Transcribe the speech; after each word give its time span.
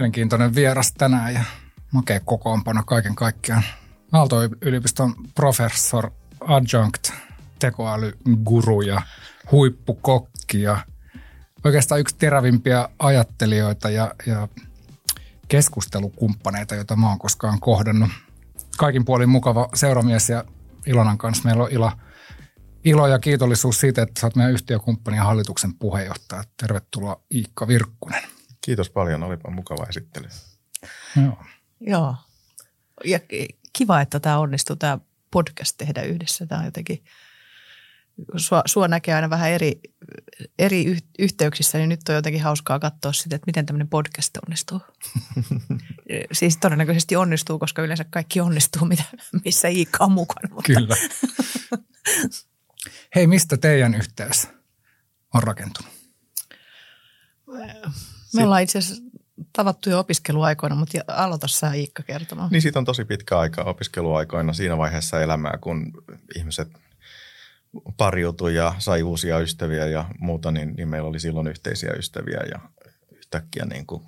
mielenkiintoinen 0.00 0.54
vieras 0.54 0.92
tänään 0.92 1.34
ja 1.34 1.44
makea 1.92 2.20
kokoonpano 2.20 2.82
kaiken 2.86 3.14
kaikkiaan. 3.14 3.62
Aalto-yliopiston 4.12 5.14
professor 5.34 6.10
adjunct, 6.40 7.10
tekoälyguru 7.58 8.80
ja 8.80 9.02
huippukokki 9.52 10.62
ja 10.62 10.78
oikeastaan 11.64 12.00
yksi 12.00 12.16
terävimpiä 12.18 12.88
ajattelijoita 12.98 13.90
ja, 13.90 14.14
ja 14.26 14.48
keskustelukumppaneita, 15.48 16.74
joita 16.74 16.96
mä 16.96 17.08
oon 17.08 17.18
koskaan 17.18 17.60
kohdannut. 17.60 18.10
Kaikin 18.78 19.04
puolin 19.04 19.28
mukava 19.28 19.68
seuramies 19.74 20.28
ja 20.28 20.44
Ilonan 20.86 21.18
kanssa 21.18 21.44
meillä 21.44 21.64
on 21.64 21.72
ilo, 21.72 21.92
ilo 22.84 23.06
ja 23.06 23.18
kiitollisuus 23.18 23.80
siitä, 23.80 24.02
että 24.02 24.20
sä 24.20 24.26
oot 24.26 24.36
meidän 24.36 24.52
yhtiökumppani 24.52 25.16
ja 25.16 25.24
hallituksen 25.24 25.74
puheenjohtaja. 25.74 26.44
Tervetuloa 26.56 27.20
Iikka 27.34 27.68
Virkkunen. 27.68 28.39
Kiitos 28.60 28.90
paljon, 28.90 29.22
olipa 29.22 29.50
mukava 29.50 29.86
esittely. 29.88 30.28
Joo. 31.22 31.44
Joo. 31.80 32.16
Ja 33.04 33.20
kiva, 33.72 34.00
että 34.00 34.20
tämä 34.20 34.38
onnistuu, 34.38 34.76
tämä 34.76 34.98
podcast 35.30 35.76
tehdä 35.76 36.02
yhdessä. 36.02 36.46
Tämä 36.46 36.58
on 36.58 36.64
jotenkin, 36.64 37.04
sua, 38.36 38.62
sua 38.66 38.88
näkee 38.88 39.14
aina 39.14 39.30
vähän 39.30 39.50
eri, 39.50 39.80
eri 40.58 40.96
yhteyksissä, 41.18 41.78
niin 41.78 41.88
nyt 41.88 42.08
on 42.08 42.14
jotenkin 42.14 42.42
hauskaa 42.42 42.78
katsoa 42.78 43.12
sitä, 43.12 43.36
että 43.36 43.46
miten 43.46 43.66
tämmöinen 43.66 43.88
podcast 43.88 44.36
onnistuu. 44.46 44.80
siis 46.32 46.56
todennäköisesti 46.56 47.16
onnistuu, 47.16 47.58
koska 47.58 47.82
yleensä 47.82 48.04
kaikki 48.10 48.40
onnistuu, 48.40 48.84
mitä, 48.84 49.04
missä 49.44 49.68
Iikka 49.68 50.04
on 50.04 50.12
mukana. 50.12 50.54
Mutta. 50.54 50.72
Kyllä. 50.72 50.96
Hei, 53.14 53.26
mistä 53.26 53.56
teidän 53.56 53.94
yhteys 53.94 54.48
on 55.34 55.42
rakentunut? 55.42 55.92
Me 58.34 58.44
ollaan 58.44 58.62
itse 58.62 58.78
asiassa 58.78 59.02
tavattu 59.52 59.90
jo 59.90 59.98
opiskeluaikoina, 59.98 60.74
mutta 60.74 60.98
aloita 61.08 61.48
sä 61.48 61.72
Iikka 61.72 62.02
kertomaan. 62.02 62.50
Niin 62.50 62.62
siitä 62.62 62.78
on 62.78 62.84
tosi 62.84 63.04
pitkä 63.04 63.38
aika 63.38 63.62
opiskeluaikoina 63.62 64.52
siinä 64.52 64.78
vaiheessa 64.78 65.22
elämää, 65.22 65.58
kun 65.60 65.92
ihmiset 66.36 66.68
pariutui 67.96 68.54
ja 68.54 68.74
sai 68.78 69.02
uusia 69.02 69.38
ystäviä 69.38 69.86
ja 69.86 70.04
muuta, 70.18 70.50
niin, 70.50 70.74
niin 70.76 70.88
meillä 70.88 71.08
oli 71.08 71.20
silloin 71.20 71.46
yhteisiä 71.46 71.92
ystäviä 71.92 72.40
ja 72.50 72.60
yhtäkkiä 73.12 73.64
niin 73.64 73.86
kuin 73.86 74.02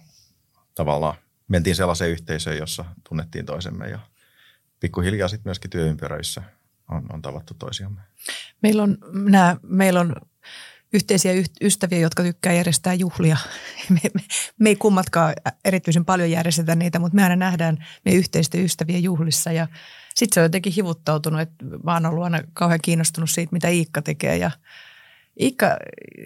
tavallaan 0.74 1.14
mentiin 1.48 1.76
sellaiseen 1.76 2.10
yhteisöön, 2.10 2.58
jossa 2.58 2.84
tunnettiin 3.08 3.46
toisemme 3.46 3.88
ja 3.88 3.98
pikkuhiljaa 4.80 5.28
sitten 5.28 5.48
myöskin 5.48 5.70
työympäröissä 5.70 6.42
on, 6.90 7.06
on 7.12 7.22
tavattu 7.22 7.54
toisiamme. 7.54 8.00
Meillä 8.62 8.82
on, 8.82 8.98
nämä, 9.12 9.56
meillä 9.62 10.00
on 10.00 10.16
yhteisiä 10.92 11.32
ystäviä, 11.60 11.98
jotka 11.98 12.22
tykkää 12.22 12.52
järjestää 12.52 12.94
juhlia. 12.94 13.36
Me, 13.90 14.00
me, 14.14 14.20
me 14.58 14.68
ei 14.68 14.76
kummatkaan 14.76 15.34
erityisen 15.64 16.04
paljon 16.04 16.30
järjestetä 16.30 16.74
niitä, 16.74 16.98
mutta 16.98 17.16
me 17.16 17.22
aina 17.22 17.36
nähdään 17.36 17.86
me 18.04 18.12
yhteisten 18.12 18.64
ystävien 18.64 19.02
juhlissa. 19.02 19.52
Ja 19.52 19.68
sitten 20.14 20.34
se 20.34 20.40
on 20.40 20.44
jotenkin 20.44 20.72
hivuttautunut, 20.72 21.40
että 21.40 21.64
mä 21.84 21.92
oon 21.92 22.06
ollut 22.06 22.24
aina 22.24 22.42
kauhean 22.52 22.80
kiinnostunut 22.82 23.30
siitä, 23.30 23.52
mitä 23.52 23.68
Iikka 23.68 24.02
tekee. 24.02 24.36
Ja 24.36 24.50
Iikka, 25.40 25.76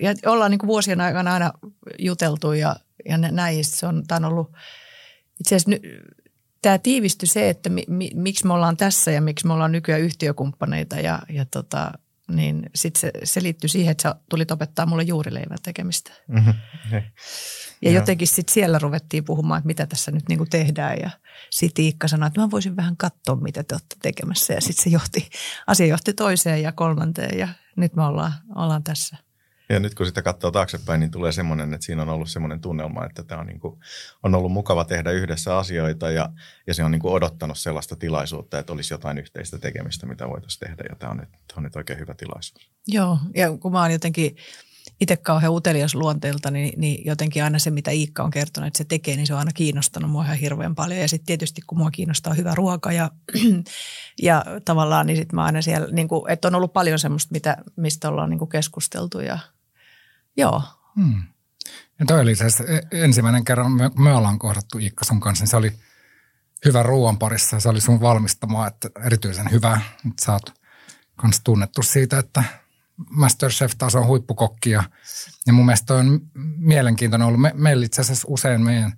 ja 0.02 0.14
ollaan 0.26 0.50
niin 0.50 0.58
kuin 0.58 0.68
vuosien 0.68 1.00
aikana 1.00 1.32
aina 1.32 1.52
juteltu 1.98 2.52
ja, 2.52 2.76
ja 3.08 3.18
näin, 3.18 3.64
se 3.64 3.86
on, 3.86 4.04
on 4.10 4.24
ollut 4.24 4.52
itse 5.40 5.56
asiassa 5.56 5.80
tämä 6.62 6.78
tiivistyi 6.78 7.26
se, 7.28 7.50
että 7.50 7.70
mi, 7.70 7.84
mi, 7.88 8.10
miksi 8.14 8.46
me 8.46 8.52
ollaan 8.52 8.76
tässä 8.76 9.10
ja 9.10 9.20
miksi 9.20 9.46
me 9.46 9.52
ollaan 9.52 9.72
nykyään 9.72 10.00
yhtiökumppaneita. 10.00 10.96
Ja, 10.96 11.18
ja 11.28 11.44
tota, 11.44 11.92
niin 12.30 12.70
sitten 12.74 13.00
se, 13.00 13.12
se 13.24 13.42
liittyy 13.42 13.68
siihen, 13.68 13.90
että 13.90 14.02
sä 14.02 14.14
tulit 14.30 14.50
opettaa 14.50 14.86
mulle 14.86 15.02
juurileivän 15.02 15.58
tekemistä. 15.62 16.12
Mm-hmm. 16.28 16.54
Ja 17.82 17.90
jotenkin 17.90 18.28
sitten 18.28 18.54
siellä 18.54 18.78
ruvettiin 18.78 19.24
puhumaan, 19.24 19.58
että 19.58 19.66
mitä 19.66 19.86
tässä 19.86 20.10
nyt 20.10 20.28
niinku 20.28 20.46
tehdään 20.46 20.96
ja 21.02 21.10
sitten 21.50 21.84
Iikka 21.84 22.08
sanoi, 22.08 22.26
että 22.26 22.40
mä 22.40 22.50
voisin 22.50 22.76
vähän 22.76 22.96
katsoa, 22.96 23.36
mitä 23.36 23.64
te 23.64 23.74
olette 23.74 23.96
tekemässä 24.02 24.54
ja 24.54 24.60
sitten 24.60 24.84
se 24.84 24.90
johti, 24.90 25.30
asia 25.66 25.86
johti 25.86 26.12
toiseen 26.12 26.62
ja 26.62 26.72
kolmanteen 26.72 27.38
ja 27.38 27.48
nyt 27.76 27.96
me 27.96 28.04
ollaan, 28.04 28.32
ollaan 28.54 28.84
tässä. 28.84 29.16
Ja 29.68 29.80
nyt 29.80 29.94
kun 29.94 30.06
sitä 30.06 30.22
katsoo 30.22 30.50
taaksepäin, 30.50 31.00
niin 31.00 31.10
tulee 31.10 31.32
semmoinen, 31.32 31.74
että 31.74 31.86
siinä 31.86 32.02
on 32.02 32.08
ollut 32.08 32.30
semmoinen 32.30 32.60
tunnelma, 32.60 33.06
että 33.06 33.22
tämä 33.22 33.40
on, 33.40 33.46
niin 33.46 33.60
kuin, 33.60 33.80
on 34.22 34.34
ollut 34.34 34.52
mukava 34.52 34.84
tehdä 34.84 35.10
yhdessä 35.10 35.58
asioita 35.58 36.10
ja, 36.10 36.28
ja 36.66 36.74
se 36.74 36.84
on 36.84 36.90
niin 36.90 37.00
kuin 37.00 37.14
odottanut 37.14 37.58
sellaista 37.58 37.96
tilaisuutta, 37.96 38.58
että 38.58 38.72
olisi 38.72 38.94
jotain 38.94 39.18
yhteistä 39.18 39.58
tekemistä, 39.58 40.06
mitä 40.06 40.28
voitaisiin 40.28 40.60
tehdä 40.60 40.84
ja 40.90 40.96
tämä 40.96 41.10
on 41.10 41.16
nyt, 41.16 41.28
on 41.56 41.62
nyt 41.62 41.76
oikein 41.76 41.98
hyvä 41.98 42.14
tilaisuus. 42.14 42.70
Joo, 42.88 43.18
ja 43.34 43.56
kun 43.56 43.72
mä 43.72 43.80
oon 43.80 43.92
jotenkin 43.92 44.36
itse 45.00 45.16
kauhean 45.16 45.52
utelias 45.52 45.94
luonteelta, 45.94 46.50
niin, 46.50 46.80
niin 46.80 47.06
jotenkin 47.06 47.44
aina 47.44 47.58
se, 47.58 47.70
mitä 47.70 47.90
Iikka 47.90 48.22
on 48.22 48.30
kertonut, 48.30 48.66
että 48.66 48.78
se 48.78 48.84
tekee, 48.84 49.16
niin 49.16 49.26
se 49.26 49.32
on 49.32 49.38
aina 49.38 49.52
kiinnostanut 49.54 50.10
mua 50.10 50.24
ihan 50.24 50.36
hirveän 50.36 50.74
paljon. 50.74 51.00
Ja 51.00 51.08
sitten 51.08 51.26
tietysti, 51.26 51.60
kun 51.66 51.78
mua 51.78 51.90
kiinnostaa 51.90 52.34
hyvä 52.34 52.54
ruoka 52.54 52.92
ja, 52.92 53.10
ja 54.22 54.44
tavallaan, 54.64 55.06
niin 55.06 55.16
sitten 55.16 55.36
mä 55.36 55.44
aina 55.44 55.62
siellä, 55.62 55.88
niin 55.92 56.08
kuin, 56.08 56.30
että 56.30 56.48
on 56.48 56.54
ollut 56.54 56.72
paljon 56.72 56.98
semmoista, 56.98 57.32
mitä, 57.32 57.56
mistä 57.76 58.08
ollaan 58.08 58.30
niin 58.30 58.48
keskusteltu 58.48 59.20
ja– 59.20 59.38
Joo. 60.36 60.62
Hmm. 60.96 61.22
Ja 61.98 62.06
toi 62.06 62.20
oli 62.20 62.36
se 62.36 62.46
ensimmäinen 62.90 63.44
kerran, 63.44 63.72
me, 63.72 63.90
me 63.98 64.12
ollaan 64.12 64.38
kohdattu 64.38 64.78
Iikka 64.78 65.04
sun 65.04 65.20
kanssa, 65.20 65.42
niin 65.42 65.50
se 65.50 65.56
oli 65.56 65.72
hyvä 66.64 66.82
ruoan 66.82 67.18
parissa. 67.18 67.60
Se 67.60 67.68
oli 67.68 67.80
sun 67.80 68.00
valmistamaa, 68.00 68.66
että 68.66 68.90
erityisen 69.06 69.50
hyvä. 69.50 69.80
Että 70.10 70.24
sä 70.24 70.32
oot 70.32 70.60
kans 71.16 71.40
tunnettu 71.44 71.82
siitä, 71.82 72.18
että 72.18 72.44
Masterchef 73.10 73.72
taas 73.78 73.94
on 73.94 74.06
huippukokki 74.06 74.70
ja, 74.70 74.82
ja 75.46 75.52
mun 75.52 75.66
mielestä 75.66 75.94
on 75.94 76.20
mielenkiintoinen 76.56 77.26
ollut. 77.26 77.40
Me, 77.40 77.52
meillä 77.54 77.86
itse 77.86 78.00
asiassa 78.00 78.28
usein 78.30 78.60
meidän 78.60 78.92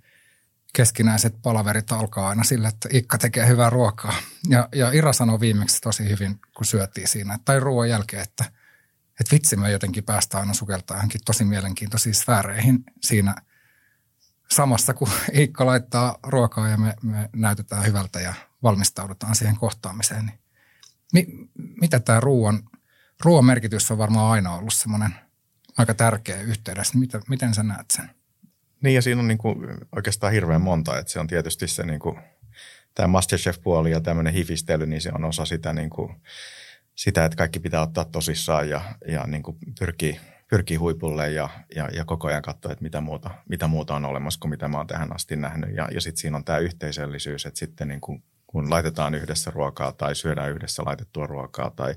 keskinäiset 0.72 1.42
palaverit 1.42 1.92
alkaa 1.92 2.28
aina 2.28 2.44
sillä, 2.44 2.68
että 2.68 2.88
Ikka 2.92 3.18
tekee 3.18 3.46
hyvää 3.46 3.70
ruokaa. 3.70 4.14
Ja, 4.48 4.68
ja 4.74 4.92
Ira 4.92 5.12
sanoi 5.12 5.40
viimeksi 5.40 5.80
tosi 5.80 6.08
hyvin, 6.08 6.40
kun 6.56 6.66
syötiin 6.66 7.08
siinä, 7.08 7.38
tai 7.44 7.60
ruoan 7.60 7.88
jälkeen, 7.88 8.22
että– 8.22 8.44
että 9.20 9.34
vitsi 9.34 9.56
me 9.56 9.70
jotenkin 9.70 10.04
päästään 10.04 10.40
aina 10.40 10.54
sukeltaa 10.54 10.96
johonkin 10.96 11.20
tosi 11.24 11.44
mielenkiintoisiin 11.44 12.14
sfääreihin 12.14 12.84
siinä 13.02 13.34
samassa, 14.50 14.94
kun 14.94 15.08
Iikka 15.38 15.66
laittaa 15.66 16.18
ruokaa 16.22 16.68
ja 16.68 16.76
me, 16.76 16.94
me 17.02 17.30
näytetään 17.36 17.84
hyvältä 17.84 18.20
ja 18.20 18.34
valmistaudutaan 18.62 19.34
siihen 19.34 19.56
kohtaamiseen. 19.56 20.26
Niin 20.26 20.38
mi, 21.12 21.48
mitä 21.80 22.00
tämä 22.00 22.20
ruoan, 22.20 22.62
ruoan 23.24 23.44
merkitys 23.44 23.90
on 23.90 23.98
varmaan 23.98 24.32
aina 24.32 24.54
ollut 24.54 24.74
semmoinen 24.74 25.14
aika 25.78 25.94
tärkeä 25.94 26.40
yhteydessä. 26.40 26.92
Niin 26.92 27.00
miten, 27.00 27.22
miten 27.28 27.54
sä 27.54 27.62
näet 27.62 27.90
sen? 27.90 28.10
Niin 28.82 28.94
ja 28.94 29.02
siinä 29.02 29.20
on 29.20 29.28
niin 29.28 29.38
kuin 29.38 29.58
oikeastaan 29.96 30.32
hirveän 30.32 30.60
monta, 30.60 30.98
että 30.98 31.12
se 31.12 31.20
on 31.20 31.26
tietysti 31.26 31.68
se 31.68 31.86
niin 31.86 32.00
kuin, 32.00 32.18
tämä 32.94 33.06
Masterchef-puoli 33.06 33.90
ja 33.90 34.00
tämmöinen 34.00 34.34
hifistely, 34.34 34.86
niin 34.86 35.00
se 35.00 35.10
on 35.14 35.24
osa 35.24 35.44
sitä 35.44 35.72
niin 35.72 35.90
kuin, 35.90 36.22
sitä, 36.98 37.24
että 37.24 37.36
kaikki 37.36 37.60
pitää 37.60 37.82
ottaa 37.82 38.04
tosissaan 38.04 38.68
ja, 38.68 38.80
ja 39.08 39.26
niin 39.26 39.42
kuin 39.42 39.56
pyrkii, 39.78 40.20
pyrkii 40.50 40.76
huipulle 40.76 41.30
ja, 41.30 41.48
ja, 41.74 41.88
ja 41.92 42.04
koko 42.04 42.28
ajan 42.28 42.42
katsoa, 42.42 42.72
että 42.72 42.82
mitä 42.82 43.00
muuta, 43.00 43.30
mitä 43.48 43.68
muuta 43.68 43.94
on 43.94 44.04
olemassa 44.04 44.40
kuin 44.40 44.50
mitä 44.50 44.68
mä 44.68 44.76
oon 44.76 44.86
tähän 44.86 45.14
asti 45.14 45.36
nähnyt. 45.36 45.76
Ja, 45.76 45.88
ja 45.92 46.00
sitten 46.00 46.20
siinä 46.20 46.36
on 46.36 46.44
tämä 46.44 46.58
yhteisöllisyys, 46.58 47.46
että 47.46 47.58
sitten 47.58 47.88
niin 47.88 48.00
kuin, 48.00 48.22
kun 48.46 48.70
laitetaan 48.70 49.14
yhdessä 49.14 49.50
ruokaa 49.50 49.92
tai 49.92 50.14
syödään 50.14 50.50
yhdessä 50.50 50.82
laitettua 50.86 51.26
ruokaa 51.26 51.70
tai 51.70 51.94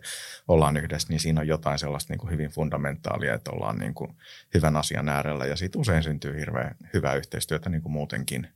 ollaan 0.48 0.78
yhdessä, 0.78 1.08
niin 1.10 1.20
siinä 1.20 1.42
on 1.42 1.48
jotain 1.48 1.80
sellaista 1.80 2.14
niin 2.14 2.20
kuin 2.20 2.32
hyvin 2.32 2.50
fundamentaalia, 2.50 3.34
että 3.34 3.52
ollaan 3.52 3.78
niin 3.78 3.94
kuin 3.94 4.16
hyvän 4.54 4.76
asian 4.76 5.10
äärellä 5.10 5.46
ja 5.46 5.56
sitten 5.56 5.82
usein 5.82 6.04
syntyy 6.04 6.40
hirveän 6.40 6.76
hyvää 6.94 7.16
yhteistyötä 7.16 7.70
niin 7.70 7.82
kuin 7.82 7.92
muutenkin. 7.92 8.48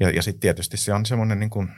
Ja, 0.00 0.10
ja 0.10 0.22
sitten 0.22 0.40
tietysti 0.40 0.76
se 0.76 0.94
on 0.94 1.06
semmoinen 1.06 1.40
niin 1.40 1.50
kuin 1.50 1.68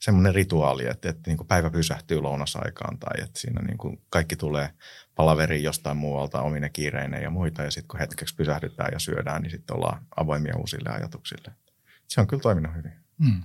semmoinen 0.00 0.34
rituaali, 0.34 0.86
että, 0.86 1.08
että 1.08 1.30
niin 1.30 1.36
kuin 1.36 1.46
päivä 1.46 1.70
pysähtyy 1.70 2.20
lounasaikaan 2.20 2.98
tai 2.98 3.22
että 3.24 3.40
siinä 3.40 3.62
niin 3.62 3.78
kuin 3.78 4.02
kaikki 4.10 4.36
tulee 4.36 4.70
palaveriin 5.14 5.62
jostain 5.62 5.96
muualta 5.96 6.42
omine 6.42 6.70
kiireineen 6.70 7.22
ja 7.22 7.30
muita. 7.30 7.62
Ja 7.62 7.70
sitten 7.70 7.88
kun 7.88 8.00
hetkeksi 8.00 8.34
pysähdytään 8.34 8.90
ja 8.92 8.98
syödään, 8.98 9.42
niin 9.42 9.50
sitten 9.50 9.76
ollaan 9.76 10.06
avoimia 10.16 10.56
uusille 10.56 10.90
ajatuksille. 10.90 11.52
Se 12.08 12.20
on 12.20 12.26
kyllä 12.26 12.42
toiminut 12.42 12.74
hyvin. 12.76 12.92
Mm. 13.18 13.42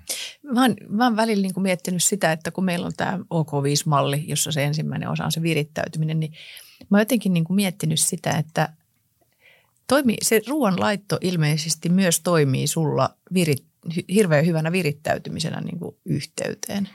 Mä, 0.54 0.62
oon, 0.62 0.76
mä 0.90 1.04
oon 1.04 1.16
välillä 1.16 1.42
niin 1.42 1.54
kuin 1.54 1.62
miettinyt 1.62 2.04
sitä, 2.04 2.32
että 2.32 2.52
kun 2.52 2.66
meillä 2.66 2.86
on 2.86 2.94
tämä 2.98 3.18
OK5-malli, 3.18 4.24
jossa 4.28 4.52
se 4.52 4.64
ensimmäinen 4.64 5.10
osa 5.10 5.26
on 5.26 5.32
se 5.32 5.42
virittäytyminen, 5.42 6.20
niin 6.20 6.34
mä 6.90 6.98
oon 6.98 7.02
jotenkin 7.02 7.34
niin 7.34 7.44
kuin 7.44 7.56
miettinyt 7.56 8.00
sitä, 8.00 8.32
että 8.32 8.70
toimi, 9.88 10.16
se 10.22 10.42
ruoan 10.48 10.80
laitto 10.80 11.18
ilmeisesti 11.22 11.90
myös 11.90 12.20
toimii 12.20 12.68
sulla 12.68 13.10
virit, 13.34 13.66
hirveän 14.10 14.46
hyvänä 14.46 14.72
virittäytymisenä 14.72 15.62
niin 15.62 15.80
kuin 15.80 15.96
yhteyteen. 16.06 16.90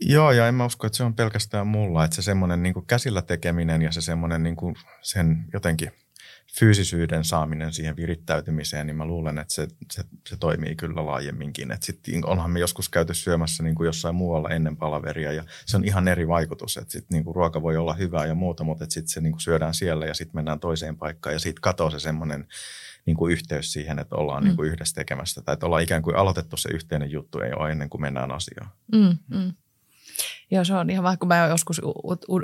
Joo, 0.00 0.32
ja 0.32 0.48
en 0.48 0.54
mä 0.54 0.64
usko, 0.64 0.86
että 0.86 0.96
se 0.96 1.04
on 1.04 1.14
pelkästään 1.14 1.66
mulla, 1.66 2.04
että 2.04 2.16
se 2.16 2.22
semmoinen 2.22 2.62
niin 2.62 2.86
käsillä 2.86 3.22
tekeminen 3.22 3.82
ja 3.82 3.92
se 3.92 4.00
semmoinen 4.00 4.42
niin 4.42 4.56
sen 5.02 5.44
jotenkin 5.52 5.90
fyysisyyden 6.58 7.24
saaminen 7.24 7.72
siihen 7.72 7.96
virittäytymiseen, 7.96 8.86
niin 8.86 8.96
mä 8.96 9.04
luulen, 9.04 9.38
että 9.38 9.54
se, 9.54 9.68
se, 9.92 10.02
se 10.28 10.36
toimii 10.36 10.76
kyllä 10.76 11.06
laajemminkin. 11.06 11.70
Että 11.70 11.86
sit, 11.86 12.00
onhan 12.24 12.50
me 12.50 12.60
joskus 12.60 12.88
käyty 12.88 13.14
syömässä 13.14 13.62
niin 13.62 13.74
kuin 13.74 13.86
jossain 13.86 14.14
muualla 14.14 14.50
ennen 14.50 14.76
palaveria 14.76 15.32
ja 15.32 15.44
se 15.66 15.76
on 15.76 15.84
ihan 15.84 16.08
eri 16.08 16.28
vaikutus. 16.28 16.76
Että 16.76 16.92
sit, 16.92 17.10
niin 17.10 17.24
kuin 17.24 17.34
ruoka 17.34 17.62
voi 17.62 17.76
olla 17.76 17.94
hyvää 17.94 18.26
ja 18.26 18.34
muuta, 18.34 18.64
mutta 18.64 18.86
sitten 18.88 19.08
se 19.08 19.20
niin 19.20 19.32
kuin 19.32 19.40
syödään 19.40 19.74
siellä 19.74 20.06
ja 20.06 20.14
sitten 20.14 20.36
mennään 20.36 20.60
toiseen 20.60 20.96
paikkaan 20.96 21.34
ja 21.34 21.38
siitä 21.38 21.60
katoaa 21.60 21.90
se 21.90 22.00
semmoinen 22.00 22.46
niin 23.06 23.16
kuin 23.16 23.32
yhteys 23.32 23.72
siihen, 23.72 23.98
että 23.98 24.16
ollaan 24.16 24.42
mm. 24.42 24.46
niin 24.46 24.56
kuin 24.56 24.68
yhdessä 24.68 24.94
tekemästä 24.94 25.42
tai 25.42 25.52
että 25.52 25.66
ollaan 25.66 25.82
ikään 25.82 26.02
kuin 26.02 26.16
aloitettu 26.16 26.56
se 26.56 26.68
yhteinen 26.72 27.10
juttu 27.10 27.40
ei 27.40 27.52
ole 27.56 27.72
ennen 27.72 27.90
kuin 27.90 28.00
mennään 28.00 28.32
asiaan. 28.32 28.70
Mm, 28.92 29.18
mm. 29.38 29.52
Joo, 30.50 30.64
se 30.64 30.74
on 30.74 30.90
ihan 30.90 31.04
vähän, 31.04 31.18
kun 31.18 31.28
mä 31.28 31.40
oon 31.40 31.50
joskus 31.50 31.80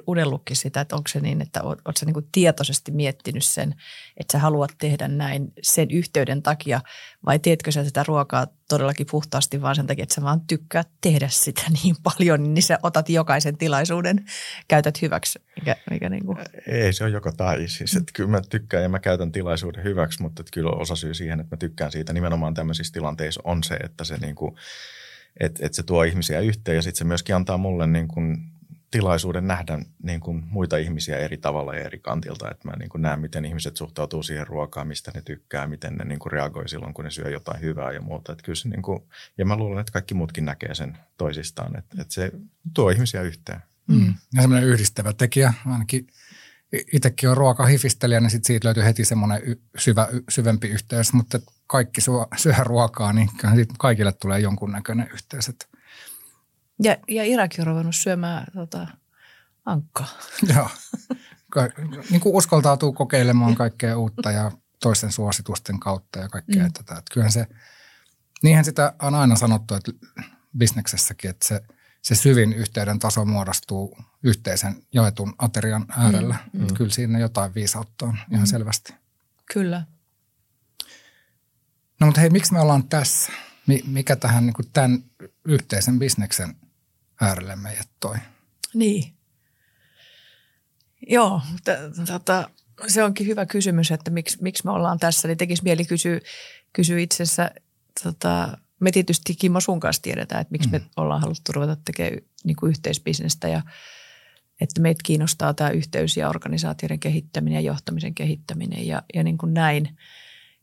unellutkin 0.07 0.57
sitä, 0.57 0.81
että 0.81 0.97
onko 0.97 1.09
se 1.09 1.21
niin, 1.21 1.43
että 1.43 1.63
oot, 1.63 1.79
sä 2.01 2.07
niin 2.07 2.15
kuin 2.15 2.29
tietoisesti 2.33 2.93
miettinyt 2.93 3.45
sen, 3.45 3.75
että 4.17 4.33
sä 4.33 4.39
haluat 4.39 4.75
tehdä 4.79 5.09
näin 5.09 5.53
sen 5.63 5.91
yhteyden 5.91 6.43
takia, 6.43 6.81
vai 7.27 7.39
teetkö 7.39 7.73
sä 7.73 7.85
sitä 7.85 8.05
ruokaa 8.09 8.47
todellakin 8.69 9.07
puhtaasti 9.11 9.63
vaan 9.63 9.77
sen 9.77 9.87
takia, 9.87 10.03
että 10.03 10.15
sä 10.15 10.23
vaan 10.23 10.41
tykkää 10.41 10.85
tehdä 11.01 11.29
sitä 11.29 11.63
niin 11.83 11.97
paljon, 12.03 12.55
niin 12.55 12.63
sä 12.63 12.79
otat 12.83 13.09
jokaisen 13.09 13.57
tilaisuuden, 13.57 14.25
käytät 14.69 15.03
hyväksi. 15.03 15.39
Mikä, 15.57 15.77
mikä 15.91 16.09
niin 16.09 16.27
kuin. 16.27 16.39
Ei 16.67 16.93
se 16.93 17.05
on 17.05 17.13
joko 17.13 17.33
tai. 17.33 17.69
Siis, 17.69 17.97
että 17.97 18.13
kyllä 18.13 18.31
mä 18.31 18.41
tykkään 18.51 18.83
ja 18.83 18.89
mä 18.89 18.99
käytän 18.99 19.33
tilaisuuden 19.33 19.85
hyväksi, 19.85 20.23
mutta 20.23 20.41
että 20.41 20.51
kyllä 20.53 20.71
osa 20.71 20.97
syy 20.97 21.15
siihen, 21.15 21.41
että 21.41 21.57
mä 21.57 21.59
tykkään 21.59 21.93
siitä 21.93 22.13
nimenomaan 22.13 22.55
tämmöisissä 22.55 22.93
tilanteissa 22.93 23.41
on 23.45 23.63
se, 23.63 23.75
että 23.75 24.05
se 24.05 24.17
niin 24.17 24.35
kuin– 24.35 24.55
että 25.41 25.67
et 25.67 25.75
se 25.75 25.83
tuo 25.83 26.03
ihmisiä 26.03 26.41
yhteen 26.41 26.77
ja 26.77 26.83
sitten 26.83 26.99
se 26.99 27.05
myöskin 27.05 27.37
antaa 27.37 27.59
mulle 27.59 27.87
niin 27.87 28.09
kuin 28.09 28.55
tilaisuuden 28.91 29.47
nähdä 29.47 29.79
niin 30.03 30.21
kuin 30.21 30.43
muita 30.47 30.77
ihmisiä 30.77 31.19
eri 31.19 31.37
tavalla 31.37 31.75
ja 31.75 31.85
eri 31.85 31.99
kantilta. 31.99 32.51
Että 32.51 32.69
mä 32.69 32.77
niin 32.77 32.89
kuin 32.89 33.03
näen, 33.03 33.21
miten 33.21 33.45
ihmiset 33.45 33.77
suhtautuu 33.77 34.23
siihen 34.23 34.47
ruokaan, 34.47 34.89
mistä 34.89 35.11
ne 35.15 35.23
tykkää, 35.23 35.67
miten 35.67 35.95
ne 35.95 36.05
niin 36.05 36.19
kuin 36.19 36.33
reagoi 36.33 36.69
silloin, 36.69 36.95
kun 36.95 37.05
ne 37.05 37.11
syö 37.11 37.31
jotain 37.31 37.61
hyvää 37.61 37.93
ja 37.93 38.01
muuta. 38.01 38.33
Että 38.33 38.45
kyllä 38.45 38.57
se 38.57 38.69
niin 38.69 38.83
kuin, 38.83 39.03
ja 39.39 39.45
mä 39.45 39.57
luulen, 39.57 39.81
että 39.81 39.93
kaikki 39.93 40.15
muutkin 40.15 40.45
näkee 40.45 40.75
sen 40.75 40.99
toisistaan, 41.17 41.79
että, 41.79 41.97
että 42.03 42.15
se 42.15 42.33
tuo 42.75 42.91
ihmisiä 42.91 43.23
yhteen. 43.23 43.61
Mm. 43.89 44.15
Ja 44.35 44.43
semmoinen 44.43 44.69
yhdistävä 44.69 45.13
tekijä, 45.13 45.55
ainakin 45.67 46.07
itsekin 46.93 47.31
on 47.31 47.37
ruokahifistelijä, 47.37 48.21
niin 48.21 48.31
sit 48.31 48.45
siitä 48.45 48.67
löytyy 48.67 48.85
heti 48.85 49.05
semmoinen 49.05 49.41
syvä, 49.79 50.09
syvempi 50.29 50.69
yhteys, 50.69 51.13
mutta 51.13 51.39
kaikki 51.67 52.01
syö, 52.01 52.15
syö 52.37 52.55
ruokaa, 52.63 53.13
niin 53.13 53.31
kaikille 53.79 54.13
tulee 54.13 54.41
jonkunnäköinen 54.41 55.09
yhteys. 55.13 55.53
Ja, 56.83 56.97
ja 57.09 57.25
Irakin 57.25 57.61
on 57.61 57.67
ruvennut 57.67 57.97
syömään 57.97 58.47
tota, 58.55 58.87
ankkaa. 59.65 60.09
Joo. 60.55 60.69
niin 62.11 62.21
kuin 62.21 62.35
uskaltautuu 62.35 62.93
kokeilemaan 62.93 63.55
kaikkea 63.55 63.99
uutta 63.99 64.31
ja 64.31 64.53
toisten 64.83 65.13
suositusten 65.13 65.81
kautta 65.81 66.19
ja 66.19 66.29
kaikkea 66.29 66.65
mm. 66.65 66.73
tätä. 66.73 66.93
Että 66.93 67.15
kyllähän 67.15 67.33
se, 67.33 67.47
niinhän 68.43 68.65
sitä 68.65 68.93
on 69.03 69.15
aina 69.15 69.37
sanottu, 69.37 69.75
että 69.75 69.93
bisneksessäkin, 70.59 71.31
että 71.31 71.49
se, 71.49 71.61
se 72.05 72.15
syvin 72.15 72.53
yhteyden 72.53 72.99
taso 72.99 73.25
muodostuu 73.25 73.99
yhteisen 74.23 74.83
jaetun 74.95 75.35
aterian 75.39 75.87
äärellä. 75.91 76.37
Mm. 76.53 76.63
Että 76.63 76.75
kyllä 76.75 76.91
siinä 76.91 77.19
jotain 77.19 77.55
viisautta 77.55 78.07
on 78.07 78.19
ihan 78.31 78.43
mm. 78.43 78.47
selvästi. 78.47 78.95
Kyllä. 79.53 79.87
No 82.01 82.07
mutta 82.07 82.21
hei, 82.21 82.31
miksi 82.31 82.53
me 82.53 82.61
ollaan 82.61 82.89
tässä? 82.89 83.33
Mikä 83.87 84.17
tähän 84.17 84.47
niin 84.47 84.55
kuin 84.55 84.71
tämän 84.73 85.05
yhteisen 85.45 85.99
bisneksen 85.99 86.55
äärelle 87.21 87.57
meidät 87.57 87.89
toi? 88.01 88.17
Niin. 88.75 89.15
Joo, 91.09 91.41
t- 91.65 92.07
tota, 92.07 92.51
se 92.87 93.05
onkin 93.05 93.27
hyvä 93.27 93.47
kysymys, 93.47 93.91
että 93.91 94.11
miksi, 94.11 94.39
miksi 94.41 94.65
me 94.65 94.71
ollaan 94.71 94.99
tässä. 94.99 95.29
Niin 95.29 95.39
tekisi 95.39 95.63
mieli 95.63 95.85
kysyä, 95.85 96.21
kysyä 96.73 96.99
itsessä, 96.99 97.51
tota, 98.03 98.59
me 98.81 98.91
tietysti 98.91 99.35
Kimmo 99.35 99.61
sun 99.61 99.81
kanssa 99.81 100.03
tiedetään, 100.03 100.41
että 100.41 100.53
miksi 100.53 100.69
mm. 100.69 100.73
me 100.73 100.81
ollaan 100.97 101.21
haluttu 101.21 101.53
ruveta 101.53 101.77
tekemään 101.85 102.23
niin 102.45 102.57
kuin 102.57 102.71
yhteisbisnestä 102.71 103.49
ja 103.49 103.63
että 104.61 104.81
meitä 104.81 105.01
kiinnostaa 105.05 105.55
tämä 105.55 105.71
yhteys 105.71 106.17
ja 106.17 106.29
organisaatioiden 106.29 107.01
kehittäminen 107.01 107.65
ja 107.65 107.73
johtamisen 107.73 108.15
kehittäminen 108.15 108.87
ja, 108.87 109.03
ja 109.15 109.23
niin 109.23 109.39
kuin 109.39 109.55
näin. 109.55 109.99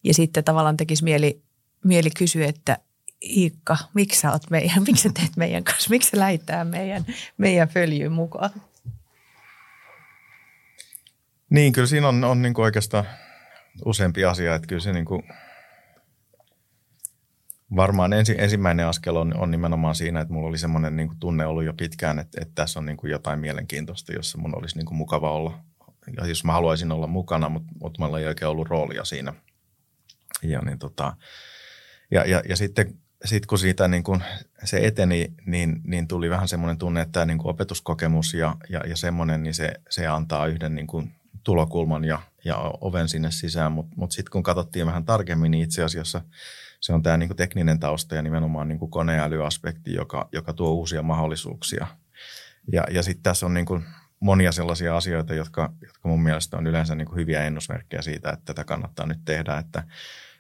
Ja 0.04 0.14
sitten 0.14 0.44
tavallaan 0.44 0.78
tekisi 0.78 1.04
mieli, 1.04 1.42
mieli 1.86 2.10
kysyä, 2.10 2.48
että 2.48 2.78
Iikka, 3.24 3.78
miksi 3.94 4.20
sä 4.20 4.32
oot 4.32 4.50
meidän, 4.50 4.84
miksi 4.88 5.04
sä 5.04 5.12
teet 5.14 5.38
meidän 5.38 5.64
kanssa, 5.64 5.90
miksi 5.90 6.10
sä 6.10 6.64
meidän, 6.64 7.06
meidän 7.38 7.68
följyyn 7.68 8.12
mukaan? 8.12 8.50
Niin, 11.50 11.74
kyllä 11.74 11.88
siinä 11.88 12.08
on, 12.08 12.24
on 12.24 12.42
niin 12.42 12.54
kuin 12.54 12.64
oikeastaan 12.64 13.06
useampi 13.86 14.26
asia, 14.26 14.56
että 14.56 14.68
kyllä 14.68 14.82
se 14.82 14.94
niin 14.94 15.06
kuin 15.06 15.24
varmaan 17.76 18.14
ensi, 18.14 18.36
ensimmäinen 18.38 18.88
askel 18.88 19.16
on, 19.16 19.38
on 19.38 19.52
nimenomaan 19.52 19.96
siinä, 19.96 20.22
että 20.22 20.34
mulla 20.34 20.50
oli 20.50 20.58
semmoinen 20.58 20.96
niin 20.96 21.08
kuin 21.08 21.20
tunne 21.20 21.46
ollut 21.46 21.64
jo 21.64 21.74
pitkään, 21.74 22.20
että, 22.20 22.42
että 22.42 22.56
tässä 22.56 22.80
on 22.80 22.86
niin 22.86 22.98
kuin 22.98 23.12
jotain 23.12 23.40
mielenkiintoista, 23.40 24.14
jossa 24.14 24.38
mun 24.38 24.58
olisi 24.58 24.78
niin 24.78 24.86
kuin 24.86 24.98
mukava 24.98 25.32
olla. 25.32 25.60
Ja 26.18 26.28
jos 26.28 26.44
mä 26.44 26.54
haluaisin 26.54 26.92
olla 26.92 27.08
mukana, 27.08 27.50
mutta, 27.50 27.72
mutta 27.82 28.04
mulla 28.04 28.20
ei 28.20 28.26
oikein 28.26 28.50
ollut 28.50 28.70
roolia 28.70 29.06
siinä– 29.06 29.34
ja, 30.44 30.62
niin 30.62 30.80
tota, 30.80 31.16
ja, 32.12 32.26
ja, 32.26 32.42
ja 32.50 32.56
sitten 32.56 32.94
sit 33.26 33.46
kun 33.46 33.60
siitä 33.60 33.88
niin 33.88 34.04
kun 34.04 34.24
se 34.64 34.88
eteni, 34.88 35.34
niin, 35.46 35.82
niin 35.84 36.08
tuli 36.08 36.30
vähän 36.30 36.48
semmoinen 36.48 36.78
tunne, 36.78 37.02
että 37.02 37.12
tämä 37.12 37.26
niin 37.26 37.40
opetuskokemus 37.44 38.34
ja, 38.34 38.56
ja, 38.70 38.80
ja 38.88 38.98
semmoinen, 38.98 39.44
niin 39.44 39.54
se, 39.54 39.74
se 39.90 40.08
antaa 40.08 40.48
yhden 40.48 40.76
niin 40.76 40.88
kuin 40.88 41.12
tulokulman 41.44 42.04
ja, 42.04 42.22
ja 42.46 42.58
oven 42.82 43.10
sinne 43.10 43.32
sisään. 43.32 43.72
Mutta 43.72 43.94
mut, 43.96 44.12
sitten 44.12 44.32
kun 44.32 44.44
katsottiin 44.44 44.86
vähän 44.86 45.06
tarkemmin, 45.06 45.52
niin 45.52 45.64
itse 45.64 45.84
asiassa 45.84 46.22
se 46.82 46.94
on 46.94 47.04
tämä 47.04 47.18
niin 47.18 47.36
tekninen 47.36 47.80
tausta 47.80 48.16
ja 48.16 48.22
nimenomaan 48.22 48.68
niin 48.68 48.90
koneälyaspekti, 48.90 49.94
joka, 49.94 50.30
joka 50.32 50.54
tuo 50.54 50.72
uusia 50.72 51.02
mahdollisuuksia. 51.02 51.88
Ja, 52.72 52.84
ja 52.92 53.04
sitten 53.04 53.24
tässä 53.24 53.46
on 53.46 53.54
niin 53.54 53.66
kuin 53.66 53.84
monia 54.20 54.52
sellaisia 54.52 54.98
asioita, 54.98 55.34
jotka, 55.34 55.74
jotka 55.82 56.10
mun 56.10 56.24
mielestä 56.24 56.58
on 56.58 56.68
yleensä 56.68 56.96
niin 56.96 57.08
kuin 57.08 57.20
hyviä 57.20 57.44
ennusmerkkejä 57.44 58.02
siitä, 58.02 58.30
että 58.30 58.46
tätä 58.46 58.64
kannattaa 58.64 59.06
nyt 59.06 59.20
tehdä. 59.26 59.58
Että 59.58 59.84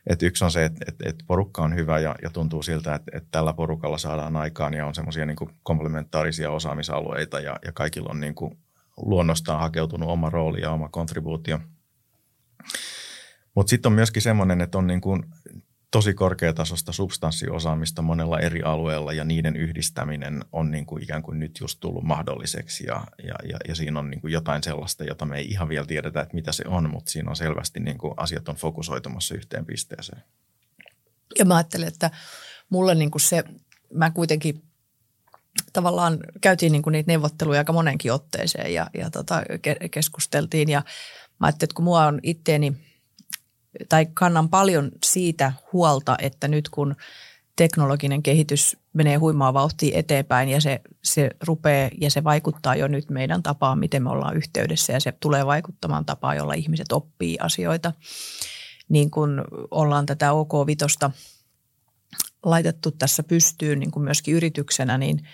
et 0.07 0.23
yksi 0.23 0.45
on 0.45 0.51
se, 0.51 0.65
että 0.65 0.85
et, 0.87 0.95
et 1.05 1.15
porukka 1.27 1.61
on 1.61 1.75
hyvä 1.75 1.99
ja, 1.99 2.15
ja 2.23 2.29
tuntuu 2.29 2.63
siltä, 2.63 2.95
että 2.95 3.17
et 3.17 3.27
tällä 3.31 3.53
porukalla 3.53 3.97
saadaan 3.97 4.35
aikaan 4.35 4.73
ja 4.73 4.85
on 4.85 4.95
semmoisia 4.95 5.25
niin 5.25 5.37
komplementaarisia 5.63 6.51
osaamisalueita 6.51 7.39
ja, 7.39 7.59
ja 7.65 7.71
kaikilla 7.71 8.09
on 8.09 8.19
niin 8.19 8.35
kuin 8.35 8.57
luonnostaan 8.97 9.59
hakeutunut 9.59 10.09
oma 10.09 10.29
rooli 10.29 10.61
ja 10.61 10.71
oma 10.71 10.89
kontribuutio. 10.89 11.59
Mutta 13.55 13.69
sitten 13.69 13.89
on 13.89 13.93
myöskin 13.93 14.21
semmoinen, 14.21 14.61
että 14.61 14.77
on 14.77 14.87
niin 14.87 15.01
kuin 15.01 15.23
tosi 15.91 16.13
korkeatasosta 16.13 16.91
substanssiosaamista 16.91 18.01
monella 18.01 18.39
eri 18.39 18.61
alueella 18.61 19.13
ja 19.13 19.23
niiden 19.23 19.55
yhdistäminen 19.55 20.45
on 20.51 20.71
niin 20.71 20.85
kuin 20.85 21.03
ikään 21.03 21.23
kuin 21.23 21.39
nyt 21.39 21.59
just 21.59 21.79
tullut 21.79 22.03
mahdolliseksi 22.03 22.85
ja, 22.87 23.03
ja, 23.23 23.35
ja, 23.49 23.57
ja 23.67 23.75
siinä 23.75 23.99
on 23.99 24.09
niin 24.09 24.21
kuin 24.21 24.33
jotain 24.33 24.63
sellaista, 24.63 25.03
jota 25.03 25.25
me 25.25 25.37
ei 25.37 25.47
ihan 25.47 25.69
vielä 25.69 25.85
tiedetä, 25.85 26.21
että 26.21 26.35
mitä 26.35 26.51
se 26.51 26.63
on, 26.67 26.89
mutta 26.89 27.11
siinä 27.11 27.29
on 27.29 27.35
selvästi 27.35 27.79
niin 27.79 27.97
kuin 27.97 28.13
asiat 28.17 28.49
on 28.49 28.55
fokusoitumassa 28.55 29.35
yhteen 29.35 29.65
pisteeseen. 29.65 30.23
Ja 31.39 31.45
mä 31.45 31.55
ajattelen, 31.55 31.87
että 31.87 32.11
mulle 32.69 32.95
niin 32.95 33.11
kuin 33.11 33.21
se, 33.21 33.43
mä 33.93 34.11
kuitenkin 34.11 34.63
tavallaan 35.73 36.19
käytiin 36.41 36.71
niin 36.71 36.81
kuin 36.81 36.91
niitä 36.91 37.11
neuvotteluja 37.11 37.59
aika 37.59 37.73
monenkin 37.73 38.13
otteeseen 38.13 38.73
ja, 38.73 38.89
ja 38.93 39.09
tota, 39.09 39.43
keskusteltiin 39.91 40.69
ja 40.69 40.83
mä 41.39 41.47
ajattelin, 41.47 41.67
että 41.67 41.75
kun 41.75 41.85
mua 41.85 42.05
on 42.05 42.19
itteeni– 42.23 42.73
tai 43.89 44.07
kannan 44.13 44.49
paljon 44.49 44.91
siitä 45.05 45.53
huolta, 45.73 46.15
että 46.19 46.47
nyt 46.47 46.69
kun 46.69 46.95
teknologinen 47.55 48.23
kehitys 48.23 48.77
menee 48.93 49.15
huimaa 49.15 49.53
vauhtia 49.53 49.97
eteenpäin 49.97 50.49
ja 50.49 50.61
se, 50.61 50.81
se 51.03 51.29
rupeaa 51.47 51.89
ja 52.01 52.11
se 52.11 52.23
vaikuttaa 52.23 52.75
jo 52.75 52.87
nyt 52.87 53.09
meidän 53.09 53.43
tapaan, 53.43 53.79
miten 53.79 54.03
me 54.03 54.09
ollaan 54.09 54.37
yhteydessä 54.37 54.93
ja 54.93 54.99
se 54.99 55.13
tulee 55.19 55.45
vaikuttamaan 55.45 56.05
tapaan, 56.05 56.37
jolla 56.37 56.53
ihmiset 56.53 56.91
oppii 56.91 57.37
asioita. 57.39 57.93
Niin 58.89 59.11
kun 59.11 59.45
ollaan 59.71 60.05
tätä 60.05 60.31
OK-vitosta 60.31 61.11
laitettu 62.45 62.91
tässä 62.91 63.23
pystyyn 63.23 63.79
niin 63.79 63.91
kuin 63.91 64.03
myöskin 64.03 64.35
yrityksenä, 64.35 64.97
niin– 64.97 65.21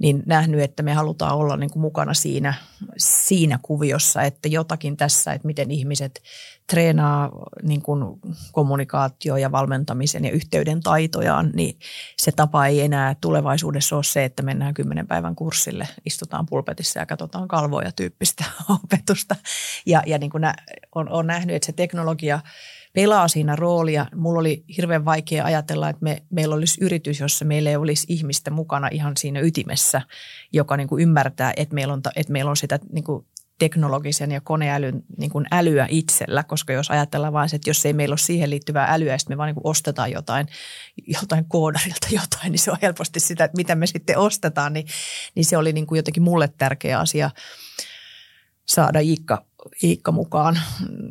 niin 0.00 0.22
nähnyt, 0.26 0.60
että 0.60 0.82
me 0.82 0.92
halutaan 0.92 1.36
olla 1.36 1.56
niin 1.56 1.70
kuin 1.70 1.80
mukana 1.80 2.14
siinä, 2.14 2.54
siinä 2.98 3.58
kuviossa, 3.62 4.22
että 4.22 4.48
jotakin 4.48 4.96
tässä, 4.96 5.32
että 5.32 5.46
miten 5.46 5.70
ihmiset 5.70 6.22
treenaa 6.70 7.30
niin 7.62 7.82
kuin 7.82 8.04
kommunikaatio 8.52 9.36
ja 9.36 9.52
valmentamisen 9.52 10.24
ja 10.24 10.30
yhteyden 10.30 10.80
taitojaan, 10.80 11.50
niin 11.54 11.78
se 12.16 12.32
tapa 12.32 12.66
ei 12.66 12.80
enää 12.80 13.16
tulevaisuudessa 13.20 13.96
ole 13.96 14.04
se, 14.04 14.24
että 14.24 14.42
mennään 14.42 14.74
kymmenen 14.74 15.06
päivän 15.06 15.34
kurssille, 15.34 15.88
istutaan 16.04 16.46
pulpetissa 16.46 16.98
ja 16.98 17.06
katsotaan 17.06 17.48
kalvoja 17.48 17.92
tyyppistä 17.92 18.44
opetusta. 18.84 19.36
Ja, 19.86 20.02
ja 20.06 20.18
niin 20.18 20.30
kuin 20.30 20.40
nä, 20.40 20.54
on, 20.94 21.08
on 21.08 21.26
nähnyt, 21.26 21.56
että 21.56 21.66
se 21.66 21.72
teknologia– 21.72 22.40
pelaa 22.92 23.28
siinä 23.28 23.56
roolia. 23.56 24.06
Mulla 24.14 24.40
oli 24.40 24.64
hirveän 24.76 25.04
vaikea 25.04 25.44
ajatella, 25.44 25.88
että 25.88 26.04
me, 26.04 26.22
meillä 26.30 26.54
olisi 26.54 26.84
yritys, 26.84 27.20
jossa 27.20 27.44
meillä 27.44 27.70
ei 27.70 27.76
olisi 27.76 28.06
ihmistä 28.08 28.50
mukana 28.50 28.88
ihan 28.92 29.16
siinä 29.16 29.40
ytimessä, 29.40 30.02
joka 30.52 30.76
niin 30.76 30.88
kuin 30.88 31.02
ymmärtää, 31.02 31.52
että 31.56 31.74
meillä 31.74 31.94
on, 31.94 32.02
että 32.16 32.32
meillä 32.32 32.50
on 32.50 32.56
sitä 32.56 32.78
niin 32.92 33.04
kuin 33.04 33.26
teknologisen 33.60 34.30
ja 34.32 34.40
koneälyn 34.40 35.02
niin 35.16 35.30
kuin 35.30 35.46
älyä 35.50 35.86
itsellä, 35.90 36.44
koska 36.44 36.72
jos 36.72 36.90
ajatellaan 36.90 37.32
vain, 37.32 37.54
että 37.54 37.70
jos 37.70 37.86
ei 37.86 37.92
meillä 37.92 38.12
ole 38.12 38.18
siihen 38.18 38.50
liittyvää 38.50 38.86
älyä, 38.90 39.18
sitten 39.18 39.34
me 39.34 39.38
vaan 39.38 39.46
niin 39.46 39.60
ostetaan 39.64 40.12
jotain, 40.12 40.46
jotain 41.20 41.44
koodarilta 41.48 42.06
jotain, 42.20 42.52
niin 42.52 42.58
se 42.58 42.70
on 42.70 42.76
helposti 42.82 43.20
sitä, 43.20 43.44
että 43.44 43.56
mitä 43.56 43.74
me 43.74 43.86
sitten 43.86 44.18
ostetaan, 44.18 44.72
niin, 44.72 44.86
niin 45.34 45.44
se 45.44 45.56
oli 45.56 45.72
niin 45.72 45.86
kuin 45.86 45.96
jotenkin 45.96 46.22
mulle 46.22 46.48
tärkeä 46.58 46.98
asia 46.98 47.30
saada 48.66 49.00
Iikka, 49.00 49.44
Iikka 49.82 50.12
mukaan 50.12 50.60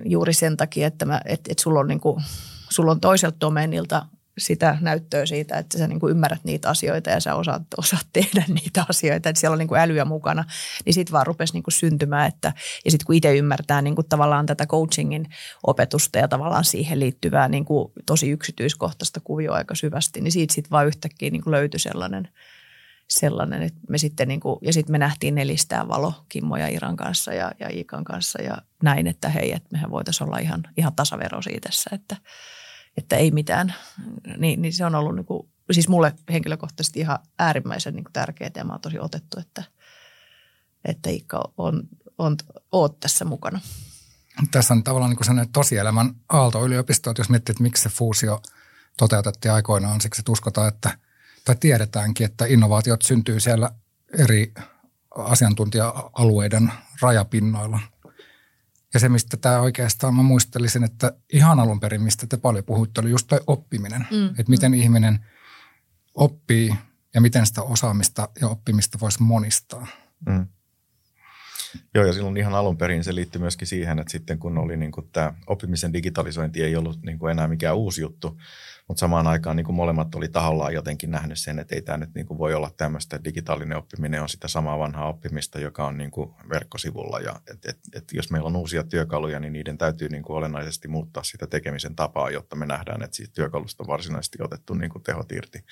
juuri 0.06 0.34
sen 0.34 0.58
takia, 0.58 0.88
että, 0.88 1.06
mä, 1.06 1.22
että, 1.26 1.52
että 1.52 1.62
sulla, 1.64 1.80
on 1.80 1.88
niin 1.88 2.00
kuin, 2.00 2.24
sulla 2.70 2.92
on 2.92 3.00
toiselta 3.00 3.40
domeenilta 3.40 4.06
sitä 4.40 4.78
näyttöä 4.82 5.26
siitä, 5.26 5.58
että 5.58 5.78
sä 5.78 5.88
niin 5.88 6.00
kuin 6.00 6.12
ymmärrät 6.12 6.44
niitä 6.44 6.70
asioita 6.70 7.10
ja 7.10 7.20
sä 7.20 7.36
osaat, 7.36 7.62
osaat 7.78 8.08
tehdä 8.14 8.44
niitä 8.62 8.86
asioita, 8.90 9.30
että 9.30 9.40
siellä 9.40 9.54
on 9.54 9.60
niin 9.60 9.68
kuin 9.68 9.82
älyä 9.82 10.06
mukana, 10.06 10.44
niin 10.86 10.94
sitten 10.94 11.12
vaan 11.12 11.28
rupesi 11.28 11.54
niin 11.54 11.64
kuin 11.64 11.74
syntymään, 11.74 12.28
että 12.28 12.54
ja 12.86 12.92
sitten 12.92 13.06
kun 13.06 13.16
itse 13.16 13.38
ymmärtää 13.38 13.82
niin 13.82 13.96
kuin 13.96 14.10
tavallaan 14.10 14.46
tätä 14.46 14.66
coachingin 14.66 15.26
opetusta 15.68 16.18
ja 16.18 16.28
tavallaan 16.28 16.64
siihen 16.64 17.00
liittyvää 17.00 17.48
niin 17.48 17.66
kuin 17.66 17.92
tosi 18.06 18.30
yksityiskohtaista 18.30 19.20
kuvioa 19.24 19.56
aika 19.56 19.76
syvästi, 19.76 20.22
niin 20.22 20.32
siitä 20.32 20.54
sitten 20.54 20.72
vaan 20.72 20.88
yhtäkkiä 20.88 21.30
niin 21.30 21.44
kuin 21.44 21.52
löytyi 21.52 21.80
sellainen, 21.80 22.30
sellainen, 23.08 23.62
että 23.62 23.80
me 23.90 23.98
sitten 23.98 24.28
niin 24.28 24.40
kuin, 24.40 24.60
ja 24.62 24.74
sitten 24.74 24.92
me 24.92 24.98
nähtiin 24.98 25.36
nelistää 25.36 25.88
valo 25.88 26.14
Kimmo 26.30 26.58
ja 26.58 26.68
Iran 26.68 26.96
kanssa 26.96 27.34
ja, 27.34 27.52
ja 27.60 27.70
Iikan 27.70 28.04
kanssa 28.04 28.42
ja 28.42 28.58
näin, 28.84 29.08
että 29.08 29.30
hei, 29.30 29.52
että 29.52 29.70
mehän 29.72 29.92
voitaisiin 29.92 30.28
olla 30.28 30.38
ihan, 30.38 30.64
ihan 30.78 30.96
tasaveroisia 30.96 31.60
tässä, 31.62 31.90
että– 31.94 32.16
että 32.98 33.16
ei 33.16 33.32
mitään, 33.32 33.74
niin, 34.38 34.62
niin 34.62 34.74
se 34.74 34.86
on 34.86 34.96
ollut 34.96 35.16
niin 35.16 35.26
kuin, 35.26 35.50
siis 35.72 35.88
mulle 35.88 36.14
henkilökohtaisesti 36.32 37.00
ihan 37.00 37.20
äärimmäisen 37.40 37.96
niin 37.96 38.06
tärkeää 38.14 38.52
ja 38.56 38.64
mä 38.64 38.74
oon 38.74 38.82
tosi 38.82 39.00
otettu, 39.00 39.40
että, 39.40 39.64
että 40.86 41.10
Iikka 41.10 41.52
on, 41.58 41.84
on, 42.18 42.36
oot 42.72 43.00
tässä 43.00 43.26
mukana. 43.26 43.60
Tässä 44.52 44.74
on 44.74 44.84
tavallaan 44.84 45.12
niin 45.12 45.24
sellainen 45.26 45.52
tosielämän 45.52 46.16
Aalto-yliopisto, 46.30 47.10
että 47.10 47.20
jos 47.20 47.30
miettii, 47.30 47.54
että 47.54 47.64
miksi 47.64 47.84
se 47.84 47.90
fuusio 47.90 48.42
toteutettiin 48.98 49.52
aikoinaan, 49.52 50.02
siksi 50.02 50.22
että 50.22 50.32
uskotaan, 50.32 50.68
että, 50.68 50.98
tai 51.46 51.56
tiedetäänkin, 51.60 52.26
että 52.26 52.46
innovaatiot 52.46 53.02
syntyy 53.02 53.40
siellä 53.40 53.72
eri 54.20 54.54
asiantuntija-alueiden 55.16 56.72
rajapinnoilla– 57.02 57.80
ja 58.94 59.00
se, 59.00 59.10
mistä 59.10 59.38
tämä 59.38 59.60
oikeastaan 59.60 60.16
mä 60.16 60.24
muistelisin, 60.24 60.84
että 60.84 61.14
ihan 61.34 61.60
alun 61.60 61.80
perin, 61.80 62.02
mistä 62.02 62.28
te 62.28 62.38
paljon 62.38 62.64
puhuitte, 62.66 63.02
oli 63.02 63.10
just 63.10 63.28
toi 63.28 63.40
oppiminen. 63.48 64.08
Mm. 64.12 64.28
Että 64.28 64.50
miten 64.50 64.72
mm. 64.72 64.78
ihminen 64.78 65.26
oppii 66.14 66.76
ja 67.14 67.22
miten 67.22 67.46
sitä 67.46 67.62
osaamista 67.62 68.30
ja 68.42 68.48
oppimista 68.48 68.98
voisi 69.02 69.24
monistaa. 69.24 69.88
Mm. 70.30 70.48
Joo, 71.96 72.06
ja 72.06 72.14
silloin 72.14 72.38
ihan 72.38 72.56
alun 72.56 72.78
perin 72.78 73.04
se 73.04 73.16
liittyy 73.16 73.42
myöskin 73.42 73.68
siihen, 73.68 74.00
että 74.00 74.12
sitten 74.12 74.40
kun 74.40 74.58
oli 74.58 74.78
niin 74.78 74.92
kuin 74.92 75.10
tämä 75.12 75.34
oppimisen 75.48 75.94
digitalisointi 75.94 76.64
ei 76.64 76.76
ollut 76.76 77.02
niin 77.02 77.20
kuin 77.20 77.32
enää 77.32 77.48
mikään 77.48 77.76
uusi 77.76 78.02
juttu, 78.02 78.38
mutta 78.88 79.00
samaan 79.00 79.28
aikaan 79.28 79.56
niin 79.56 79.66
kuin 79.66 79.76
molemmat 79.76 80.16
oli 80.16 80.28
tahollaan 80.28 80.74
jotenkin 80.74 81.12
nähnyt 81.12 81.40
sen, 81.40 81.60
että 81.60 81.76
ei 81.76 81.82
tämä 81.82 81.98
nyt 81.98 82.14
niin 82.16 82.26
kuin 82.26 82.38
voi 82.38 82.54
olla 82.54 82.72
tämmöistä. 82.78 83.24
Digitaalinen 83.24 83.78
oppiminen 83.78 84.22
on 84.22 84.30
sitä 84.30 84.48
samaa 84.48 84.80
vanhaa 84.80 85.10
oppimista, 85.10 85.60
joka 85.60 85.88
on 85.88 85.98
niin 85.98 86.12
kuin 86.12 86.32
verkkosivulla. 86.50 87.20
Ja 87.20 87.40
et, 87.52 87.66
et, 87.66 87.80
et 87.94 88.04
jos 88.14 88.32
meillä 88.32 88.48
on 88.48 88.56
uusia 88.56 88.84
työkaluja, 88.84 89.40
niin 89.40 89.54
niiden 89.54 89.78
täytyy 89.78 90.10
niin 90.10 90.24
kuin 90.24 90.38
olennaisesti 90.38 90.88
muuttaa 90.88 91.24
sitä 91.24 91.48
tekemisen 91.48 91.96
tapaa, 91.96 92.30
jotta 92.30 92.56
me 92.56 92.66
nähdään, 92.66 93.04
että 93.04 93.18
siitä 93.18 93.34
työkalusta 93.34 93.84
on 93.84 93.88
varsinaisesti 93.88 94.38
otettu 94.42 94.74
niin 94.74 94.92
kuin 94.92 95.04
tehot 95.04 95.32
irti. 95.32 95.64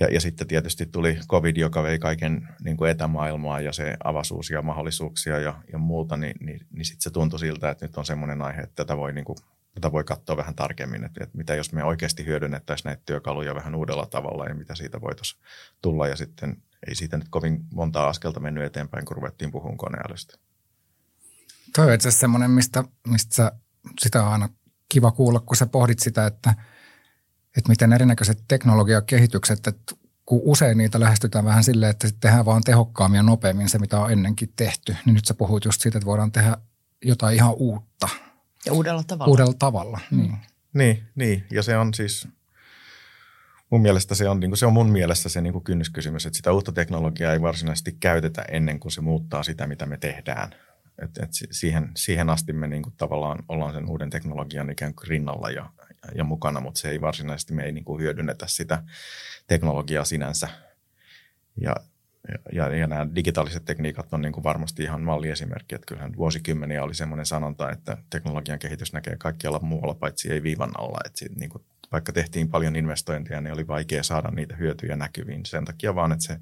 Ja, 0.00 0.06
ja 0.06 0.20
sitten 0.20 0.46
tietysti 0.46 0.86
tuli 0.86 1.18
covid, 1.28 1.56
joka 1.56 1.82
vei 1.82 1.98
kaiken 1.98 2.48
niin 2.64 2.76
kuin 2.76 2.90
etämaailmaa 2.90 3.60
ja 3.60 3.72
se 3.72 3.96
avasi 4.04 4.34
uusia 4.34 4.62
mahdollisuuksia 4.62 5.38
ja, 5.38 5.62
ja 5.72 5.78
muuta, 5.78 6.16
niin, 6.16 6.36
niin, 6.40 6.60
niin 6.70 6.84
sitten 6.84 7.02
se 7.02 7.10
tuntui 7.10 7.38
siltä, 7.38 7.70
että 7.70 7.86
nyt 7.86 7.96
on 7.96 8.06
semmoinen 8.06 8.42
aihe, 8.42 8.62
että 8.62 8.74
tätä 8.74 8.96
voi 8.96 9.12
niin 9.12 9.24
kuin 9.24 9.38
tätä 9.74 9.92
voi 9.92 10.04
katsoa 10.04 10.36
vähän 10.36 10.54
tarkemmin, 10.54 11.04
että, 11.04 11.24
että 11.24 11.38
mitä 11.38 11.54
jos 11.54 11.72
me 11.72 11.84
oikeasti 11.84 12.26
hyödynnettäisiin 12.26 12.84
näitä 12.84 13.02
työkaluja 13.06 13.54
vähän 13.54 13.74
uudella 13.74 14.06
tavalla 14.06 14.46
ja 14.46 14.54
mitä 14.54 14.74
siitä 14.74 15.00
voitaisiin 15.00 15.42
tulla. 15.82 16.08
Ja 16.08 16.16
sitten 16.16 16.62
ei 16.88 16.94
siitä 16.94 17.16
nyt 17.16 17.28
kovin 17.30 17.64
monta 17.72 18.08
askelta 18.08 18.40
mennyt 18.40 18.64
eteenpäin, 18.64 19.04
kun 19.04 19.16
ruvettiin 19.16 19.50
puhumaan 19.50 19.76
koneälystä. 19.76 20.38
Toi 21.76 21.86
on 21.86 21.94
itse 21.94 22.08
asiassa 22.08 22.20
semmoinen, 22.20 22.50
mistä, 22.50 22.84
mistä 23.08 23.52
sitä 24.00 24.24
on 24.24 24.32
aina 24.32 24.48
kiva 24.88 25.10
kuulla, 25.10 25.40
kun 25.40 25.56
sä 25.56 25.66
pohdit 25.66 25.98
sitä, 25.98 26.26
että, 26.26 26.54
että 27.56 27.68
miten 27.68 27.92
erinäköiset 27.92 28.44
teknologiakehitykset, 28.48 29.66
että 29.66 29.94
kun 30.26 30.40
usein 30.44 30.78
niitä 30.78 31.00
lähestytään 31.00 31.44
vähän 31.44 31.64
silleen, 31.64 31.90
että 31.90 32.08
tehdään 32.20 32.44
vaan 32.44 32.62
tehokkaammin 32.62 33.16
ja 33.16 33.22
nopeammin 33.22 33.68
se, 33.68 33.78
mitä 33.78 33.98
on 33.98 34.12
ennenkin 34.12 34.52
tehty, 34.56 34.96
niin 35.06 35.14
nyt 35.14 35.24
sä 35.24 35.34
puhuit 35.34 35.64
just 35.64 35.80
siitä, 35.80 35.98
että 35.98 36.06
voidaan 36.06 36.32
tehdä 36.32 36.56
jotain 37.04 37.34
ihan 37.34 37.54
uutta– 37.54 38.08
ja 38.66 38.72
uudella 38.72 39.02
tavalla. 39.02 39.30
Uudella 39.30 39.54
tavalla, 39.58 40.00
mm. 40.10 40.18
niin. 40.18 40.38
Niin, 40.74 41.02
niin. 41.14 41.44
ja 41.50 41.62
se 41.62 41.76
on 41.76 41.94
siis, 41.94 42.28
mun 43.70 43.82
mielestä 43.82 44.14
se 44.14 44.28
on, 44.28 44.40
niin 44.40 44.50
kuin, 44.50 44.58
se 44.58 44.66
on 44.66 44.72
mun 44.72 44.90
mielestä 44.90 45.28
se 45.28 45.40
niin 45.40 45.52
kuin 45.52 45.64
kynnyskysymys, 45.64 46.26
että 46.26 46.36
sitä 46.36 46.52
uutta 46.52 46.72
teknologiaa 46.72 47.32
ei 47.32 47.42
varsinaisesti 47.42 47.96
käytetä 48.00 48.42
ennen 48.42 48.80
kuin 48.80 48.92
se 48.92 49.00
muuttaa 49.00 49.42
sitä, 49.42 49.66
mitä 49.66 49.86
me 49.86 49.96
tehdään. 49.96 50.54
Et, 50.98 51.18
et 51.22 51.30
siihen, 51.50 51.90
siihen 51.96 52.30
asti 52.30 52.52
me 52.52 52.66
niin 52.66 52.82
kuin 52.82 52.94
tavallaan 52.96 53.38
ollaan 53.48 53.74
sen 53.74 53.90
uuden 53.90 54.10
teknologian 54.10 54.70
ikään 54.70 54.94
kuin 54.94 55.08
rinnalla 55.08 55.50
ja, 55.50 55.70
ja 56.14 56.24
mukana, 56.24 56.60
mutta 56.60 56.80
se 56.80 56.90
ei 56.90 57.00
varsinaisesti, 57.00 57.54
me 57.54 57.62
ei 57.64 57.72
niin 57.72 57.84
kuin 57.84 58.02
hyödynnetä 58.02 58.46
sitä 58.46 58.82
teknologiaa 59.46 60.04
sinänsä. 60.04 60.48
Ja 61.60 61.74
ja, 62.52 62.76
ja 62.76 62.86
nämä 62.86 63.06
digitaaliset 63.14 63.64
tekniikat 63.64 64.14
on 64.14 64.22
niin 64.22 64.32
kuin 64.32 64.44
varmasti 64.44 64.82
ihan 64.82 65.02
malliesimerkki, 65.02 65.74
että 65.74 65.86
kyllähän 65.86 66.16
vuosikymmeniä 66.16 66.82
oli 66.82 66.94
semmoinen 66.94 67.26
sanonta, 67.26 67.70
että 67.70 67.96
teknologian 68.10 68.58
kehitys 68.58 68.92
näkee 68.92 69.16
kaikkialla 69.16 69.58
muualla, 69.58 69.94
paitsi 69.94 70.32
ei 70.32 70.42
viivan 70.42 70.70
alla. 70.78 70.98
Että 71.06 71.18
siitä, 71.18 71.34
niin 71.38 71.50
kuin, 71.50 71.64
vaikka 71.92 72.12
tehtiin 72.12 72.48
paljon 72.48 72.76
investointeja, 72.76 73.40
niin 73.40 73.52
oli 73.52 73.66
vaikea 73.66 74.02
saada 74.02 74.30
niitä 74.30 74.56
hyötyjä 74.56 74.96
näkyviin 74.96 75.46
sen 75.46 75.64
takia 75.64 75.94
vaan, 75.94 76.12
että 76.12 76.24
se 76.24 76.38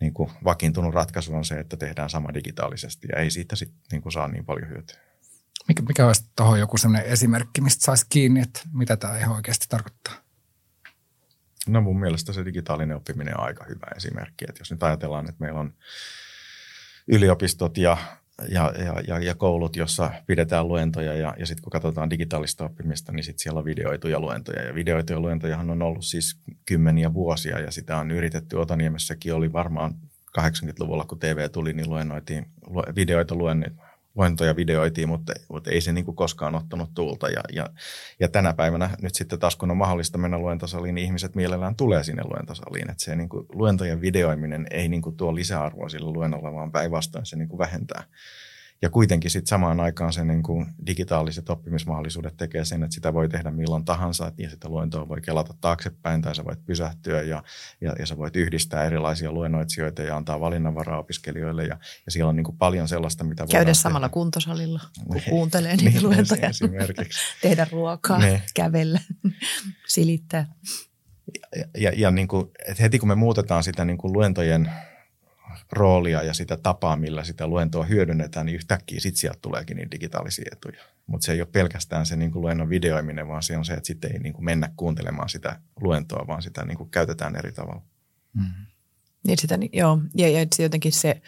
niin 0.00 0.14
kuin 0.14 0.30
vakiintunut 0.44 0.94
ratkaisu 0.94 1.34
on 1.34 1.44
se, 1.44 1.60
että 1.60 1.76
tehdään 1.76 2.10
sama 2.10 2.34
digitaalisesti 2.34 3.08
ja 3.12 3.18
ei 3.18 3.30
siitä 3.30 3.56
sit, 3.56 3.72
niin 3.92 4.02
kuin 4.02 4.12
saa 4.12 4.28
niin 4.28 4.44
paljon 4.44 4.68
hyötyä. 4.68 5.09
Mikä, 5.68 5.82
mikä 5.82 6.06
olisi 6.06 6.24
tuohon 6.36 6.60
joku 6.60 6.78
sellainen 6.78 7.10
esimerkki, 7.12 7.60
mistä 7.60 7.84
saisi 7.84 8.06
kiinni, 8.08 8.40
että 8.40 8.60
mitä 8.72 8.96
tämä 8.96 9.18
ihan 9.18 9.36
oikeasti 9.36 9.66
tarkoittaa? 9.68 10.14
No 11.68 11.80
mun 11.80 12.00
mielestä 12.00 12.32
se 12.32 12.44
digitaalinen 12.44 12.96
oppiminen 12.96 13.40
on 13.40 13.46
aika 13.46 13.64
hyvä 13.68 13.86
esimerkki. 13.96 14.44
Että 14.48 14.60
jos 14.60 14.70
nyt 14.70 14.82
ajatellaan, 14.82 15.28
että 15.28 15.40
meillä 15.40 15.60
on 15.60 15.74
yliopistot 17.08 17.78
ja, 17.78 17.96
ja, 18.48 18.72
ja, 18.84 18.94
ja, 19.08 19.18
ja 19.18 19.34
koulut, 19.34 19.76
jossa 19.76 20.10
pidetään 20.26 20.68
luentoja 20.68 21.14
ja, 21.14 21.34
ja 21.38 21.46
sitten 21.46 21.62
kun 21.62 21.70
katsotaan 21.70 22.10
digitaalista 22.10 22.64
oppimista, 22.64 23.12
niin 23.12 23.24
sitten 23.24 23.42
siellä 23.42 23.58
on 23.58 23.64
videoituja 23.64 24.20
luentoja. 24.20 24.62
Ja 24.62 24.74
videoituja 24.74 25.20
luentojahan 25.20 25.70
on 25.70 25.82
ollut 25.82 26.04
siis 26.04 26.40
kymmeniä 26.66 27.14
vuosia 27.14 27.58
ja 27.58 27.70
sitä 27.70 27.96
on 27.96 28.10
yritetty. 28.10 28.56
Otaniemessäkin 28.56 29.34
oli 29.34 29.52
varmaan 29.52 29.94
80-luvulla, 30.38 31.04
kun 31.04 31.18
TV 31.18 31.50
tuli, 31.50 31.72
niin 31.72 31.90
luennoitiin 31.90 32.46
videoita 32.96 33.34
luennit, 33.34 33.72
luentoja 34.14 34.56
videoitiin, 34.56 35.08
mutta, 35.08 35.32
mutta 35.48 35.70
ei 35.70 35.80
se 35.80 35.92
niin 35.92 36.04
kuin 36.04 36.16
koskaan 36.16 36.54
ottanut 36.54 36.90
tuulta. 36.94 37.28
Ja, 37.28 37.40
ja, 37.52 37.66
ja 38.20 38.28
tänä 38.28 38.52
päivänä 38.52 38.90
nyt 39.02 39.14
sitten 39.14 39.38
taas 39.38 39.56
kun 39.56 39.70
on 39.70 39.76
mahdollista 39.76 40.18
mennä 40.18 40.38
luentosaliin, 40.38 40.94
niin 40.94 41.04
ihmiset 41.04 41.34
mielellään 41.34 41.76
tulee 41.76 42.04
sinne 42.04 42.22
luentosaliin. 42.24 42.90
Että 42.90 43.04
se 43.04 43.16
niin 43.16 43.28
kuin, 43.28 43.46
luentojen 43.52 44.00
videoiminen 44.00 44.66
ei 44.70 44.88
niin 44.88 45.02
kuin 45.02 45.16
tuo 45.16 45.34
lisäarvoa 45.34 45.88
sille 45.88 46.10
luennolla, 46.10 46.52
vaan 46.52 46.72
päinvastoin 46.72 47.26
se 47.26 47.36
niin 47.36 47.48
kuin 47.48 47.58
vähentää 47.58 48.04
ja 48.82 48.90
kuitenkin 48.90 49.30
sitten 49.30 49.48
samaan 49.48 49.80
aikaan 49.80 50.12
se 50.12 50.24
niin 50.24 50.42
kuin 50.42 50.66
digitaaliset 50.86 51.50
oppimismahdollisuudet 51.50 52.36
tekee 52.36 52.64
sen, 52.64 52.82
että 52.82 52.94
sitä 52.94 53.14
voi 53.14 53.28
tehdä 53.28 53.50
milloin 53.50 53.84
tahansa 53.84 54.32
ja 54.38 54.50
sitä 54.50 54.68
luentoa 54.68 55.08
voi 55.08 55.20
kelata 55.20 55.54
taaksepäin 55.60 56.22
tai 56.22 56.34
sä 56.34 56.44
voit 56.44 56.66
pysähtyä 56.66 57.22
ja, 57.22 57.42
ja, 57.80 57.94
ja 57.98 58.06
sä 58.06 58.16
voit 58.16 58.36
yhdistää 58.36 58.84
erilaisia 58.84 59.32
luennoitsijoita 59.32 60.02
ja 60.02 60.16
antaa 60.16 60.40
valinnanvaraa 60.40 60.98
opiskelijoille 60.98 61.64
ja, 61.64 61.78
ja 62.06 62.12
siellä 62.12 62.28
on 62.28 62.36
niin 62.36 62.44
kuin 62.44 62.58
paljon 62.58 62.88
sellaista, 62.88 63.24
mitä 63.24 63.46
Käydä 63.50 63.74
samalla 63.74 64.08
tehdä. 64.08 64.12
kuntosalilla, 64.12 64.80
kun 65.06 65.16
niin. 65.16 65.30
kuuntelee 65.30 65.76
niitä 65.76 65.90
niin, 65.90 66.02
luentoja. 66.02 66.48
Esimerkiksi. 66.48 67.20
tehdä 67.42 67.66
ruokaa, 67.72 68.18
ne. 68.18 68.42
kävellä, 68.54 69.00
silittää. 69.94 70.54
Ja, 71.56 71.64
ja, 71.78 71.92
ja 71.96 72.10
niin 72.10 72.28
kuin, 72.28 72.50
että 72.68 72.82
heti 72.82 72.98
kun 72.98 73.08
me 73.08 73.14
muutetaan 73.14 73.64
sitä 73.64 73.84
niin 73.84 73.98
kuin 73.98 74.12
luentojen– 74.12 74.70
roolia 75.72 76.22
ja 76.22 76.34
sitä 76.34 76.56
tapaa, 76.56 76.96
millä 76.96 77.24
sitä 77.24 77.46
luentoa 77.46 77.84
hyödynnetään, 77.84 78.46
niin 78.46 78.56
yhtäkkiä 78.56 79.00
sitten 79.00 79.20
sieltä 79.20 79.38
tuleekin 79.42 79.76
niin 79.76 79.90
digitaalisia 79.90 80.50
etuja. 80.52 80.82
Mutta 81.06 81.24
se 81.24 81.32
ei 81.32 81.40
ole 81.40 81.48
pelkästään 81.52 82.06
se 82.06 82.16
niin 82.16 82.32
kuin 82.32 82.42
luennon 82.42 82.68
videoiminen, 82.68 83.28
vaan 83.28 83.42
se 83.42 83.56
on 83.56 83.64
se, 83.64 83.72
että 83.72 83.86
sitten 83.86 84.12
ei 84.12 84.18
niin 84.18 84.32
kuin 84.32 84.44
mennä 84.44 84.70
kuuntelemaan 84.76 85.28
sitä 85.28 85.60
luentoa, 85.80 86.26
vaan 86.26 86.42
sitä 86.42 86.64
niin 86.64 86.78
kuin 86.78 86.90
käytetään 86.90 87.36
eri 87.36 87.52
tavalla. 87.52 87.82
Mm. 88.32 88.66
Niin 89.26 89.38
sitä, 89.38 89.58
joo, 89.72 89.98
ja, 90.16 90.28
ja 90.28 90.46
jotenkin 90.58 90.92
se, 90.92 91.22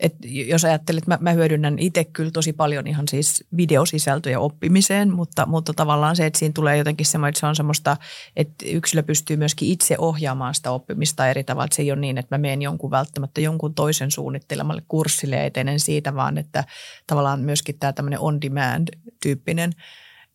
et 0.00 0.14
jos 0.24 0.64
ajattelet, 0.64 1.06
mä, 1.06 1.18
mä 1.20 1.32
hyödynnän 1.32 1.78
itse 1.78 2.04
kyllä 2.04 2.30
tosi 2.30 2.52
paljon 2.52 2.86
ihan 2.86 3.08
siis 3.08 3.44
videosisältöjä 3.56 4.40
oppimiseen, 4.40 5.12
mutta, 5.12 5.46
mutta 5.46 5.74
tavallaan 5.74 6.16
se, 6.16 6.26
että 6.26 6.38
siinä 6.38 6.52
tulee 6.52 6.76
jotenkin 6.76 7.06
semmoista, 7.06 7.28
että 7.28 7.40
se 7.40 7.46
on 7.46 7.56
semmoista, 7.56 7.96
että 8.36 8.64
yksilö 8.66 9.02
pystyy 9.02 9.36
myöskin 9.36 9.68
itse 9.68 9.96
ohjaamaan 9.98 10.54
sitä 10.54 10.70
oppimista 10.70 11.28
eri 11.28 11.44
tavalla. 11.44 11.64
Että 11.64 11.76
se 11.76 11.82
ei 11.82 11.92
ole 11.92 12.00
niin, 12.00 12.18
että 12.18 12.34
mä 12.34 12.40
menen 12.40 12.62
jonkun 12.62 12.90
välttämättä 12.90 13.40
jonkun 13.40 13.74
toisen 13.74 14.10
suunnittelemalle 14.10 14.82
kurssille 14.88 15.36
ja 15.36 15.44
etenen 15.44 15.80
siitä, 15.80 16.14
vaan 16.14 16.38
että 16.38 16.64
tavallaan 17.06 17.40
myöskin 17.40 17.78
tämä 17.78 17.92
tämmöinen 17.92 18.20
on-demand-tyyppinen, 18.20 19.72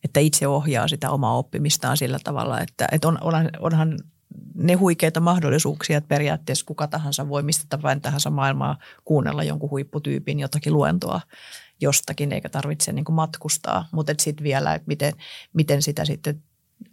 että 0.04 0.20
itse 0.20 0.48
ohjaa 0.48 0.88
sitä 0.88 1.10
omaa 1.10 1.38
oppimistaan 1.38 1.98
sillä 1.98 2.20
tavalla, 2.24 2.62
että, 2.62 2.88
että 2.92 3.08
on, 3.08 3.18
onhan, 3.22 3.50
onhan 3.60 4.00
ne 4.56 4.74
huikeita 4.74 5.20
mahdollisuuksia, 5.20 5.98
että 5.98 6.08
periaatteessa 6.08 6.66
kuka 6.66 6.88
tahansa 6.88 7.30
voi 7.30 7.44
mistä 7.44 7.78
tahansa 8.02 8.30
maailmaa 8.30 8.78
kuunnella 9.06 9.44
jonkun 9.44 9.70
huipputyypin 9.70 10.40
jotakin 10.40 10.74
luentoa 10.74 11.22
jostakin, 11.82 12.32
eikä 12.32 12.50
tarvitse 12.50 12.92
niin 12.92 13.06
matkustaa. 13.12 13.88
Mutta 13.92 14.14
sitten 14.20 14.44
vielä, 14.44 14.74
että 14.74 14.88
miten, 14.88 15.14
miten 15.54 15.82
sitä 15.82 16.06
sitten 16.06 16.44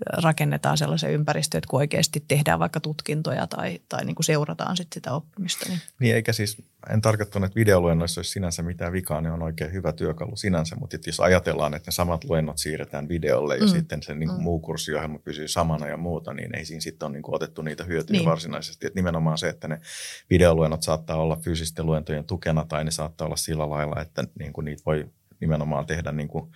rakennetaan 0.07 0.79
sellaisen 0.79 1.13
ympäristöön, 1.13 1.59
että 1.59 1.71
kun 1.71 1.81
oikeasti 1.81 2.25
tehdään 2.29 2.59
vaikka 2.59 2.81
tutkintoja 2.81 3.47
tai, 3.47 3.81
tai 3.89 4.05
niin 4.05 4.15
kuin 4.15 4.25
seurataan 4.25 4.77
sit 4.77 4.93
sitä 4.95 5.13
oppimista. 5.13 5.69
Niin. 5.69 5.81
niin 6.01 6.15
eikä 6.15 6.33
siis, 6.33 6.63
en 6.91 7.01
tarkoittanut, 7.01 7.47
että 7.47 7.57
videoluennoissa 7.57 8.19
olisi 8.19 8.31
sinänsä 8.31 8.63
mitään 8.63 8.93
vikaa, 8.93 9.21
ne 9.21 9.31
on 9.31 9.43
oikein 9.43 9.73
hyvä 9.73 9.93
työkalu 9.93 10.37
sinänsä, 10.37 10.77
mutta 10.77 10.97
jos 11.07 11.21
ajatellaan, 11.21 11.75
että 11.75 11.89
ne 11.89 11.93
samat 11.93 12.25
luennot 12.25 12.59
siirretään 12.59 13.09
videolle 13.09 13.57
ja 13.57 13.63
mm. 13.63 13.69
sitten 13.69 14.03
se 14.03 14.15
niin 14.15 14.29
kuin 14.29 14.39
mm. 14.39 14.43
muu 14.43 14.61
kurssiohjelma 14.61 15.19
pysyy 15.19 15.49
samana 15.49 15.89
ja 15.89 15.97
muuta, 15.97 16.35
niin 16.35 16.57
ei 16.57 16.65
siinä 16.65 16.81
sitten 16.81 17.07
ole 17.07 17.13
niin 17.13 17.23
kuin 17.23 17.35
otettu 17.35 17.63
niitä 17.63 17.85
hyötyjä 17.85 18.19
niin. 18.19 18.29
varsinaisesti. 18.29 18.87
Että 18.87 18.99
nimenomaan 18.99 19.39
se, 19.39 19.49
että 19.49 19.69
ne 19.69 19.81
videoluennot 20.31 20.83
saattaa 20.83 21.17
olla 21.17 21.37
fyysisten 21.37 21.87
luentojen 21.87 22.25
tukena 22.25 22.65
tai 22.69 22.85
ne 22.85 22.91
saattaa 22.91 23.27
olla 23.27 23.37
sillä 23.37 23.71
lailla, 23.71 24.01
että 24.01 24.25
niin 24.39 24.53
kuin 24.53 24.65
niitä 24.65 24.83
voi 24.87 25.11
nimenomaan 25.41 25.87
tehdä 25.87 26.13
niin 26.13 26.29
kuin 26.29 26.51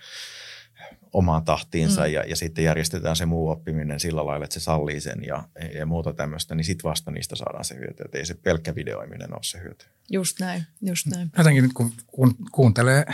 omaan 1.13 1.45
tahtiinsa 1.45 2.01
mm. 2.01 2.13
ja, 2.13 2.23
ja 2.23 2.35
sitten 2.35 2.63
järjestetään 2.63 3.15
se 3.15 3.25
muu 3.25 3.49
oppiminen 3.49 3.99
sillä 3.99 4.25
lailla, 4.25 4.45
että 4.45 4.53
se 4.53 4.59
sallii 4.59 5.01
sen 5.01 5.23
ja, 5.27 5.43
ja 5.75 5.85
muuta 5.85 6.13
tämmöistä, 6.13 6.55
niin 6.55 6.65
sitten 6.65 6.89
vasta 6.89 7.11
niistä 7.11 7.35
saadaan 7.35 7.65
se 7.65 7.75
hyöty. 7.75 8.03
Että 8.05 8.17
ei 8.17 8.25
se 8.25 8.33
pelkkä 8.33 8.75
videoiminen 8.75 9.33
ole 9.33 9.43
se 9.43 9.59
hyöty. 9.59 9.85
Just 10.09 10.39
näin, 10.39 10.63
just 10.81 11.07
näin. 11.07 11.31
Jotenkin 11.37 11.63
nyt 11.63 11.73
kun, 11.73 11.91
kun 12.07 12.35
kuuntelee 12.51 13.05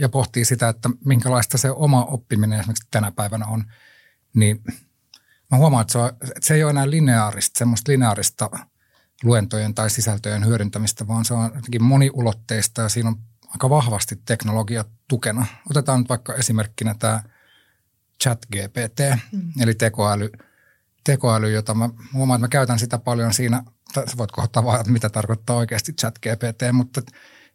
ja 0.00 0.08
pohtii 0.08 0.44
sitä, 0.44 0.68
että 0.68 0.90
minkälaista 1.04 1.58
se 1.58 1.70
oma 1.70 2.04
oppiminen 2.04 2.60
esimerkiksi 2.60 2.88
tänä 2.90 3.12
päivänä 3.12 3.46
on, 3.46 3.64
niin 4.34 4.64
mä 5.50 5.58
huomaan, 5.58 5.82
että 5.82 5.92
se, 5.92 5.98
on, 5.98 6.08
että 6.08 6.46
se 6.46 6.54
ei 6.54 6.62
ole 6.62 6.70
enää 6.70 6.90
lineaarista, 6.90 7.58
semmoista 7.58 7.92
lineaarista 7.92 8.50
luentojen 9.24 9.74
tai 9.74 9.90
sisältöjen 9.90 10.46
hyödyntämistä, 10.46 11.08
vaan 11.08 11.24
se 11.24 11.34
on 11.34 11.44
jotenkin 11.44 11.82
moniulotteista 11.82 12.82
ja 12.82 12.88
siinä 12.88 13.08
on 13.08 13.16
aika 13.52 13.70
vahvasti 13.70 14.16
teknologia 14.24 14.84
tukena. 15.08 15.46
Otetaan 15.70 16.00
nyt 16.00 16.08
vaikka 16.08 16.34
esimerkkinä 16.34 16.94
tämä 16.98 17.22
chat 18.22 18.46
GPT, 18.46 19.00
mm. 19.32 19.52
eli 19.60 19.74
tekoäly, 19.74 20.32
tekoäly, 21.04 21.50
jota 21.50 21.74
mä 21.74 21.90
huomaan, 22.12 22.38
että 22.38 22.44
mä 22.44 22.48
käytän 22.48 22.78
sitä 22.78 22.98
paljon 22.98 23.34
siinä, 23.34 23.62
sä 23.94 24.16
voit 24.16 24.32
kohtaa 24.32 24.64
vaan, 24.64 24.84
mitä 24.88 25.10
tarkoittaa 25.10 25.56
oikeasti 25.56 25.92
chat 25.92 26.18
GPT, 26.18 26.62
mutta 26.72 27.00
että 27.00 27.12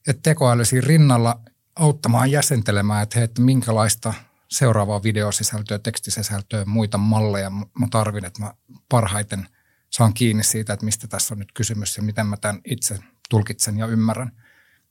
et 0.08 0.20
tekoäly 0.24 0.66
siinä 0.66 0.88
rinnalla 0.88 1.40
auttamaan 1.76 2.32
jäsentelemään, 2.32 3.04
että 3.04 3.20
hei, 3.20 3.24
että 3.24 3.42
minkälaista 3.42 4.14
seuraavaa 4.48 5.04
videosisältöä, 5.04 5.80
tekstisisältöä, 5.80 6.66
muita 6.66 6.98
malleja 6.98 7.50
mä 7.50 7.88
tarvin, 7.92 8.26
että 8.26 8.42
mä 8.44 8.54
parhaiten 8.90 9.48
saan 9.90 10.14
kiinni 10.14 10.44
siitä, 10.44 10.74
että 10.74 10.86
mistä 10.86 11.08
tässä 11.08 11.34
on 11.34 11.40
nyt 11.40 11.52
kysymys 11.52 11.98
ja 11.98 12.04
miten 12.04 12.28
mä 12.28 12.38
tämän 12.38 12.62
itse 12.66 13.00
tulkitsen 13.30 13.78
ja 13.78 13.88
ymmärrän. 13.88 14.32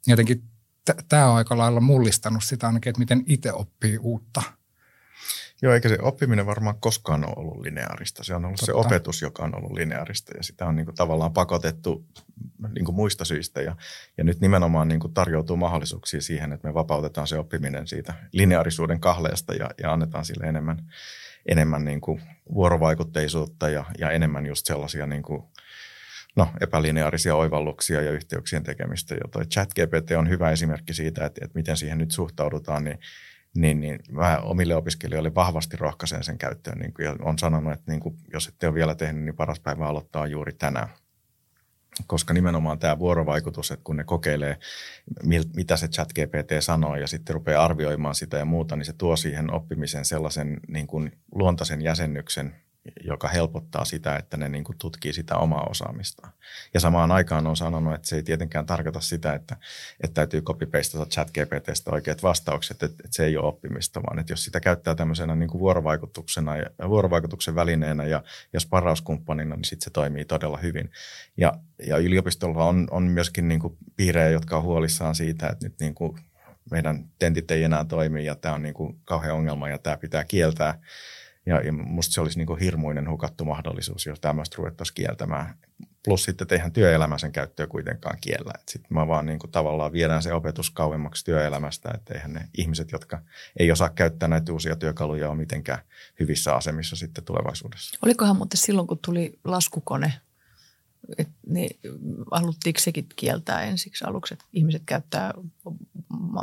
Jotenkin 0.07 0.43
tämä 1.09 1.31
on 1.31 1.37
aika 1.37 1.59
lailla 1.59 1.81
mullistanut 1.81 2.45
sitä 2.45 2.67
ainakin, 2.67 2.91
että 2.91 3.01
miten 3.01 3.25
itse 3.27 3.53
oppii 3.53 3.99
uutta– 3.99 4.43
Joo, 5.63 5.75
eikä 5.75 5.89
se 5.89 5.99
oppiminen 6.03 6.47
varmaan 6.47 6.81
koskaan 6.81 7.25
ole 7.25 7.35
ollut 7.37 7.61
lineaarista. 7.61 8.25
Se 8.25 8.35
on 8.35 8.45
ollut 8.45 8.61
Totta. 8.61 8.67
se 8.67 8.73
opetus, 8.73 9.23
joka 9.23 9.45
on 9.45 9.57
ollut 9.57 9.73
lineaarista 9.73 10.37
ja 10.37 10.43
sitä 10.43 10.67
on 10.67 10.77
niin 10.77 10.87
kuin 10.87 10.95
tavallaan 10.95 11.33
pakotettu 11.33 12.07
niin 12.75 12.85
kuin 12.85 12.97
muista 12.97 13.25
syistä. 13.25 13.63
Ja, 13.63 13.77
ja 14.19 14.25
nyt 14.25 14.41
nimenomaan 14.41 14.89
niin 14.89 15.01
kuin 15.01 15.15
tarjoutuu 15.15 15.57
mahdollisuuksia 15.57 16.21
siihen, 16.21 16.53
että 16.53 16.69
me 16.69 16.75
vapautetaan 16.75 17.27
se 17.27 17.39
oppiminen 17.39 17.87
siitä 17.87 18.15
lineaarisuuden 18.33 19.01
kahleesta 19.01 19.55
ja, 19.55 19.71
ja 19.83 19.93
annetaan 19.93 20.25
sille 20.25 20.47
enemmän, 20.47 20.93
enemmän 21.49 21.85
niin 21.85 22.01
kuin 22.01 22.23
vuorovaikutteisuutta 22.55 23.69
ja, 23.69 23.85
ja 23.99 24.11
enemmän 24.11 24.47
just 24.47 24.67
sellaisia 24.67 25.07
niin 25.07 25.23
kuin 25.23 25.43
no, 26.37 26.49
epälineaarisia 26.61 27.35
oivalluksia 27.35 28.03
ja 28.03 28.11
yhteyksien 28.11 28.63
tekemistä. 28.63 29.15
Ja 29.15 29.21
toi 29.31 29.47
ChatGPT 29.47 30.11
on 30.19 30.29
hyvä 30.29 30.51
esimerkki 30.51 30.95
siitä, 30.95 31.27
että, 31.27 31.45
että 31.45 31.59
miten 31.59 31.77
siihen 31.77 31.99
nyt 31.99 32.11
suhtaudutaan, 32.11 32.85
niin 32.85 32.99
niin, 33.57 33.81
niin 33.81 33.99
mä 34.11 34.39
omille 34.39 34.75
opiskelijoille 34.75 35.35
vahvasti 35.35 35.77
rohkaisen 35.77 36.25
sen 36.25 36.39
käyttöön. 36.39 36.79
Niin 36.79 36.95
kuin, 36.95 37.07
ja 37.07 37.17
on 37.21 37.39
sanonut, 37.39 37.73
että 37.73 37.91
niin 37.91 38.01
kuin, 38.01 38.17
jos 38.33 38.49
ette 38.49 38.67
ole 38.67 38.75
vielä 38.75 38.95
tehnyt, 38.95 39.25
niin 39.25 39.37
paras 39.37 39.61
päivä 39.61 39.87
aloittaa 39.87 40.27
juuri 40.27 40.53
tänään. 40.53 40.89
Koska 42.07 42.35
nimenomaan 42.35 42.79
tämä 42.79 42.99
vuorovaikutus, 42.99 43.71
että 43.71 43.85
kun 43.85 43.97
ne 43.97 44.05
kokeilee, 44.05 44.59
mitä 45.57 45.77
se 45.77 45.89
chat 45.89 46.13
GPT 46.13 46.51
sanoo 46.61 46.97
ja 46.97 47.07
sitten 47.07 47.35
rupeaa 47.35 47.65
arvioimaan 47.65 48.15
sitä 48.15 48.37
ja 48.37 48.45
muuta, 48.45 48.77
niin 48.77 48.85
se 48.85 48.93
tuo 48.93 49.17
siihen 49.17 49.53
oppimisen 49.53 50.05
sellaisen 50.05 50.61
niin 50.69 50.87
kuin 50.87 51.13
luontaisen 51.35 51.83
jäsennyksen 51.83 52.55
joka 53.05 53.29
helpottaa 53.29 53.85
sitä, 53.85 54.17
että 54.17 54.37
ne 54.37 54.49
niin 54.49 54.65
kuin 54.65 54.79
tutkii 54.79 55.13
sitä 55.13 55.37
omaa 55.37 55.67
osaamistaan. 55.71 56.33
Ja 56.75 56.81
samaan 56.81 57.13
aikaan 57.13 57.47
on 57.47 57.57
sanonut, 57.57 57.95
että 57.95 58.09
se 58.09 58.17
ei 58.17 58.23
tietenkään 58.23 58.67
tarkoita 58.67 59.01
sitä, 59.01 59.35
että, 59.35 59.57
että 60.05 60.15
täytyy 60.15 60.43
copy-pastata 60.43 61.07
chat 61.07 61.31
GPTstä 61.31 61.91
oikeat 61.91 62.23
vastaukset, 62.23 62.83
että, 62.83 63.03
että 63.05 63.17
se 63.17 63.25
ei 63.25 63.37
ole 63.37 63.47
oppimista, 63.47 64.03
vaan 64.03 64.19
että 64.19 64.33
jos 64.33 64.45
sitä 64.45 64.61
käyttää 64.61 64.95
tämmöisenä 64.95 65.35
niin 65.37 65.49
kuin 65.49 65.61
vuorovaikutuksena 65.61 66.57
ja 66.57 66.89
vuorovaikutuksen 66.89 67.55
välineenä 67.55 68.05
ja, 68.05 68.23
ja 68.53 68.61
sparrauskumppanina, 68.61 69.57
niin 69.57 69.65
sitten 69.65 69.85
se 69.85 69.91
toimii 69.91 70.25
todella 70.25 70.57
hyvin. 70.57 70.91
Ja, 71.37 71.53
ja 71.87 71.99
yliopistolla 71.99 72.65
on, 72.65 72.89
on 72.91 73.03
myöskin 73.03 73.49
niin 73.49 73.61
kuin 73.61 73.77
piirejä, 73.97 74.29
jotka 74.29 74.57
on 74.57 74.63
huolissaan 74.63 75.15
siitä, 75.15 75.47
että 75.47 75.67
nyt 75.67 75.81
niin 75.81 75.95
kuin 75.95 76.19
meidän 76.71 77.05
tentit 77.19 77.51
ei 77.51 77.65
enää 77.65 77.85
toimi 77.85 78.25
ja 78.25 78.35
tämä 78.35 78.55
on 78.55 78.63
niin 78.63 78.75
kuin 78.75 79.01
kauhean 79.05 79.37
ongelma 79.37 79.69
ja 79.69 79.79
tämä 79.79 79.97
pitää 79.97 80.25
kieltää. 80.25 80.81
Ja, 81.47 81.73
musta 81.73 82.13
se 82.15 82.21
olisi 82.21 82.39
niin 82.39 82.47
kuin 82.47 82.61
hirmuinen 82.61 83.11
hukattu 83.11 83.45
mahdollisuus, 83.45 84.07
jos 84.07 84.21
tämmöistä 84.21 84.55
ruvettaisiin 84.59 84.95
kieltämään. 84.95 85.55
Plus 86.05 86.25
sitten, 86.25 86.45
että 86.45 86.55
eihän 86.55 86.73
työelämä 86.73 87.19
sen 87.19 87.33
käyttöä 87.33 87.67
kuitenkaan 87.67 88.19
kiellä. 88.21 88.53
Sitten 88.69 88.95
mä 88.95 89.09
vaan 89.09 89.27
niin 89.27 89.39
kuin 89.39 89.51
tavallaan 89.51 89.93
viedään 89.93 90.23
se 90.23 90.33
opetus 90.33 90.71
kauemmaksi 90.71 91.25
työelämästä, 91.25 91.91
että 91.95 92.15
eihän 92.15 92.33
ne 92.33 92.49
ihmiset, 92.59 92.93
jotka 92.93 93.23
ei 93.59 93.73
osaa 93.73 93.89
käyttää 93.89 94.29
näitä 94.29 94.53
uusia 94.53 94.77
työkaluja, 94.77 95.29
ole 95.29 95.37
mitenkään 95.37 95.79
hyvissä 96.21 96.55
asemissa 96.55 96.97
sitten 96.97 97.25
tulevaisuudessa. 97.25 97.99
Olikohan 98.05 98.37
muuten 98.37 98.59
silloin, 98.59 98.87
kun 98.87 98.99
tuli 99.05 99.39
laskukone, 99.45 100.13
et, 101.19 101.29
niin 101.47 101.79
haluttiinko 102.33 102.81
sekin 102.81 103.07
kieltää 103.17 103.63
ensiksi 103.63 104.05
aluksi, 104.05 104.35
että 104.35 104.45
ihmiset 104.53 104.83
käyttää 104.87 105.35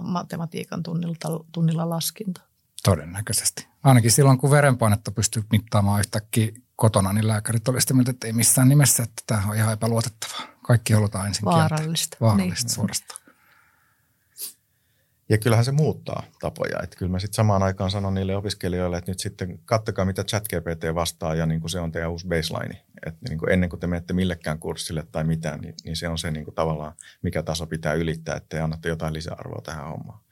matematiikan 0.01 0.83
tunnilla, 0.83 1.45
tunnilla 1.51 1.89
laskinta? 1.89 2.41
Todennäköisesti. 2.83 3.67
Ainakin 3.83 4.11
silloin, 4.11 4.37
kun 4.37 4.51
verenpainetta 4.51 5.11
pystyy 5.11 5.43
mittaamaan 5.51 5.99
yhtäkkiä 5.99 6.51
kotona, 6.75 7.13
niin 7.13 7.27
lääkärit 7.27 7.67
olivat 7.67 7.81
sitä 7.81 7.93
mieltä, 7.93 8.11
että 8.11 8.27
ei 8.27 8.33
missään 8.33 8.69
nimessä, 8.69 9.03
että 9.03 9.23
tämä 9.27 9.43
on 9.49 9.55
ihan 9.55 9.73
epäluotettavaa. 9.73 10.41
Kaikki 10.63 10.93
halutaan 10.93 11.27
ensin 11.27 11.45
Vaarallista. 11.45 12.17
Kieltä. 12.17 12.25
Vaarallista 12.25 12.67
niin. 12.67 12.75
suorastaan. 12.75 13.23
Ja 15.29 15.37
kyllähän 15.37 15.65
se 15.65 15.71
muuttaa 15.71 16.23
tapoja. 16.39 16.79
Että 16.83 16.97
kyllä 16.97 17.11
mä 17.11 17.19
sitten 17.19 17.35
samaan 17.35 17.63
aikaan 17.63 17.91
sanon 17.91 18.13
niille 18.13 18.35
opiskelijoille, 18.35 18.97
että 18.97 19.11
nyt 19.11 19.19
sitten 19.19 19.59
kattokaa, 19.65 20.05
mitä 20.05 20.23
ChatGPT 20.23 20.95
vastaa 20.95 21.35
ja 21.35 21.45
niin 21.45 21.61
kuin 21.61 21.71
se 21.71 21.79
on 21.79 21.91
teidän 21.91 22.11
uusi 22.11 22.27
baseline. 22.27 22.85
Että 23.05 23.19
niin 23.29 23.39
kuin 23.39 23.51
ennen 23.51 23.69
kuin 23.69 23.79
te 23.79 23.87
menette 23.87 24.13
millekään 24.13 24.59
kurssille 24.59 25.07
tai 25.11 25.23
mitään, 25.23 25.59
niin, 25.59 25.75
niin 25.83 25.95
se 25.95 26.07
on 26.07 26.17
se 26.17 26.31
niin 26.31 26.45
kuin 26.45 26.55
tavallaan, 26.55 26.93
mikä 27.21 27.43
taso 27.43 27.67
pitää 27.67 27.93
ylittää, 27.93 28.35
että 28.35 28.49
te 28.49 28.59
annatte 28.59 28.89
jotain 28.89 29.13
lisäarvoa 29.13 29.61
tähän 29.61 29.87
hommaan. 29.87 30.22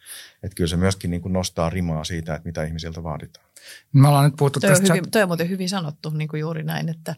Että 0.44 0.56
kyllä 0.56 0.68
se 0.68 0.78
myöskin 0.78 1.12
niin 1.12 1.22
kuin 1.22 1.34
nostaa 1.34 1.70
rimaa 1.70 2.04
siitä, 2.04 2.36
että 2.36 2.48
mitä 2.48 2.64
ihmisiltä 2.64 3.04
vaaditaan. 3.04 3.46
Me 3.94 4.08
ollaan 4.08 4.26
nyt 4.26 4.36
puhuttu 4.38 4.60
toi 4.60 4.70
tästä. 4.70 4.94
On 4.94 4.98
hyvin, 4.98 5.12
toi 5.12 5.22
on 5.22 5.30
muuten 5.30 5.50
hyvin 5.50 5.70
sanottu 5.70 6.10
niin 6.10 6.28
kuin 6.28 6.40
juuri 6.40 6.64
näin, 6.64 6.90
että 6.90 7.16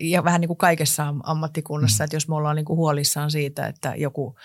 ja 0.00 0.24
vähän 0.24 0.40
niin 0.40 0.48
kuin 0.48 0.56
kaikessa 0.56 1.14
ammattikunnassa, 1.22 2.02
mm. 2.02 2.04
että 2.04 2.16
jos 2.16 2.28
me 2.28 2.34
ollaan 2.34 2.56
niin 2.56 2.64
kuin 2.64 2.76
huolissaan 2.76 3.30
siitä, 3.30 3.66
että 3.66 3.94
joku 3.96 4.36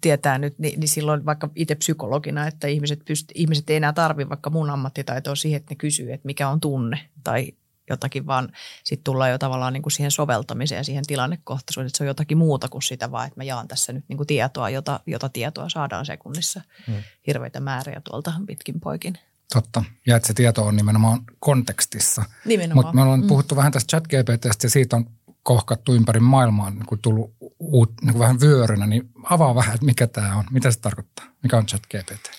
tietää 0.00 0.38
nyt, 0.38 0.58
niin, 0.58 0.80
niin 0.80 0.88
silloin 0.88 1.24
vaikka 1.24 1.50
itse 1.54 1.74
psykologina, 1.74 2.46
että 2.46 2.66
ihmiset, 2.66 3.00
pyst- 3.00 3.32
ihmiset 3.34 3.70
ei 3.70 3.76
enää 3.76 3.92
tarvitse 3.92 4.28
vaikka 4.28 4.50
mun 4.50 4.70
ammattitaitoa 4.70 5.34
siihen, 5.34 5.56
että 5.56 5.72
ne 5.72 5.76
kysyy, 5.76 6.12
että 6.12 6.26
mikä 6.26 6.48
on 6.48 6.60
tunne 6.60 7.08
tai 7.24 7.52
jotakin, 7.90 8.26
vaan 8.26 8.52
sitten 8.84 9.04
tullaan 9.04 9.30
jo 9.30 9.38
tavallaan 9.38 9.72
niin 9.72 9.82
kuin 9.82 9.92
siihen 9.92 10.10
soveltamiseen 10.10 10.76
ja 10.76 10.84
siihen 10.84 11.06
tilannekohtaisuuteen, 11.06 11.86
että 11.86 11.98
se 11.98 12.04
on 12.04 12.08
jotakin 12.08 12.38
muuta 12.38 12.68
kuin 12.68 12.82
sitä 12.82 13.10
vaan, 13.10 13.26
että 13.26 13.40
mä 13.40 13.44
jaan 13.44 13.68
tässä 13.68 13.92
nyt 13.92 14.04
niin 14.08 14.16
kuin 14.16 14.26
tietoa, 14.26 14.70
jota, 14.70 15.00
jota 15.06 15.28
tietoa 15.28 15.68
saadaan 15.68 16.06
sekunnissa 16.06 16.60
hmm. 16.86 17.02
hirveitä 17.26 17.60
määriä 17.60 18.00
tuolta 18.04 18.32
pitkin 18.46 18.80
poikin. 18.80 19.18
Totta. 19.54 19.84
Ja 20.06 20.16
että 20.16 20.26
se 20.26 20.34
tieto 20.34 20.62
on 20.66 20.76
nimenomaan 20.76 21.20
kontekstissa. 21.38 22.24
Nimenomaan. 22.44 22.86
Mutta 22.86 22.94
me 22.94 23.02
ollaan 23.02 23.20
mm. 23.20 23.26
puhuttu 23.26 23.56
vähän 23.56 23.72
tästä 23.72 23.90
chat 23.90 24.04
GPTstä 24.04 24.66
ja 24.66 24.70
siitä 24.70 24.96
on 24.96 25.06
kohkattu 25.42 25.94
ympäri 25.94 26.20
maailmaa, 26.20 26.70
niin 26.70 26.86
kun 26.86 26.98
tullut 26.98 27.34
uut, 27.58 27.92
niin 28.02 28.18
vähän 28.18 28.40
vyörynä, 28.40 28.86
niin 28.86 29.10
avaa 29.22 29.54
vähän, 29.54 29.74
että 29.74 29.86
mikä 29.86 30.06
tämä 30.06 30.36
on, 30.36 30.44
mitä 30.50 30.70
se 30.70 30.80
tarkoittaa, 30.80 31.26
mikä 31.42 31.56
on 31.56 31.66
ChatGPT? 31.66 32.30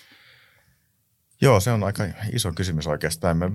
Joo, 1.40 1.60
se 1.60 1.72
on 1.72 1.84
aika 1.84 2.04
iso 2.32 2.52
kysymys 2.52 2.86
oikeastaan. 2.86 3.36
Me 3.36 3.50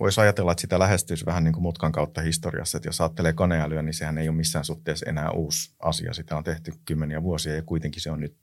voisi 0.00 0.20
ajatella, 0.20 0.52
että 0.52 0.60
sitä 0.60 0.78
lähestyisi 0.78 1.26
vähän 1.26 1.44
niin 1.44 1.52
kuin 1.52 1.62
mutkan 1.62 1.92
kautta 1.92 2.20
historiassa, 2.20 2.78
että 2.78 2.88
jos 2.88 3.00
ajattelee 3.00 3.32
koneälyä, 3.32 3.82
niin 3.82 3.94
sehän 3.94 4.18
ei 4.18 4.28
ole 4.28 4.36
missään 4.36 4.64
suhteessa 4.64 5.06
enää 5.08 5.30
uusi 5.30 5.74
asia. 5.78 6.14
Sitä 6.14 6.36
on 6.36 6.44
tehty 6.44 6.72
kymmeniä 6.84 7.22
vuosia 7.22 7.54
ja 7.54 7.62
kuitenkin 7.62 8.02
se 8.02 8.10
on 8.10 8.20
nyt 8.20 8.36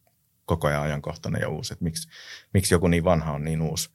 koko 0.46 0.68
ajan 0.68 0.84
ajankohtainen 0.84 1.41
ja 1.41 1.50
uusi. 1.50 1.74
Että 1.74 1.84
miksi, 1.84 2.10
miksi 2.54 2.74
joku 2.74 2.88
niin 2.88 3.04
vanha 3.04 3.32
on 3.32 3.44
niin 3.44 3.62
uusi? 3.62 3.89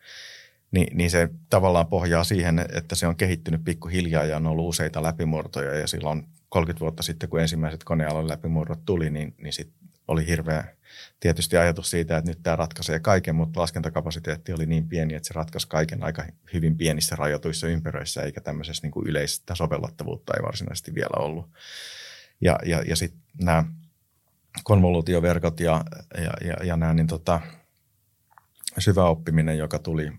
Ni, 0.70 0.87
niin 0.94 1.11
se 1.11 1.29
tavallaan 1.51 1.87
pohjaa 1.87 2.25
siihen, 2.25 2.66
että 2.75 2.94
se 2.94 3.07
on 3.07 3.16
kehittynyt 3.16 3.64
pikkuhiljaa 3.64 4.25
ja 4.25 4.37
on 4.37 4.46
ollut 4.46 4.68
useita 4.68 5.03
läpimurtoja 5.03 5.75
ja 5.75 5.87
silloin 5.87 6.29
30 6.49 6.81
vuotta 6.81 7.03
sitten, 7.03 7.29
kun 7.29 7.40
ensimmäiset 7.40 7.85
konealan 7.85 8.29
läpimurrot 8.29 8.85
tuli, 8.87 9.11
niin, 9.11 9.35
niin 9.38 9.53
sit 9.53 9.73
oli 10.11 10.27
hirveä 10.27 10.64
tietysti 11.20 11.57
ajatus 11.57 11.90
siitä, 11.90 12.16
että 12.16 12.31
nyt 12.31 12.42
tämä 12.42 12.57
ratkaisee 12.57 13.01
kaiken, 13.01 13.35
mutta 13.35 13.61
laskentakapasiteetti 13.61 14.53
oli 14.53 14.66
niin 14.66 14.88
pieni, 14.88 15.14
että 15.14 15.29
se 15.29 15.35
ratkaisi 15.35 15.68
kaiken 15.68 16.03
aika 16.03 16.25
hyvin 16.53 16.77
pienissä 16.77 17.16
rajoituissa 17.16 17.66
ympäröissä, 17.66 18.23
eikä 18.23 18.40
tämmöisessä 18.40 18.83
niin 18.83 18.90
kuin 18.90 19.07
yleistä 19.07 19.55
sovellettavuutta 19.55 20.33
ei 20.37 20.42
varsinaisesti 20.42 20.94
vielä 20.94 21.25
ollut. 21.25 21.51
Ja, 22.40 22.59
ja, 22.66 22.83
ja 22.83 22.96
sitten 22.96 23.20
nämä 23.40 23.64
konvoluutioverkot 24.64 25.61
ja, 25.61 25.85
ja, 26.14 26.33
ja, 26.49 26.55
ja 26.64 26.77
nämä 26.77 26.94
niin 26.94 27.07
tota, 27.07 27.40
syvä 28.79 29.05
oppiminen, 29.05 29.59
joka 29.59 29.79
tuli 29.79 30.12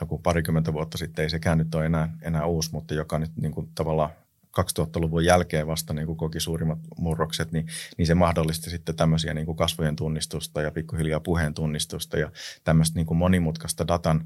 joku 0.00 0.18
parikymmentä 0.18 0.72
vuotta 0.72 0.98
sitten, 0.98 1.22
ei 1.22 1.30
sekään 1.30 1.58
nyt 1.58 1.74
ole 1.74 1.86
enää, 1.86 2.08
enää 2.22 2.46
uusi, 2.46 2.70
mutta 2.72 2.94
joka 2.94 3.18
nyt 3.18 3.36
niin 3.36 3.52
kuin 3.52 3.68
tavallaan 3.74 4.10
2000-luvun 4.58 5.24
jälkeen 5.24 5.66
vasta 5.66 5.94
niin 5.94 6.06
kuin 6.06 6.16
koki 6.16 6.40
suurimmat 6.40 6.78
murrokset, 6.98 7.52
niin, 7.52 7.66
niin 7.98 8.06
se 8.06 8.14
mahdollisti 8.14 8.70
sitten 8.70 8.96
tämmöisiä 8.96 9.34
niin 9.34 9.46
kuin 9.46 9.56
kasvojen 9.56 9.96
tunnistusta 9.96 10.62
ja 10.62 10.70
pikkuhiljaa 10.70 11.20
puheen 11.20 11.54
tunnistusta 11.54 12.18
ja 12.18 12.30
tämmöistä 12.64 12.98
niin 12.98 13.06
kuin 13.06 13.18
monimutkaista 13.18 13.88
datan 13.88 14.24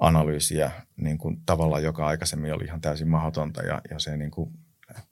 analyysiä 0.00 0.70
niin 0.96 1.18
kuin 1.18 1.36
tavalla, 1.46 1.80
joka 1.80 2.06
aikaisemmin 2.06 2.54
oli 2.54 2.64
ihan 2.64 2.80
täysin 2.80 3.08
mahdotonta 3.08 3.62
ja, 3.62 3.80
ja 3.90 3.98
se 3.98 4.16
niin 4.16 4.30
kuin 4.30 4.50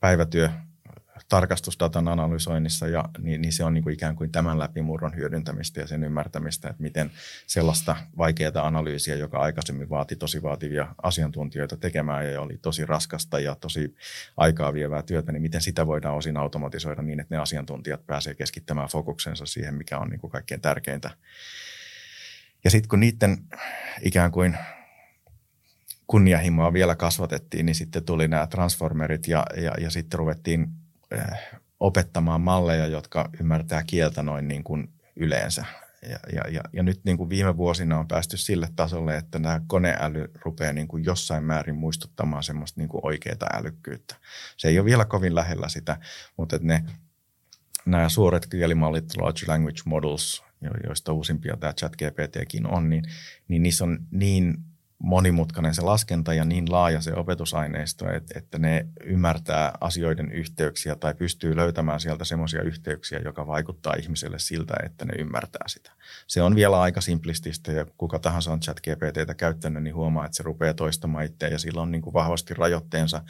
päivätyö 0.01 0.49
tarkastusdatan 1.31 2.09
analysoinnissa, 2.09 2.89
ja, 2.89 3.05
niin, 3.19 3.43
niin 3.43 3.53
se 3.53 3.65
on 3.65 3.75
niin 3.75 3.85
kuin 3.85 3.95
ikään 3.95 4.17
kuin 4.17 4.33
tämän 4.33 4.59
läpimurron 4.59 5.17
hyödyntämistä 5.17 5.81
ja 5.81 5.87
sen 5.87 6.05
ymmärtämistä, 6.05 6.69
että 6.69 6.83
miten 6.83 7.11
sellaista 7.47 7.97
vaikeaa 8.19 8.67
analyysiä, 8.67 9.15
joka 9.15 9.39
aikaisemmin 9.39 9.91
vaati 9.91 10.17
tosi 10.17 10.43
vaativia 10.43 10.95
asiantuntijoita 11.03 11.77
tekemään 11.77 12.33
ja 12.33 12.41
oli 12.41 12.59
tosi 12.59 12.87
raskasta 12.87 13.41
ja 13.41 13.55
tosi 13.55 13.95
aikaa 14.37 14.73
vievää 14.73 15.03
työtä, 15.03 15.33
niin 15.33 15.43
miten 15.43 15.61
sitä 15.61 15.87
voidaan 15.87 16.17
osin 16.17 16.37
automatisoida 16.37 17.03
niin, 17.03 17.21
että 17.21 17.35
ne 17.35 17.41
asiantuntijat 17.41 18.07
pääsee 18.07 18.35
keskittämään 18.35 18.89
fokuksensa 18.89 19.47
siihen, 19.47 19.75
mikä 19.75 19.99
on 19.99 20.09
niin 20.09 20.21
kuin 20.21 20.31
kaikkein 20.31 20.61
tärkeintä. 20.61 21.11
Ja 22.65 22.71
sitten 22.71 22.89
kun 22.89 23.01
niiden 23.01 23.39
ikään 24.03 24.31
kuin 24.31 24.57
kunnianhimoa 26.07 26.73
vielä 26.73 26.97
kasvatettiin, 26.97 27.67
niin 27.67 27.75
sitten 27.75 28.05
tuli 28.05 28.29
nämä 28.29 28.47
transformerit 28.47 29.29
ja, 29.29 29.47
ja, 29.57 29.73
ja 29.81 29.91
sitten 29.91 30.19
ruvettiin 30.19 30.67
opettamaan 31.81 32.41
malleja, 32.41 32.87
jotka 32.87 33.31
ymmärtää 33.41 33.83
kieltä 33.87 34.23
noin 34.23 34.49
niin 34.49 34.65
kuin 34.65 34.93
yleensä. 35.17 35.65
Ja, 36.03 36.19
ja, 36.33 36.43
ja, 36.51 36.61
ja 36.73 36.83
nyt 36.83 37.01
niin 37.05 37.17
kuin 37.17 37.31
viime 37.31 37.57
vuosina 37.57 37.99
on 37.99 38.09
päästy 38.09 38.37
sille 38.37 38.69
tasolle, 38.77 39.17
että 39.17 39.39
nämä 39.39 39.61
koneäly 39.67 40.31
rupeaa 40.45 40.73
niin 40.73 40.89
kuin 40.89 41.05
jossain 41.05 41.45
määrin 41.45 41.75
muistuttamaan 41.75 42.43
semmoista 42.43 42.81
niin 42.81 42.89
kuin 42.89 43.01
oikeaa 43.05 43.37
älykkyyttä. 43.55 44.17
Se 44.57 44.69
ei 44.69 44.79
ole 44.79 44.85
vielä 44.85 45.05
kovin 45.05 45.35
lähellä 45.35 45.69
sitä, 45.69 45.99
mutta 46.37 46.57
että 46.57 46.69
ne, 46.69 46.85
nämä 47.87 48.09
suuret 48.09 48.47
kielimallit, 48.47 49.17
large 49.17 49.47
language 49.49 49.81
models, 49.85 50.45
joista 50.87 51.13
uusimpia 51.13 51.57
tämä 51.57 51.73
chat 51.73 51.93
GPTkin 51.97 52.67
on, 52.67 52.91
niin, 52.91 53.05
niin 53.49 53.63
niissä 53.63 53.85
on 53.85 53.99
niin 54.11 54.55
monimutkainen 55.03 55.75
se 55.75 55.83
laskenta 55.83 56.35
ja 56.35 56.45
niin 56.45 56.73
laaja 56.73 57.01
se 57.01 57.15
opetusaineisto, 57.15 58.13
että, 58.13 58.39
että 58.39 58.59
ne 58.59 58.87
ymmärtää 59.05 59.73
asioiden 59.81 60.33
yhteyksiä 60.33 60.97
tai 60.97 61.15
pystyy 61.15 61.57
löytämään 61.57 62.01
sieltä 62.01 62.25
semmoisia 62.25 62.63
yhteyksiä, 62.63 63.21
joka 63.25 63.47
vaikuttaa 63.47 63.95
ihmiselle 63.99 64.39
siltä, 64.39 64.75
että 64.85 65.05
ne 65.05 65.13
ymmärtää 65.19 65.69
sitä. 65.69 65.93
Se 66.27 66.43
on 66.43 66.55
vielä 66.55 66.81
aika 66.81 67.01
simplististä 67.01 67.73
ja 67.73 67.87
kuka 67.99 68.19
tahansa 68.19 68.53
on 68.53 68.61
chat 68.61 68.81
GPTtä 68.81 69.35
käyttänyt, 69.35 69.83
niin 69.83 69.95
huomaa, 69.95 70.25
että 70.25 70.37
se 70.37 70.43
rupeaa 70.43 70.75
toistamaan 70.75 71.25
itseä 71.25 71.49
ja 71.49 71.59
sillä 71.59 71.83
on 71.83 71.91
niin 71.91 72.03
kuin 72.03 72.15
vahvasti 72.15 72.55
rajoitteensa 72.55 73.23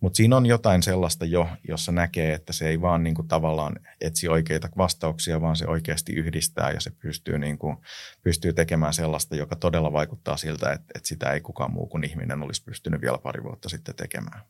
mutta 0.00 0.16
siinä 0.16 0.36
on 0.36 0.46
jotain 0.46 0.82
sellaista 0.82 1.24
jo, 1.24 1.48
jossa 1.68 1.92
näkee, 1.92 2.32
että 2.32 2.52
se 2.52 2.68
ei 2.68 2.80
vaan 2.80 3.02
niin 3.02 3.14
kuin 3.14 3.28
tavallaan 3.28 3.76
etsi 4.00 4.28
oikeita 4.28 4.68
vastauksia, 4.76 5.40
vaan 5.40 5.56
se 5.56 5.66
oikeasti 5.66 6.12
yhdistää 6.12 6.70
ja 6.70 6.80
se 6.80 6.90
pystyy, 6.90 7.38
niin 7.38 7.58
kuin, 7.58 7.76
pystyy 8.22 8.52
tekemään 8.52 8.94
sellaista, 8.94 9.36
joka 9.36 9.56
todella 9.56 9.92
vaikuttaa 9.92 10.36
siltä, 10.36 10.72
että, 10.72 10.86
että 10.94 11.08
sitä 11.08 11.32
ei 11.32 11.40
kukaan 11.40 11.72
muu 11.72 11.86
kuin 11.86 12.04
ihminen 12.04 12.42
olisi 12.42 12.64
pystynyt 12.64 13.00
vielä 13.00 13.18
pari 13.18 13.42
vuotta 13.42 13.68
sitten 13.68 13.94
tekemään. 13.94 14.40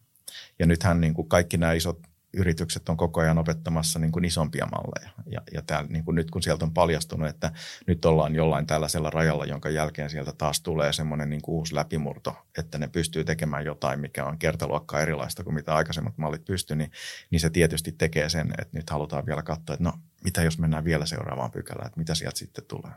Ja 0.59 0.67
nythän 0.67 1.01
niin 1.01 1.15
kuin 1.15 1.29
kaikki 1.29 1.57
nämä 1.57 1.73
isot 1.73 1.99
yritykset 2.33 2.89
on 2.89 2.97
koko 2.97 3.21
ajan 3.21 3.39
opettamassa 3.39 3.99
niin 3.99 4.13
kuin 4.13 4.25
isompia 4.25 4.67
malleja. 4.67 5.11
Ja, 5.27 5.41
ja 5.53 5.63
täällä, 5.63 5.91
niin 5.91 6.05
kuin 6.05 6.15
nyt 6.15 6.31
kun 6.31 6.43
sieltä 6.43 6.65
on 6.65 6.75
paljastunut, 6.75 7.29
että 7.29 7.53
nyt 7.87 8.05
ollaan 8.05 8.35
jollain 8.35 8.67
tällaisella 8.67 9.11
rajalla, 9.11 9.45
jonka 9.45 9.71
jälkeen 9.71 10.11
sieltä 10.11 10.33
taas 10.33 10.61
tulee 10.61 10.93
semmoinen 10.93 11.31
niin 11.31 11.41
uusi 11.47 11.75
läpimurto, 11.75 12.37
että 12.59 12.79
ne 12.79 12.89
pystyy 12.89 13.25
tekemään 13.25 13.65
jotain, 13.65 14.01
mikä 14.01 14.25
on 14.25 14.39
kertaluokkaa 14.39 15.01
erilaista 15.01 15.45
kuin 15.45 15.55
mitä 15.55 15.75
aikaisemmat 15.75 16.19
mallit 16.19 16.45
pystyy, 16.45 16.77
niin, 16.77 16.91
niin 17.31 17.41
se 17.41 17.51
tietysti 17.51 17.93
tekee 17.93 18.29
sen, 18.29 18.49
että 18.59 18.79
nyt 18.79 18.91
halutaan 18.91 19.27
vielä 19.27 19.43
katsoa, 19.43 19.75
että 19.75 19.85
no 19.85 19.93
mitä 20.25 20.43
jos 20.43 20.59
mennään 20.59 20.85
vielä 20.85 21.07
seuraavaan 21.07 21.51
pykälään, 21.51 21.87
että 21.87 22.01
mitä 22.01 22.15
sieltä 22.15 22.39
sitten 22.39 22.65
tulee. 22.65 22.93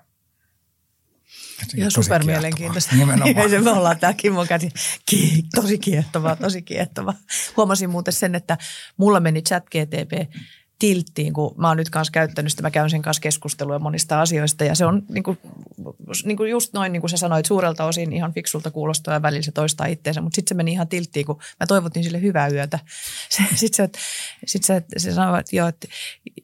Ihan 1.75 1.91
super 1.91 2.25
mielenkiintoista. 2.25 2.95
Nimenomaan. 2.95 3.49
se 3.49 3.59
me 3.59 3.71
ollaan 3.71 3.99
tämä 3.99 4.13
Kimmo 4.13 4.45
käsi. 4.45 4.69
Ki- 5.05 5.43
tosi 5.55 5.77
kiehtovaa, 5.77 6.35
tosi 6.35 6.61
kiehtovaa. 6.61 7.13
Huomasin 7.57 7.89
muuten 7.89 8.13
sen, 8.13 8.35
että 8.35 8.57
mulla 8.97 9.19
meni 9.19 9.41
chat 9.41 9.65
GTP 9.65 10.31
tilttiin, 10.81 11.33
kun 11.33 11.55
mä 11.57 11.67
oon 11.67 11.77
nyt 11.77 11.89
kanssa 11.89 12.11
käyttänyt 12.11 12.51
sitä, 12.51 12.61
mä 12.61 12.71
käyn 12.71 12.89
sen 12.89 13.01
kanssa 13.01 13.21
keskustelua 13.21 13.79
monista 13.79 14.21
asioista 14.21 14.63
ja 14.63 14.75
se 14.75 14.85
on 14.85 15.03
niin 15.09 15.23
kuin, 15.23 15.37
niin 16.25 16.37
kuin 16.37 16.51
just 16.51 16.73
noin, 16.73 16.91
niin 16.91 17.01
kuin 17.01 17.09
sä 17.09 17.17
sanoit, 17.17 17.45
suurelta 17.45 17.85
osin 17.85 18.13
ihan 18.13 18.33
fiksulta 18.33 18.71
kuulostaa 18.71 19.13
ja 19.13 19.21
välillä 19.21 19.41
se 19.41 19.51
toistaa 19.51 19.87
itteensä, 19.87 20.21
mutta 20.21 20.35
sitten 20.35 20.49
se 20.49 20.55
meni 20.55 20.71
ihan 20.71 20.87
tilttiin, 20.87 21.25
kun 21.25 21.39
mä 21.59 21.67
toivotin 21.67 22.03
sille 22.03 22.21
hyvää 22.21 22.47
yötä. 22.47 22.79
Sitten 23.29 23.57
se, 23.75 23.89
sit 24.45 24.63
se, 24.63 24.83
se 24.97 25.11
sanoi, 25.11 25.39
että 25.39 25.55
joo, 25.55 25.67
että, 25.67 25.87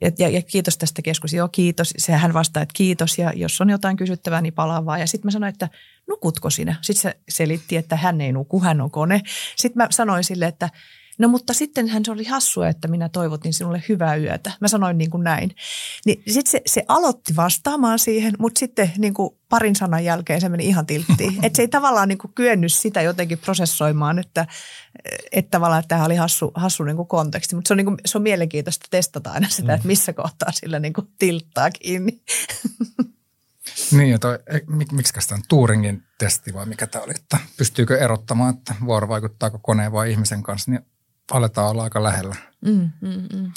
et, 0.02 0.20
ja, 0.20 0.30
ja, 0.30 0.42
kiitos 0.42 0.78
tästä 0.78 1.02
keskustelusta, 1.02 1.38
joo 1.38 1.48
kiitos. 1.48 1.94
Se 1.98 2.12
hän 2.12 2.34
vastaa, 2.34 2.64
että 2.64 2.74
kiitos 2.74 3.18
ja 3.18 3.34
jos 3.36 3.62
on 3.62 3.70
jotain 3.70 3.98
kysyttävää, 3.98 4.42
niin 4.42 4.54
palaa 4.54 4.86
vaan. 4.86 5.00
Ja 5.00 5.08
sitten 5.08 5.28
mä 5.28 5.32
sanoin, 5.32 5.54
että 5.54 5.70
nukutko 6.08 6.50
sinä? 6.50 6.76
Sitten 6.82 7.02
se 7.02 7.20
selitti, 7.30 7.78
että 7.78 7.96
hän 7.96 8.22
ei 8.22 8.32
nuku, 8.32 8.62
hän 8.62 8.82
on 8.82 8.92
kone. 8.92 9.22
Sitten 9.56 9.84
mä 9.84 9.88
sanoin 9.92 10.24
sille, 10.24 10.46
että 10.46 10.70
No 11.18 11.28
mutta 11.28 11.54
sittenhän 11.54 12.06
se 12.06 12.12
oli 12.12 12.24
hassua, 12.24 12.68
että 12.68 12.88
minä 12.88 13.10
toivotin 13.10 13.54
sinulle 13.54 13.84
hyvää 13.90 14.16
yötä. 14.16 14.52
Mä 14.62 14.68
sanoin 14.68 14.98
niin 14.98 15.10
kuin 15.10 15.24
näin. 15.24 15.56
Niin 16.06 16.24
sitten 16.28 16.52
se, 16.52 16.62
se 16.66 16.86
aloitti 16.88 17.36
vastaamaan 17.36 18.00
siihen, 18.00 18.34
mutta 18.40 18.60
sitten 18.60 18.92
niin 18.98 19.14
kuin 19.14 19.30
parin 19.50 19.76
sanan 19.76 20.06
jälkeen 20.06 20.42
se 20.42 20.50
meni 20.50 20.66
ihan 20.66 20.86
tilttiin. 20.86 21.34
Että 21.44 21.58
se 21.58 21.64
ei 21.64 21.68
tavallaan 21.68 22.10
niin 22.10 22.18
kuin 22.18 22.34
kyennyt 22.36 22.74
sitä 22.74 23.02
jotenkin 23.02 23.38
prosessoimaan, 23.38 24.20
että, 24.20 24.46
että 25.32 25.52
tavallaan 25.52 25.80
että 25.80 25.96
tämä 25.96 26.06
oli 26.06 26.16
hassu, 26.16 26.52
hassu 26.56 26.84
niin 26.84 26.98
kuin 26.98 27.08
konteksti. 27.08 27.56
Mutta 27.56 27.68
se 27.68 27.74
on, 27.74 27.78
niin 27.78 27.86
kuin, 27.86 27.98
se 28.06 28.18
on 28.18 28.22
mielenkiintoista 28.22 28.88
testata 28.90 29.32
aina 29.32 29.50
sitä, 29.50 29.74
että 29.74 29.88
missä 29.88 30.14
kohtaa 30.14 30.52
sillä 30.52 30.80
niin 30.80 30.94
kuin 30.94 31.08
tilttaa 31.20 31.72
kiinni. 31.72 32.22
Niin, 33.92 34.10
ja 34.10 34.20
toi, 34.20 34.40
e, 34.48 34.60
mik, 34.68 34.92
miksi 34.92 35.14
tämä 35.28 35.42
Turingin 35.48 36.04
testi 36.18 36.54
vai 36.54 36.66
mikä 36.66 36.88
tämä 36.88 37.04
oli, 37.04 37.14
että 37.16 37.38
pystyykö 37.58 37.98
erottamaan, 37.98 38.56
että 38.58 38.76
vuorovaikuttaako 38.86 39.60
koneen 39.60 39.92
vai 39.92 40.12
ihmisen 40.12 40.44
kanssa, 40.44 40.72
niin 40.72 40.82
aletaan 41.32 41.70
olla 41.70 41.84
aika 41.84 42.04
lähellä. 42.04 42.36
Mm, 42.62 42.90
mm, 43.02 43.28
mm. 43.34 43.52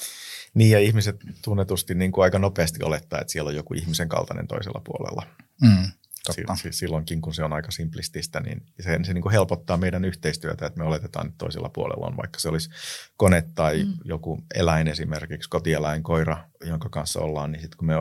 Niin 0.55 0.71
ja 0.71 0.79
ihmiset 0.79 1.17
tunnetusti 1.45 1.95
niin 1.95 2.13
kuin 2.13 2.25
aika 2.25 2.39
nopeasti 2.39 2.85
olettaa, 2.85 3.21
että 3.21 3.33
siellä 3.33 3.49
on 3.49 3.55
joku 3.55 3.75
ihmisen 3.75 4.09
kaltainen 4.09 4.47
toisella 4.47 4.81
puolella. 4.85 5.27
Mm. 5.63 5.93
Totta. 6.27 6.57
silloinkin, 6.71 7.21
kun 7.21 7.35
se 7.35 7.45
on 7.45 7.53
aika 7.53 7.71
simplististä, 7.71 8.41
niin 8.41 8.63
se, 8.81 9.01
se 9.03 9.15
niin 9.15 9.23
kuin 9.23 9.33
helpottaa 9.33 9.77
meidän 9.77 10.05
yhteistyötä, 10.05 10.67
että 10.67 10.79
me 10.79 10.85
oletetaan, 10.85 11.27
että 11.27 11.39
toisella 11.39 11.69
puolella 11.69 12.07
on, 12.07 12.17
vaikka 12.17 12.39
se 12.39 12.49
olisi 12.49 12.71
kone 13.17 13.45
tai 13.55 13.85
mm. 13.85 13.93
joku 14.05 14.45
eläin 14.55 14.89
esimerkiksi, 14.89 15.51
kotieläin, 15.51 16.03
koira, 16.03 16.49
jonka 16.65 16.89
kanssa 16.89 17.21
ollaan, 17.21 17.53
niin 17.53 17.63
sitten 17.63 17.79
kun 17.79 17.87
me 17.87 17.95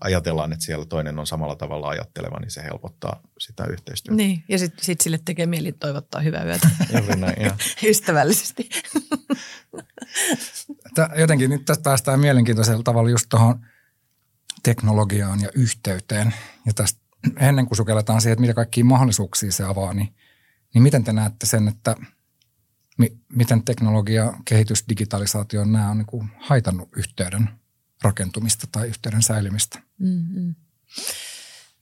ajatellaan, 0.00 0.52
että 0.52 0.64
siellä 0.64 0.86
toinen 0.86 1.18
on 1.18 1.26
samalla 1.26 1.56
tavalla 1.56 1.88
ajatteleva, 1.88 2.40
niin 2.40 2.50
se 2.50 2.62
helpottaa 2.62 3.20
sitä 3.38 3.64
yhteistyötä. 3.64 4.16
Niin, 4.16 4.44
ja 4.48 4.58
sitten 4.58 4.84
sit 4.84 5.00
sille 5.00 5.18
tekee 5.24 5.46
mieli 5.46 5.72
toivottaa 5.72 6.20
hyvää 6.20 6.44
yötä. 6.44 6.68
näin, 7.16 7.52
Ystävällisesti. 7.90 8.68
Jotenkin 11.18 11.50
nyt 11.50 11.64
tästä 11.64 11.82
päästään 11.82 12.20
mielenkiintoisella 12.20 12.82
tavalla 12.82 13.10
just 13.10 13.26
tuohon 13.28 13.66
teknologiaan 14.62 15.40
ja 15.40 15.48
yhteyteen. 15.54 16.34
Ja 16.66 16.72
tästä 16.74 17.05
ennen 17.40 17.66
kuin 17.66 17.76
sukelletaan 17.76 18.20
siihen, 18.20 18.32
että 18.32 18.40
mitä 18.40 18.54
kaikkia 18.54 18.84
mahdollisuuksia 18.84 19.52
se 19.52 19.64
avaa, 19.64 19.94
niin, 19.94 20.14
niin 20.74 20.82
miten 20.82 21.04
te 21.04 21.12
näette 21.12 21.46
sen, 21.46 21.68
että 21.68 21.96
miten 23.32 23.62
teknologia, 23.62 24.32
kehitys, 24.44 24.84
digitalisaatio, 24.88 25.64
nämä 25.64 25.90
on 25.90 25.98
niin 25.98 26.06
kuin 26.06 26.30
haitannut 26.38 26.88
yhteyden 26.96 27.48
rakentumista 28.02 28.66
tai 28.72 28.88
yhteyden 28.88 29.22
säilymistä. 29.22 29.82
Mm-hmm. 29.98 30.54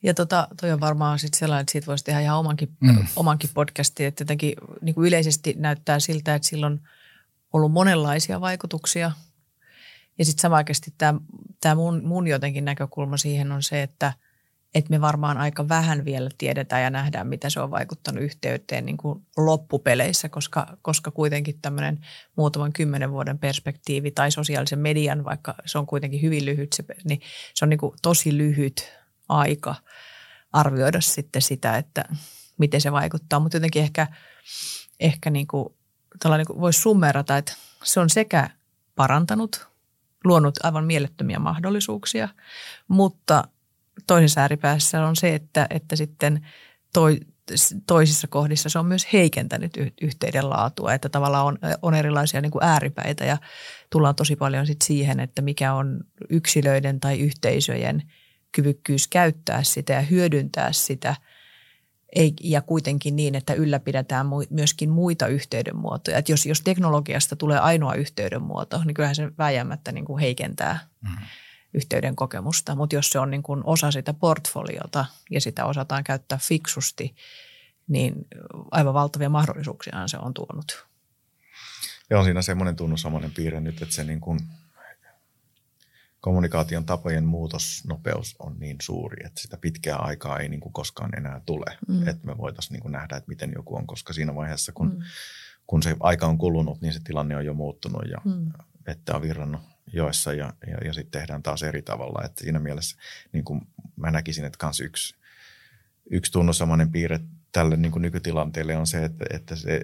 Ja 0.02 0.14
tota, 0.14 0.48
toi 0.60 0.72
on 0.72 0.80
varmaan 0.80 1.18
sitten 1.18 1.38
sellainen, 1.38 1.60
että 1.60 1.72
siitä 1.72 1.86
voisi 1.86 2.04
tehdä 2.04 2.20
ihan 2.20 2.38
omankin, 2.38 2.76
mm. 2.80 3.06
omankin 3.16 3.50
podcastin, 3.54 4.06
että 4.06 4.22
jotenkin 4.22 4.54
niin 4.80 4.94
kuin 4.94 5.08
yleisesti 5.08 5.54
näyttää 5.58 6.00
siltä, 6.00 6.34
että 6.34 6.48
sillä 6.48 6.66
on 6.66 6.80
ollut 7.52 7.72
monenlaisia 7.72 8.40
vaikutuksia. 8.40 9.12
Ja 10.18 10.24
sitten 10.24 10.50
tämä, 10.98 11.20
tämä 11.60 11.74
mun, 11.74 12.04
mun 12.04 12.26
jotenkin 12.26 12.64
näkökulma 12.64 13.16
siihen 13.16 13.52
on 13.52 13.62
se, 13.62 13.82
että– 13.82 14.12
että 14.74 14.90
me 14.90 15.00
varmaan 15.00 15.38
aika 15.38 15.68
vähän 15.68 16.04
vielä 16.04 16.30
tiedetään 16.38 16.82
ja 16.82 16.90
nähdään, 16.90 17.26
mitä 17.26 17.50
se 17.50 17.60
on 17.60 17.70
vaikuttanut 17.70 18.22
yhteyteen 18.22 18.86
niin 18.86 18.96
kuin 18.96 19.26
loppupeleissä, 19.36 20.28
koska, 20.28 20.76
koska 20.82 21.10
kuitenkin 21.10 21.58
tämmöinen 21.62 22.06
muutaman 22.36 22.72
kymmenen 22.72 23.10
vuoden 23.10 23.38
perspektiivi 23.38 24.10
tai 24.10 24.30
sosiaalisen 24.30 24.78
median, 24.78 25.24
vaikka 25.24 25.54
se 25.66 25.78
on 25.78 25.86
kuitenkin 25.86 26.22
hyvin 26.22 26.44
lyhyt, 26.44 26.72
se, 26.72 26.84
niin 27.04 27.20
se 27.54 27.64
on 27.64 27.68
niin 27.68 27.78
kuin 27.78 27.94
tosi 28.02 28.38
lyhyt 28.38 28.92
aika 29.28 29.74
arvioida 30.52 31.00
sitten 31.00 31.42
sitä, 31.42 31.76
että 31.76 32.04
miten 32.58 32.80
se 32.80 32.92
vaikuttaa. 32.92 33.40
Mutta 33.40 33.56
jotenkin 33.56 33.82
ehkä, 33.82 34.06
ehkä 35.00 35.30
niin 35.30 35.46
kuin, 35.46 35.74
niin 36.36 36.46
kuin 36.46 36.60
voisi 36.60 36.80
summerata, 36.80 37.36
että 37.36 37.52
se 37.84 38.00
on 38.00 38.10
sekä 38.10 38.50
parantanut, 38.94 39.68
luonut 40.24 40.54
aivan 40.62 40.84
mielettömiä 40.84 41.38
mahdollisuuksia, 41.38 42.28
mutta 42.88 43.44
toisessa 44.06 44.40
ääripäässä 44.40 45.06
on 45.06 45.16
se, 45.16 45.34
että, 45.34 45.66
että 45.70 45.96
sitten 45.96 46.46
toi, 46.92 47.20
toisissa 47.86 48.26
kohdissa 48.26 48.68
se 48.68 48.78
on 48.78 48.86
myös 48.86 49.06
heikentänyt 49.12 49.72
yhteyden 50.02 50.50
laatua, 50.50 50.94
että 50.94 51.08
tavallaan 51.08 51.46
on, 51.46 51.58
on 51.82 51.94
erilaisia 51.94 52.40
niin 52.40 52.52
kuin 52.52 52.64
ääripäitä 52.64 53.24
ja 53.24 53.38
tullaan 53.90 54.14
tosi 54.14 54.36
paljon 54.36 54.66
sit 54.66 54.82
siihen, 54.82 55.20
että 55.20 55.42
mikä 55.42 55.74
on 55.74 56.00
yksilöiden 56.30 57.00
tai 57.00 57.20
yhteisöjen 57.20 58.02
kyvykkyys 58.52 59.08
käyttää 59.08 59.62
sitä 59.62 59.92
ja 59.92 60.00
hyödyntää 60.00 60.72
sitä 60.72 61.16
ei, 62.16 62.32
ja 62.42 62.62
kuitenkin 62.62 63.16
niin, 63.16 63.34
että 63.34 63.54
ylläpidetään 63.54 64.26
myöskin 64.50 64.90
muita 64.90 65.26
yhteydenmuotoja. 65.26 66.18
Että 66.18 66.32
jos, 66.32 66.46
jos 66.46 66.60
teknologiasta 66.60 67.36
tulee 67.36 67.58
ainoa 67.58 67.94
yhteydenmuoto, 67.94 68.82
niin 68.84 68.94
kyllähän 68.94 69.14
se 69.14 69.30
vääjäämättä 69.38 69.92
niin 69.92 70.04
kuin 70.04 70.20
heikentää 70.20 70.78
mm 71.02 71.10
yhteyden 71.74 72.16
kokemusta, 72.16 72.74
mutta 72.74 72.96
jos 72.96 73.10
se 73.10 73.18
on 73.18 73.30
niin 73.30 73.42
kuin 73.42 73.60
osa 73.64 73.90
sitä 73.90 74.14
portfoliota 74.14 75.04
ja 75.30 75.40
sitä 75.40 75.64
osataan 75.64 76.04
käyttää 76.04 76.38
fiksusti, 76.42 77.14
niin 77.88 78.14
aivan 78.70 78.94
valtavia 78.94 79.28
mahdollisuuksia 79.28 80.08
se 80.08 80.18
on 80.18 80.34
tuonut. 80.34 80.86
Ja 82.10 82.18
on 82.18 82.24
siinä 82.24 82.42
semmoinen 82.42 82.76
tunnusomainen 82.76 83.30
piirre 83.30 83.60
nyt, 83.60 83.82
että 83.82 83.94
se 83.94 84.04
niin 84.04 84.20
kuin 84.20 84.40
kommunikaation 86.20 86.86
tapojen 86.86 87.24
muutosnopeus 87.24 88.36
on 88.38 88.56
niin 88.58 88.76
suuri, 88.82 89.26
että 89.26 89.40
sitä 89.40 89.56
pitkää 89.56 89.96
aikaa 89.96 90.38
ei 90.38 90.48
niin 90.48 90.60
kuin 90.60 90.72
koskaan 90.72 91.18
enää 91.18 91.40
tule. 91.46 91.78
Mm. 91.88 92.08
Että 92.08 92.26
me 92.26 92.38
voitaisiin 92.38 92.72
niin 92.72 92.82
kuin 92.82 92.92
nähdä, 92.92 93.16
että 93.16 93.28
miten 93.28 93.52
joku 93.56 93.76
on, 93.76 93.86
koska 93.86 94.12
siinä 94.12 94.34
vaiheessa, 94.34 94.72
kun, 94.72 94.88
mm. 94.88 95.02
kun 95.66 95.82
se 95.82 95.96
aika 96.00 96.26
on 96.26 96.38
kulunut, 96.38 96.80
niin 96.80 96.92
se 96.92 97.00
tilanne 97.04 97.36
on 97.36 97.46
jo 97.46 97.54
muuttunut 97.54 98.02
ja 98.10 98.18
mm. 98.24 98.52
vettä 98.86 99.16
on 99.16 99.22
virrannut 99.22 99.73
joissa 99.94 100.32
ja, 100.32 100.52
ja, 100.66 100.78
ja 100.84 100.92
sitten 100.92 101.20
tehdään 101.20 101.42
taas 101.42 101.62
eri 101.62 101.82
tavalla. 101.82 102.24
Et 102.24 102.38
siinä 102.38 102.58
mielessä 102.58 102.96
niin 103.32 103.44
kuin 103.44 103.60
mä 103.96 104.10
näkisin, 104.10 104.44
että 104.44 104.58
kans 104.58 104.80
yksi, 104.80 105.16
yksi 106.10 106.32
tunnussamainen 106.32 106.92
piirre 106.92 107.20
tälle 107.52 107.76
niin 107.76 107.92
kuin 107.92 108.02
nykytilanteelle 108.02 108.76
on 108.76 108.86
se, 108.86 109.04
että, 109.04 109.24
että 109.30 109.56
se 109.56 109.80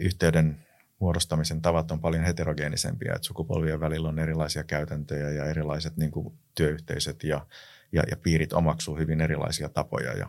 yhteyden 0.00 0.66
muodostamisen 0.98 1.62
tavat 1.62 1.90
on 1.90 2.00
paljon 2.00 2.24
heterogeenisempia, 2.24 3.14
että 3.14 3.26
sukupolvien 3.26 3.80
välillä 3.80 4.08
on 4.08 4.18
erilaisia 4.18 4.64
käytäntöjä 4.64 5.30
ja 5.30 5.44
erilaiset 5.44 5.96
niin 5.96 6.10
kuin 6.10 6.38
työyhteisöt 6.54 7.24
ja, 7.24 7.46
ja, 7.92 8.02
ja 8.10 8.16
piirit 8.16 8.52
omaksuu 8.52 8.96
hyvin 8.96 9.20
erilaisia 9.20 9.68
tapoja 9.68 10.12
ja, 10.12 10.28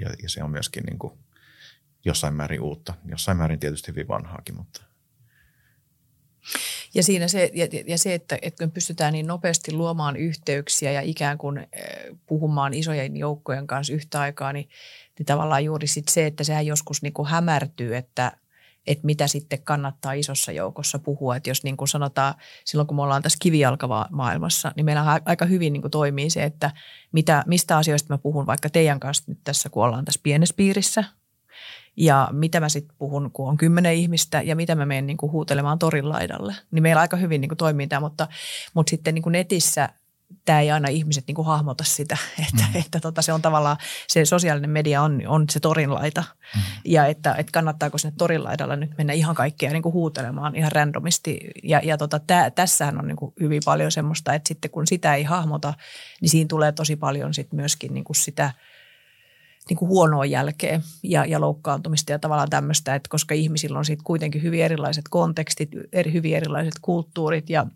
ja, 0.00 0.10
ja 0.22 0.28
se 0.28 0.44
on 0.44 0.50
myöskin 0.50 0.82
niin 0.84 0.98
kuin 0.98 1.18
jossain 2.04 2.34
määrin 2.34 2.60
uutta, 2.60 2.94
jossain 3.04 3.38
määrin 3.38 3.58
tietysti 3.58 3.88
hyvin 3.88 4.08
vanhaakin, 4.08 4.56
mutta– 4.56 4.82
ja 6.94 7.02
siinä 7.02 7.28
se, 7.28 7.50
ja, 7.54 7.66
ja 7.86 7.98
se 7.98 8.14
että, 8.14 8.38
että 8.42 8.64
kun 8.64 8.70
pystytään 8.70 9.12
niin 9.12 9.26
nopeasti 9.26 9.72
luomaan 9.72 10.16
yhteyksiä 10.16 10.92
ja 10.92 11.00
ikään 11.00 11.38
kuin 11.38 11.58
eh, 11.58 11.66
puhumaan 12.26 12.74
isojen 12.74 13.16
joukkojen 13.16 13.66
kanssa 13.66 13.92
yhtä 13.92 14.20
aikaa, 14.20 14.52
niin, 14.52 14.68
niin 15.18 15.26
tavallaan 15.26 15.64
juuri 15.64 15.86
sit 15.86 16.08
se, 16.08 16.26
että 16.26 16.44
sehän 16.44 16.66
joskus 16.66 17.02
niin 17.02 17.12
kuin 17.12 17.28
hämärtyy, 17.28 17.96
että, 17.96 18.32
että 18.86 19.06
mitä 19.06 19.26
sitten 19.26 19.62
kannattaa 19.62 20.12
isossa 20.12 20.52
joukossa 20.52 20.98
puhua. 20.98 21.36
Että 21.36 21.50
jos 21.50 21.64
niin 21.64 21.76
kuin 21.76 21.88
sanotaan, 21.88 22.34
silloin 22.64 22.86
kun 22.86 22.96
me 22.96 23.02
ollaan 23.02 23.22
tässä 23.22 23.38
kivijalkavaa 23.42 24.08
maailmassa, 24.10 24.72
niin 24.76 24.84
meillä 24.84 25.20
aika 25.24 25.44
hyvin 25.44 25.72
niin 25.72 25.82
kuin 25.82 25.90
toimii 25.90 26.30
se, 26.30 26.44
että 26.44 26.70
mitä, 27.12 27.44
mistä 27.46 27.76
asioista 27.76 28.14
mä 28.14 28.18
puhun 28.18 28.46
vaikka 28.46 28.70
teidän 28.70 29.00
kanssa 29.00 29.24
nyt 29.26 29.38
tässä, 29.44 29.68
kun 29.68 29.84
ollaan 29.84 30.04
tässä 30.04 30.20
pienessä 30.22 30.54
piirissä– 30.56 31.04
ja 31.96 32.28
mitä 32.32 32.60
mä 32.60 32.68
sitten 32.68 32.96
puhun, 32.98 33.30
kun 33.32 33.48
on 33.48 33.56
kymmenen 33.56 33.94
ihmistä 33.94 34.42
ja 34.42 34.56
mitä 34.56 34.74
mä 34.74 34.86
menen 34.86 35.06
niin 35.06 35.16
kuin 35.16 35.32
huutelemaan 35.32 35.78
torin 35.78 36.08
laidalle. 36.08 36.54
Niin 36.70 36.82
meillä 36.82 37.00
aika 37.00 37.16
hyvin 37.16 37.40
niin 37.40 37.48
kuin 37.48 37.58
toimii 37.58 37.86
tämä, 37.86 38.00
mutta, 38.00 38.28
mutta 38.74 38.90
sitten 38.90 39.14
niin 39.14 39.22
kuin 39.22 39.32
netissä 39.32 39.88
tämä 40.44 40.60
ei 40.60 40.70
aina 40.70 40.88
ihmiset 40.88 41.24
niin 41.26 41.34
kuin 41.34 41.46
hahmota 41.46 41.84
sitä, 41.84 42.16
että, 42.48 42.64
mm. 42.74 42.80
että 42.80 43.00
tota, 43.00 43.22
se 43.22 43.32
on 43.32 43.42
tavallaan, 43.42 43.76
se 44.08 44.24
sosiaalinen 44.24 44.70
media 44.70 45.02
on, 45.02 45.22
on 45.26 45.44
se 45.50 45.60
torinlaita 45.60 46.24
mm. 46.54 46.60
ja 46.84 47.06
että, 47.06 47.34
että 47.38 47.52
kannattaako 47.52 47.98
sinne 47.98 48.14
torinlaidalle 48.18 48.76
nyt 48.76 48.90
mennä 48.98 49.12
ihan 49.12 49.34
kaikkea 49.34 49.72
niin 49.72 49.82
kuin 49.82 49.92
huutelemaan 49.92 50.56
ihan 50.56 50.72
randomisti 50.72 51.40
ja, 51.62 51.80
ja 51.84 51.98
tota, 51.98 52.18
tä, 52.18 52.50
tässähän 52.50 52.98
on 52.98 53.06
niin 53.06 53.16
kuin 53.16 53.32
hyvin 53.40 53.62
paljon 53.64 53.92
semmoista, 53.92 54.34
että 54.34 54.48
sitten 54.48 54.70
kun 54.70 54.86
sitä 54.86 55.14
ei 55.14 55.22
hahmota, 55.22 55.74
niin 56.20 56.28
siinä 56.28 56.48
tulee 56.48 56.72
tosi 56.72 56.96
paljon 56.96 57.34
sitten 57.34 57.56
myöskin 57.56 57.94
niin 57.94 58.04
kuin 58.04 58.16
sitä– 58.16 58.52
niin 59.68 59.76
kuin 59.76 59.88
huonoa 59.88 60.24
jälkeä 60.24 60.80
ja, 61.02 61.24
ja 61.24 61.40
loukkaantumista 61.40 62.12
ja 62.12 62.18
tavallaan 62.18 62.50
tämmöistä, 62.50 62.94
että 62.94 63.08
koska 63.08 63.34
ihmisillä 63.34 63.78
on 63.78 63.84
sitten 63.84 64.04
kuitenkin 64.04 64.42
hyvin 64.42 64.64
erilaiset 64.64 65.04
kontekstit, 65.10 65.70
eri, 65.92 66.12
hyvin 66.12 66.36
erilaiset 66.36 66.74
kulttuurit 66.82 67.50
ja, 67.50 67.66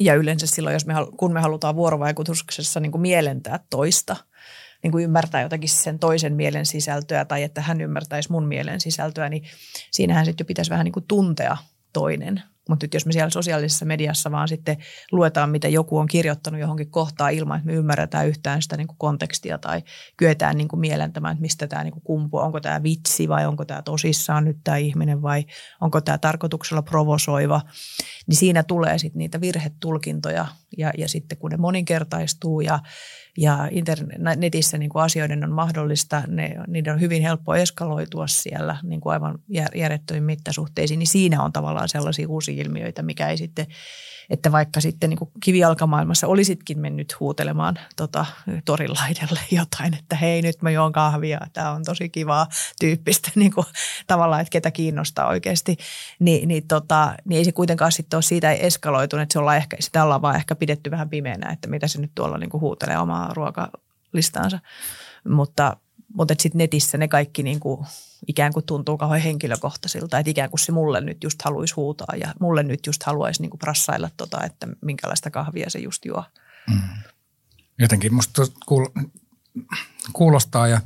ja 0.00 0.14
yleensä 0.14 0.46
silloin, 0.46 0.74
jos 0.74 0.86
me, 0.86 0.94
kun 1.16 1.32
me 1.32 1.40
halutaan 1.40 1.76
vuorovaikutuksessa 1.76 2.80
niin 2.80 2.92
kuin 2.92 3.02
mielentää 3.02 3.60
toista, 3.70 4.16
niin 4.82 4.92
kuin 4.92 5.04
ymmärtää 5.04 5.42
jotakin 5.42 5.68
sen 5.68 5.98
toisen 5.98 6.34
mielen 6.34 6.66
sisältöä 6.66 7.24
tai 7.24 7.42
että 7.42 7.60
hän 7.60 7.80
ymmärtäisi 7.80 8.32
mun 8.32 8.46
mielen 8.46 8.80
sisältöä, 8.80 9.28
niin 9.28 9.42
siinähän 9.90 10.24
sitten 10.24 10.44
jo 10.44 10.46
pitäisi 10.46 10.70
vähän 10.70 10.84
niin 10.84 10.92
kuin 10.92 11.06
tuntea 11.08 11.56
toinen– 11.92 12.42
mutta 12.68 12.84
nyt 12.84 12.94
jos 12.94 13.06
me 13.06 13.12
siellä 13.12 13.30
sosiaalisessa 13.30 13.84
mediassa 13.84 14.30
vaan 14.30 14.48
sitten 14.48 14.76
luetaan, 15.12 15.50
mitä 15.50 15.68
joku 15.68 15.98
on 15.98 16.06
kirjoittanut 16.06 16.60
johonkin 16.60 16.90
kohtaan 16.90 17.32
ilman, 17.32 17.58
että 17.58 17.66
me 17.66 17.72
ymmärretään 17.72 18.28
yhtään 18.28 18.62
sitä 18.62 18.76
niin 18.76 18.86
kuin 18.86 18.98
kontekstia 18.98 19.58
tai 19.58 19.82
kyetään 20.16 20.56
niin 20.56 20.68
kuin 20.68 20.80
mielentämään, 20.80 21.32
että 21.32 21.42
mistä 21.42 21.66
tämä 21.66 21.84
niin 21.84 21.92
kuin 21.92 22.02
kumpuu. 22.02 22.40
Onko 22.40 22.60
tämä 22.60 22.82
vitsi 22.82 23.28
vai 23.28 23.46
onko 23.46 23.64
tämä 23.64 23.82
tosissaan 23.82 24.44
nyt 24.44 24.58
tämä 24.64 24.76
ihminen 24.76 25.22
vai 25.22 25.44
onko 25.80 26.00
tämä 26.00 26.18
tarkoituksella 26.18 26.82
provosoiva. 26.82 27.60
Niin 28.26 28.36
siinä 28.36 28.62
tulee 28.62 28.98
sitten 28.98 29.18
niitä 29.18 29.40
virhetulkintoja 29.40 30.46
ja, 30.78 30.92
ja 30.98 31.08
sitten 31.08 31.38
kun 31.38 31.50
ne 31.50 31.56
moninkertaistuu 31.56 32.60
ja 32.60 32.78
ja 33.38 33.68
internetissä 33.70 34.78
niin 34.78 34.90
kuin 34.90 35.02
asioiden 35.02 35.44
on 35.44 35.52
mahdollista, 35.52 36.22
ne, 36.26 36.56
niiden 36.66 36.92
on 36.92 37.00
hyvin 37.00 37.22
helppo 37.22 37.54
eskaloitua 37.54 38.26
siellä 38.26 38.76
niin 38.82 39.00
kuin 39.00 39.12
aivan 39.12 39.38
järjettömiin 39.74 40.24
mittasuhteisiin, 40.24 40.98
niin 40.98 41.06
siinä 41.06 41.42
on 41.42 41.52
tavallaan 41.52 41.88
sellaisia 41.88 42.28
uusia 42.28 42.55
ilmiöitä, 42.58 43.02
mikä 43.02 43.28
ei 43.28 43.36
sitten 43.36 43.66
että 44.30 44.52
vaikka 44.52 44.80
sitten 44.80 45.10
niin 45.10 45.30
kivijalkamaailmassa 45.44 46.26
olisitkin 46.26 46.78
mennyt 46.78 47.20
huutelemaan 47.20 47.78
tota, 47.96 48.26
torilaidalle 48.64 49.40
jotain, 49.60 49.94
että 49.94 50.16
hei 50.16 50.42
nyt 50.42 50.62
mä 50.62 50.70
juon 50.70 50.92
kahvia, 50.92 51.40
tämä 51.52 51.70
on 51.70 51.84
tosi 51.84 52.08
kivaa 52.08 52.46
tyyppistä 52.80 53.30
niin 53.34 53.52
kuin, 53.52 53.66
tavallaan, 54.06 54.40
että 54.40 54.52
ketä 54.52 54.70
kiinnostaa 54.70 55.28
oikeasti, 55.28 55.76
niin, 56.18 56.48
niin, 56.48 56.68
tota, 56.68 57.14
niin 57.24 57.38
ei 57.38 57.44
se 57.44 57.52
kuitenkaan 57.52 57.92
sitten 57.92 58.16
ole 58.16 58.22
siitä 58.22 58.52
eskaloitunut, 58.52 59.22
että 59.22 59.32
se 59.32 59.38
ollaan 59.38 59.56
ehkä, 59.56 59.76
sitä 59.80 60.04
ollaan 60.04 60.22
vaan 60.22 60.36
ehkä 60.36 60.54
pidetty 60.56 60.90
vähän 60.90 61.10
pimeänä, 61.10 61.52
että 61.52 61.68
mitä 61.68 61.88
se 61.88 62.00
nyt 62.00 62.12
tuolla 62.14 62.38
niin 62.38 62.50
kuin 62.50 62.60
huutelee 62.60 62.98
omaa 62.98 63.34
ruokalistaansa, 63.34 64.58
mutta, 65.28 65.76
mutta 66.14 66.34
sitten 66.38 66.58
netissä 66.58 66.98
ne 66.98 67.08
kaikki 67.08 67.42
niin 67.42 67.60
kuin 67.60 67.86
ikään 68.28 68.52
kuin 68.52 68.66
tuntuu 68.66 68.98
kauhean 68.98 69.20
henkilökohtaisilta, 69.20 70.18
että 70.18 70.30
ikään 70.30 70.50
kuin 70.50 70.60
se 70.60 70.72
mulle 70.72 71.00
nyt 71.00 71.24
just 71.24 71.42
haluaisi 71.42 71.74
huutaa 71.74 72.16
ja 72.20 72.34
mulle 72.40 72.62
nyt 72.62 72.86
just 72.86 73.02
haluaisi 73.02 73.42
niin 73.42 73.50
kuin 73.50 73.58
prassailla 73.58 74.10
tota, 74.16 74.44
että 74.44 74.68
minkälaista 74.80 75.30
kahvia 75.30 75.70
se 75.70 75.78
just 75.78 76.04
juo. 76.04 76.24
Mm. 76.70 76.80
Jotenkin 77.78 78.14
musta 78.14 78.42
kuulostaa 80.12 80.68
ja 80.68 80.80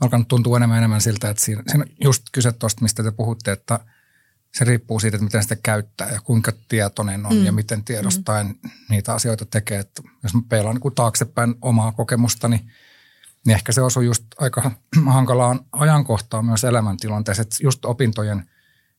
alkanut 0.00 0.28
tuntua 0.28 0.56
enemmän 0.56 0.78
enemmän 0.78 1.00
siltä, 1.00 1.30
että 1.30 1.42
siinä, 1.42 1.62
siinä 1.68 1.84
just 2.04 2.22
kyse 2.32 2.52
tuosta, 2.52 2.82
mistä 2.82 3.02
te 3.02 3.10
puhutte, 3.10 3.52
että 3.52 3.80
se 4.54 4.64
riippuu 4.64 5.00
siitä, 5.00 5.16
että 5.16 5.24
miten 5.24 5.42
sitä 5.42 5.56
käyttää 5.56 6.10
ja 6.12 6.20
kuinka 6.20 6.52
tietoinen 6.68 7.26
on 7.26 7.34
mm. 7.34 7.44
ja 7.44 7.52
miten 7.52 7.84
tiedostaen 7.84 8.46
mm. 8.46 8.70
niitä 8.88 9.14
asioita 9.14 9.46
tekee. 9.46 9.78
Että 9.78 10.02
jos 10.22 10.34
mä 10.34 10.42
peilaan 10.48 10.76
niin 10.82 10.94
taaksepäin 10.94 11.54
omaa 11.62 11.92
kokemustani, 11.92 12.56
niin 12.56 12.70
niin 13.46 13.54
ehkä 13.54 13.72
se 13.72 13.82
osui 13.82 14.04
just 14.04 14.24
aika 14.38 14.70
hankalaan 15.06 15.60
ajankohtaan 15.72 16.44
myös 16.44 16.64
elämäntilanteessa, 16.64 17.42
että 17.42 17.56
just 17.62 17.84
opintojen 17.84 18.50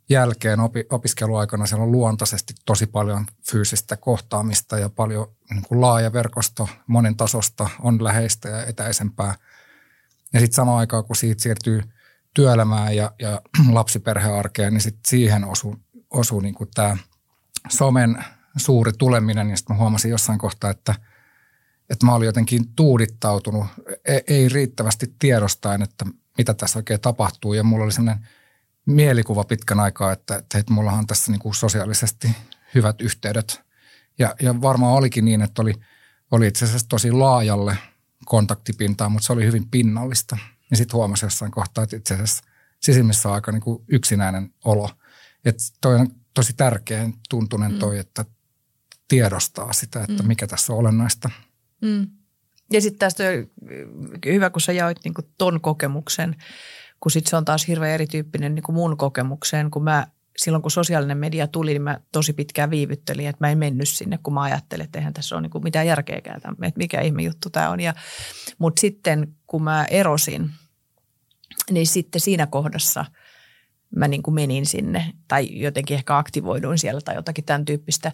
jälkeen 0.10 0.60
opi, 0.60 0.86
opiskeluaikana 0.90 1.66
siellä 1.66 1.84
on 1.84 1.92
luontaisesti 1.92 2.54
tosi 2.66 2.88
paljon 2.88 3.26
fyysistä 3.52 3.98
kohtaamista 3.98 4.78
ja 4.78 4.90
paljon 4.90 5.28
niin 5.50 5.64
kuin 5.64 5.82
laaja 5.82 6.14
verkosto 6.14 6.70
monen 6.88 7.18
tasosta 7.18 7.70
on 7.80 8.04
läheistä 8.04 8.50
ja 8.50 8.66
etäisempää. 8.66 9.36
Ja 10.34 10.40
sitten 10.40 10.56
samaan 10.56 10.80
aikaan, 10.80 11.06
kun 11.06 11.16
siitä 11.16 11.44
siirtyy 11.44 11.82
työelämään 12.34 12.96
ja, 12.96 13.12
ja 13.20 13.42
lapsiperhearkeen, 13.72 14.74
niin 14.74 14.82
sitten 14.82 15.10
siihen 15.10 15.46
osuu, 15.46 15.76
osuu 16.10 16.40
niin 16.40 16.56
tämä 16.76 16.98
somen 17.70 18.26
suuri 18.58 18.92
tuleminen. 18.94 19.50
Ja 19.50 19.58
sitten 19.58 19.78
huomasin 19.78 20.12
jossain 20.12 20.40
kohtaa, 20.40 20.70
että, 20.70 20.96
että 21.92 22.06
mä 22.06 22.16
olin 22.16 22.26
jotenkin 22.26 22.74
tuudittautunut, 22.76 23.66
ei, 24.06 24.24
ei 24.28 24.50
riittävästi 24.50 25.16
tiedostaen, 25.20 25.82
että 25.82 26.06
mitä 26.38 26.54
tässä 26.54 26.80
oikein 26.80 27.02
tapahtuu. 27.02 27.54
Ja 27.54 27.64
mulla 27.64 27.84
oli 27.84 27.92
sellainen– 27.92 28.28
mielikuva 28.86 29.44
pitkän 29.44 29.80
aikaa, 29.80 30.12
että, 30.12 30.36
että, 30.36 30.58
että 30.58 30.74
mulla 30.74 30.92
on 30.92 31.08
tässä 31.08 31.32
niin 31.32 31.40
kuin 31.40 31.56
sosiaalisesti 31.56 32.36
hyvät 32.76 33.02
yhteydet. 33.02 33.62
Ja, 34.20 34.36
ja 34.42 34.62
varmaan 34.62 34.94
olikin 34.94 35.26
niin, 35.26 35.42
että 35.42 35.62
oli, 35.62 35.74
oli 36.32 36.48
itse 36.48 36.66
asiassa 36.66 36.90
tosi 36.90 37.12
laajalle 37.12 37.78
kontaktipintaa, 38.26 39.10
mutta 39.10 39.26
se 39.26 39.34
oli 39.34 39.46
hyvin 39.46 39.70
pinnallista. 39.70 40.38
Ja 40.72 40.78
sitten 40.78 40.98
huomasi 40.98 41.26
jossain 41.26 41.52
kohtaa, 41.52 41.84
että 41.84 41.96
itse 41.96 42.14
asiassa 42.14 42.44
sisimmissä 42.80 43.30
on 43.30 43.36
aika 43.36 43.52
niin 43.52 43.62
kuin 43.62 43.84
yksinäinen 43.88 44.54
olo. 44.66 44.90
Että 45.46 45.64
toi 45.82 45.96
on 45.96 46.08
tosi 46.34 46.54
tärkeän 46.54 47.14
tuntunen 47.30 47.80
toi, 47.80 47.96
mm. 47.96 48.00
että 48.00 48.26
tiedostaa 49.08 49.74
sitä, 49.74 50.04
että 50.04 50.24
mm. 50.24 50.28
mikä 50.28 50.48
tässä 50.48 50.74
on 50.74 50.80
olennaista. 50.80 51.30
Mm. 51.82 52.08
Ja 52.72 52.82
sitten 52.82 53.00
tästä 53.00 53.24
on 53.24 53.48
hyvä, 54.26 54.50
kun 54.50 54.62
sä 54.62 54.72
jaoit 54.72 55.00
niin 55.04 55.14
ton 55.38 55.62
kokemuksen– 55.62 56.36
kun 57.02 57.12
sitten 57.12 57.30
se 57.30 57.36
on 57.36 57.46
taas 57.46 57.68
hirveän 57.68 57.94
erityyppinen 57.94 58.56
niin 58.56 58.64
mun 58.70 58.98
kokemukseen, 58.98 59.72
kun 59.72 59.84
mä 59.84 60.08
silloin 60.38 60.62
kun 60.62 60.72
sosiaalinen 60.72 61.18
media 61.18 61.48
tuli, 61.48 61.72
niin 61.72 61.82
mä 61.82 62.00
tosi 62.12 62.34
pitkään 62.34 62.70
viivyttelin, 62.70 63.28
että 63.28 63.46
mä 63.46 63.52
en 63.52 63.58
mennyt 63.58 63.90
sinne, 63.90 64.20
kun 64.24 64.34
mä 64.34 64.42
ajattelin, 64.42 64.86
että 64.86 65.00
eihän 65.00 65.14
tässä 65.14 65.36
ole 65.36 65.42
niin 65.42 65.64
mitään 65.64 65.88
järkeäkään, 65.88 66.38
että 66.38 66.78
mikä 66.78 67.02
ihme 67.02 67.22
juttu 67.22 67.50
tämä 67.50 67.70
on. 67.70 67.80
Mutta 68.58 68.80
sitten 68.80 69.36
kun 69.48 69.64
mä 69.64 69.86
erosin, 69.86 70.50
niin 71.72 71.88
sitten 71.88 72.22
siinä 72.22 72.48
kohdassa 72.48 73.06
mä 73.96 74.08
niin 74.08 74.24
kuin 74.24 74.36
menin 74.36 74.66
sinne 74.66 75.14
tai 75.28 75.48
jotenkin 75.52 75.96
ehkä 75.96 76.18
aktivoiduin 76.18 76.78
siellä 76.78 77.02
tai 77.02 77.16
jotakin 77.16 77.46
tämän 77.46 77.66
tyyppistä. 77.66 78.12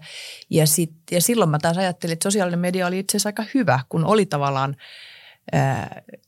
Ja, 0.50 0.68
sit, 0.68 0.94
ja 1.12 1.22
silloin 1.22 1.50
mä 1.50 1.60
taas 1.60 1.78
ajattelin, 1.78 2.14
että 2.14 2.24
sosiaalinen 2.24 2.60
media 2.60 2.88
oli 2.88 3.00
itse 3.00 3.18
asiassa 3.18 3.30
aika 3.30 3.46
hyvä, 3.54 3.80
kun 3.90 4.06
oli 4.06 4.26
tavallaan– 4.26 4.76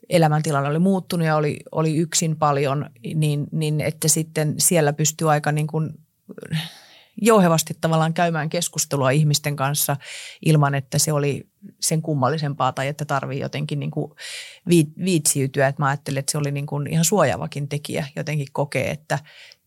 elämäntilanne 0.09 0.69
oli 0.69 0.79
muuttunut 0.79 1.27
ja 1.27 1.35
oli, 1.35 1.59
oli 1.71 1.97
yksin 1.97 2.35
paljon, 2.35 2.89
niin, 3.15 3.47
niin 3.51 3.81
että 3.81 4.07
sitten 4.07 4.55
siellä 4.57 4.93
pystyy 4.93 5.31
aika 5.31 5.51
niin 5.51 5.67
kuin 5.67 5.93
jouhevasti 7.21 7.77
tavallaan 7.81 8.13
käymään 8.13 8.49
keskustelua 8.49 9.09
ihmisten 9.09 9.55
kanssa 9.55 9.97
ilman, 10.45 10.75
että 10.75 10.99
se 10.99 11.13
oli 11.13 11.48
sen 11.79 12.01
kummallisempaa 12.01 12.71
tai 12.71 12.87
että 12.87 13.05
tarvii 13.05 13.39
jotenkin 13.39 13.79
niin 13.79 13.91
kuin 13.91 14.11
viitsiytyä. 15.05 15.67
Että 15.67 15.81
mä 15.81 15.87
ajattelin, 15.87 16.19
että 16.19 16.31
se 16.31 16.37
oli 16.37 16.51
niin 16.51 16.65
kuin 16.65 16.87
ihan 16.87 17.05
suojaavakin 17.05 17.67
tekijä 17.67 18.07
jotenkin 18.15 18.47
kokee, 18.51 18.91
että, 18.91 19.19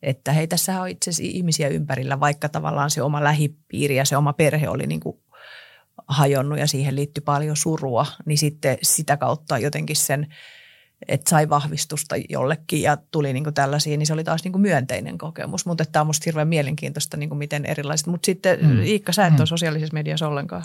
että 0.03 0.33
hei, 0.33 0.47
tässä 0.47 0.81
on 0.81 0.89
itse 0.89 1.11
asiassa 1.11 1.37
ihmisiä 1.37 1.69
ympärillä, 1.69 2.21
vaikka 2.21 2.49
tavallaan 2.49 2.91
se 2.91 3.03
oma 3.03 3.25
lähipiiri 3.25 3.97
ja 3.97 4.05
se 4.05 4.17
oma 4.17 4.33
perhe 4.33 4.69
oli 4.69 4.87
niin 4.87 5.01
kuin 5.01 5.19
hajonnut 6.09 6.59
ja 6.59 6.67
siihen 6.67 6.97
liittyi 6.97 7.23
paljon 7.25 7.57
surua, 7.57 8.07
niin 8.27 8.39
sitten 8.39 8.79
sitä 8.83 9.17
kautta 9.17 9.59
jotenkin 9.59 9.97
sen, 9.97 10.35
että 11.09 11.31
sai 11.31 11.49
vahvistusta 11.49 12.17
jollekin 12.29 12.83
ja 12.83 12.97
tuli 13.11 13.33
niin 13.33 13.45
kuin 13.45 13.55
tällaisia, 13.55 13.97
niin 13.97 14.07
se 14.07 14.13
oli 14.13 14.25
taas 14.25 14.45
niin 14.45 14.53
kuin 14.53 14.63
myönteinen 14.63 15.19
kokemus. 15.19 15.67
Mutta 15.67 15.85
tämä 15.85 16.01
on 16.01 16.07
musta 16.07 16.25
hirveän 16.27 16.49
mielenkiintoista, 16.49 17.17
niin 17.17 17.29
kuin 17.29 17.39
miten 17.39 17.67
erilaiset. 17.67 18.07
Mutta 18.07 18.27
sitten 18.27 18.59
mm. 18.67 18.83
Iikka, 18.83 19.13
sä 19.13 19.27
et 19.27 19.33
mm. 19.33 19.39
ole 19.41 19.47
sosiaalisessa 19.47 19.95
mediassa 19.95 20.29
ollenkaan. 20.29 20.65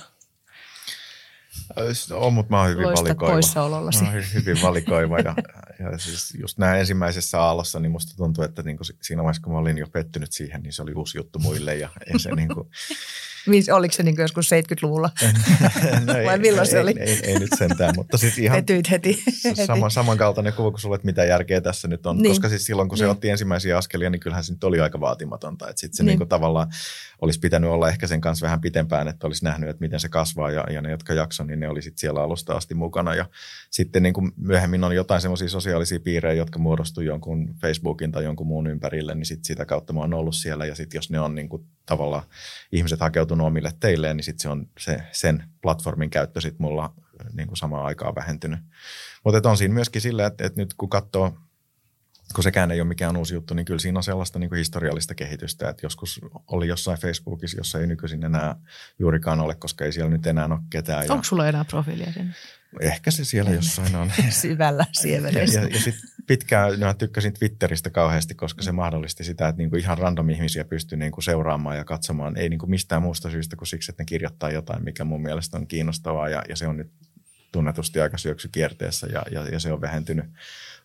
On, 2.11 2.33
mutta 2.33 2.53
mä 2.53 2.61
oon 2.61 2.69
hyvin 2.69 2.85
Loistat 2.85 3.07
valikoiva. 3.07 3.33
poissaolollasi. 3.33 4.03
Mä 4.03 4.11
oon 4.11 4.23
hyvin 4.33 4.61
valikoiva 4.61 5.19
ja, 5.19 5.35
ja 5.91 5.97
siis 5.97 6.33
just 6.39 6.57
näin 6.57 6.79
ensimmäisessä 6.79 7.41
aallossa, 7.41 7.79
niin 7.79 7.91
musta 7.91 8.17
tuntui, 8.17 8.45
että 8.45 8.63
niin 8.63 8.77
siinä 9.01 9.23
vaiheessa, 9.23 9.41
kun 9.41 9.53
mä 9.53 9.59
olin 9.59 9.77
jo 9.77 9.87
pettynyt 9.87 10.31
siihen, 10.31 10.63
niin 10.63 10.73
se 10.73 10.81
oli 10.81 10.93
uusi 10.93 11.17
juttu 11.17 11.39
muille 11.39 11.75
ja, 11.75 11.89
ja 12.13 12.19
se 12.19 12.35
niin 12.35 12.47
kuin, 12.53 12.69
Oliko 13.73 13.93
se 13.93 14.03
niin 14.03 14.15
kuin 14.15 14.23
joskus 14.23 14.49
70-luvulla? 14.51 15.09
no 16.05 16.13
ei, 16.13 16.25
Vai 16.25 16.39
milloin 16.39 16.67
ei, 16.67 16.71
se 16.71 16.79
oli? 16.79 16.95
Ei, 16.99 17.09
ei, 17.09 17.19
ei 17.23 17.39
nyt 17.39 17.49
sentään, 17.57 17.93
mutta 17.95 18.17
siis 18.17 18.37
ihan 18.37 18.55
Petyit 18.57 18.91
heti. 18.91 19.23
sama, 19.65 19.89
samankaltainen 19.89 20.53
kuva 20.53 20.71
kuin 20.71 20.81
sulle, 20.81 20.95
että 20.95 21.05
mitä 21.05 21.25
järkeä 21.25 21.61
tässä 21.61 21.87
nyt 21.87 22.05
on. 22.05 22.17
Niin. 22.17 22.31
Koska 22.31 22.49
siis 22.49 22.65
silloin, 22.65 22.89
kun 22.89 22.95
niin. 22.95 23.05
se 23.05 23.09
otti 23.09 23.29
ensimmäisiä 23.29 23.77
askelia, 23.77 24.09
niin 24.09 24.19
kyllähän 24.19 24.43
se 24.43 24.53
nyt 24.53 24.63
oli 24.63 24.79
aika 24.79 24.99
vaatimatonta. 24.99 25.69
Että 25.69 25.79
sitten 25.79 25.97
se 25.97 26.03
niin. 26.03 26.07
niin 26.07 26.17
kuin 26.17 26.29
tavallaan 26.29 26.67
olisi 27.21 27.39
pitänyt 27.39 27.69
olla 27.69 27.89
ehkä 27.89 28.07
sen 28.07 28.21
kanssa 28.21 28.43
vähän 28.43 28.61
pitempään, 28.61 29.07
että 29.07 29.27
olisi 29.27 29.43
nähnyt, 29.43 29.69
että 29.69 29.81
miten 29.81 29.99
se 29.99 30.09
kasvaa 30.09 30.51
ja, 30.51 30.63
ja 30.69 30.81
ne, 30.81 30.91
jotka 30.91 31.13
jakso, 31.13 31.43
niin 31.43 31.59
ne 31.59 31.69
oli 31.69 31.81
sitten 31.81 31.99
siellä 31.99 32.21
alusta 32.21 32.53
asti 32.53 32.75
mukana. 32.75 33.15
Ja 33.15 33.25
sitten 33.69 34.03
niin 34.03 34.13
kuin 34.13 34.31
myöhemmin 34.37 34.83
on 34.83 34.95
jotain 34.95 35.21
semmoisia 35.21 35.49
sosiaalisia 35.49 35.99
piirejä, 35.99 36.33
jotka 36.33 36.59
muodostuu 36.59 37.03
jonkun 37.03 37.55
Facebookin 37.61 38.11
tai 38.11 38.23
jonkun 38.23 38.47
muun 38.47 38.67
ympärille, 38.67 39.15
niin 39.15 39.25
sitten 39.25 39.45
sitä 39.45 39.65
kautta 39.65 39.93
mä 39.93 39.99
oon 39.99 40.13
ollut 40.13 40.35
siellä 40.35 40.65
ja 40.65 40.75
sitten 40.75 40.97
jos 40.97 41.09
ne 41.09 41.19
on 41.19 41.35
niin 41.35 41.49
kuin 41.49 41.65
tavallaan 41.85 42.23
ihmiset 42.71 42.99
hakeutunut 42.99 43.36
omille 43.41 43.71
teilleen, 43.79 44.17
niin 44.17 44.23
sitten 44.23 44.41
se 44.41 44.49
on 44.49 44.67
se, 44.79 45.03
sen 45.11 45.43
platformin 45.61 46.09
käyttö 46.09 46.41
sitten 46.41 46.61
mulla 46.61 46.93
niin 47.33 47.47
kuin 47.47 47.57
samaan 47.57 47.85
aikaan 47.85 48.15
vähentynyt. 48.15 48.59
Mutta 49.23 49.49
on 49.49 49.57
siinä 49.57 49.73
myöskin 49.73 50.01
sillä, 50.01 50.25
että, 50.25 50.45
että 50.45 50.61
nyt 50.61 50.73
kun 50.73 50.89
katsoo 50.89 51.37
kun 52.35 52.43
sekään 52.43 52.71
ei 52.71 52.81
ole 52.81 52.87
mikään 52.87 53.17
uusi 53.17 53.33
juttu, 53.33 53.53
niin 53.53 53.65
kyllä 53.65 53.79
siinä 53.79 53.99
on 53.99 54.03
sellaista 54.03 54.39
niin 54.39 54.49
kuin 54.49 54.57
historiallista 54.57 55.15
kehitystä, 55.15 55.69
että 55.69 55.85
joskus 55.85 56.21
oli 56.47 56.67
jossain 56.67 56.99
Facebookissa, 56.99 57.57
jossa 57.57 57.79
ei 57.79 57.87
nykyisin 57.87 58.23
enää 58.23 58.55
juurikaan 58.99 59.39
ole, 59.39 59.55
koska 59.55 59.85
ei 59.85 59.91
siellä 59.91 60.11
nyt 60.11 60.27
enää 60.27 60.45
ole 60.45 60.59
ketään. 60.69 61.11
Onko 61.11 61.23
sulla 61.23 61.47
enää 61.47 61.65
profiilia 61.65 62.13
sinne? 62.13 62.33
Ehkä 62.81 63.11
se 63.11 63.25
siellä 63.25 63.51
jossain 63.51 63.95
on. 63.95 64.11
Syvällä 64.29 64.85
siemenessä. 64.91 65.59
Ja, 65.59 65.65
ja, 65.65 65.73
ja 65.73 65.81
sitten 65.81 66.09
pitkään 66.27 66.79
mä 66.79 66.93
tykkäsin 66.93 67.33
Twitteristä 67.33 67.89
kauheasti, 67.89 68.35
koska 68.35 68.61
se 68.61 68.71
mahdollisti 68.71 69.23
sitä, 69.23 69.47
että 69.47 69.57
niinku 69.57 69.75
ihan 69.75 69.97
random 69.97 70.29
ihmisiä 70.29 70.65
pystyy 70.65 70.97
niinku 70.97 71.21
seuraamaan 71.21 71.77
ja 71.77 71.85
katsomaan. 71.85 72.37
Ei 72.37 72.49
niinku 72.49 72.67
mistään 72.67 73.01
muusta 73.01 73.29
syystä 73.29 73.55
kuin 73.55 73.67
siksi, 73.67 73.91
että 73.91 74.01
ne 74.03 74.05
kirjoittaa 74.05 74.51
jotain, 74.51 74.83
mikä 74.83 75.03
mun 75.03 75.21
mielestä 75.21 75.57
on 75.57 75.67
kiinnostavaa 75.67 76.29
ja, 76.29 76.43
ja 76.49 76.55
se 76.55 76.67
on 76.67 76.77
nyt 76.77 76.91
tunnetusti 77.51 78.01
aika 78.01 78.17
syöksykierteessä 78.17 79.07
ja, 79.07 79.23
ja, 79.31 79.47
ja 79.49 79.59
se 79.59 79.73
on 79.73 79.81
vähentynyt 79.81 80.25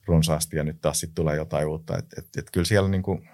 runsaasti 0.07 0.57
ja 0.57 0.65
nyt 0.65 0.81
taas 0.81 1.01
sitten 1.01 1.15
tulee 1.15 1.37
jotain 1.37 1.69
uutta. 1.69 1.99
Et, 1.99 2.07
et, 2.19 2.27
et 2.37 2.51
kyllä 2.51 2.65
siellä 2.65 2.89
niin 2.89 3.03
kuin, 3.03 3.29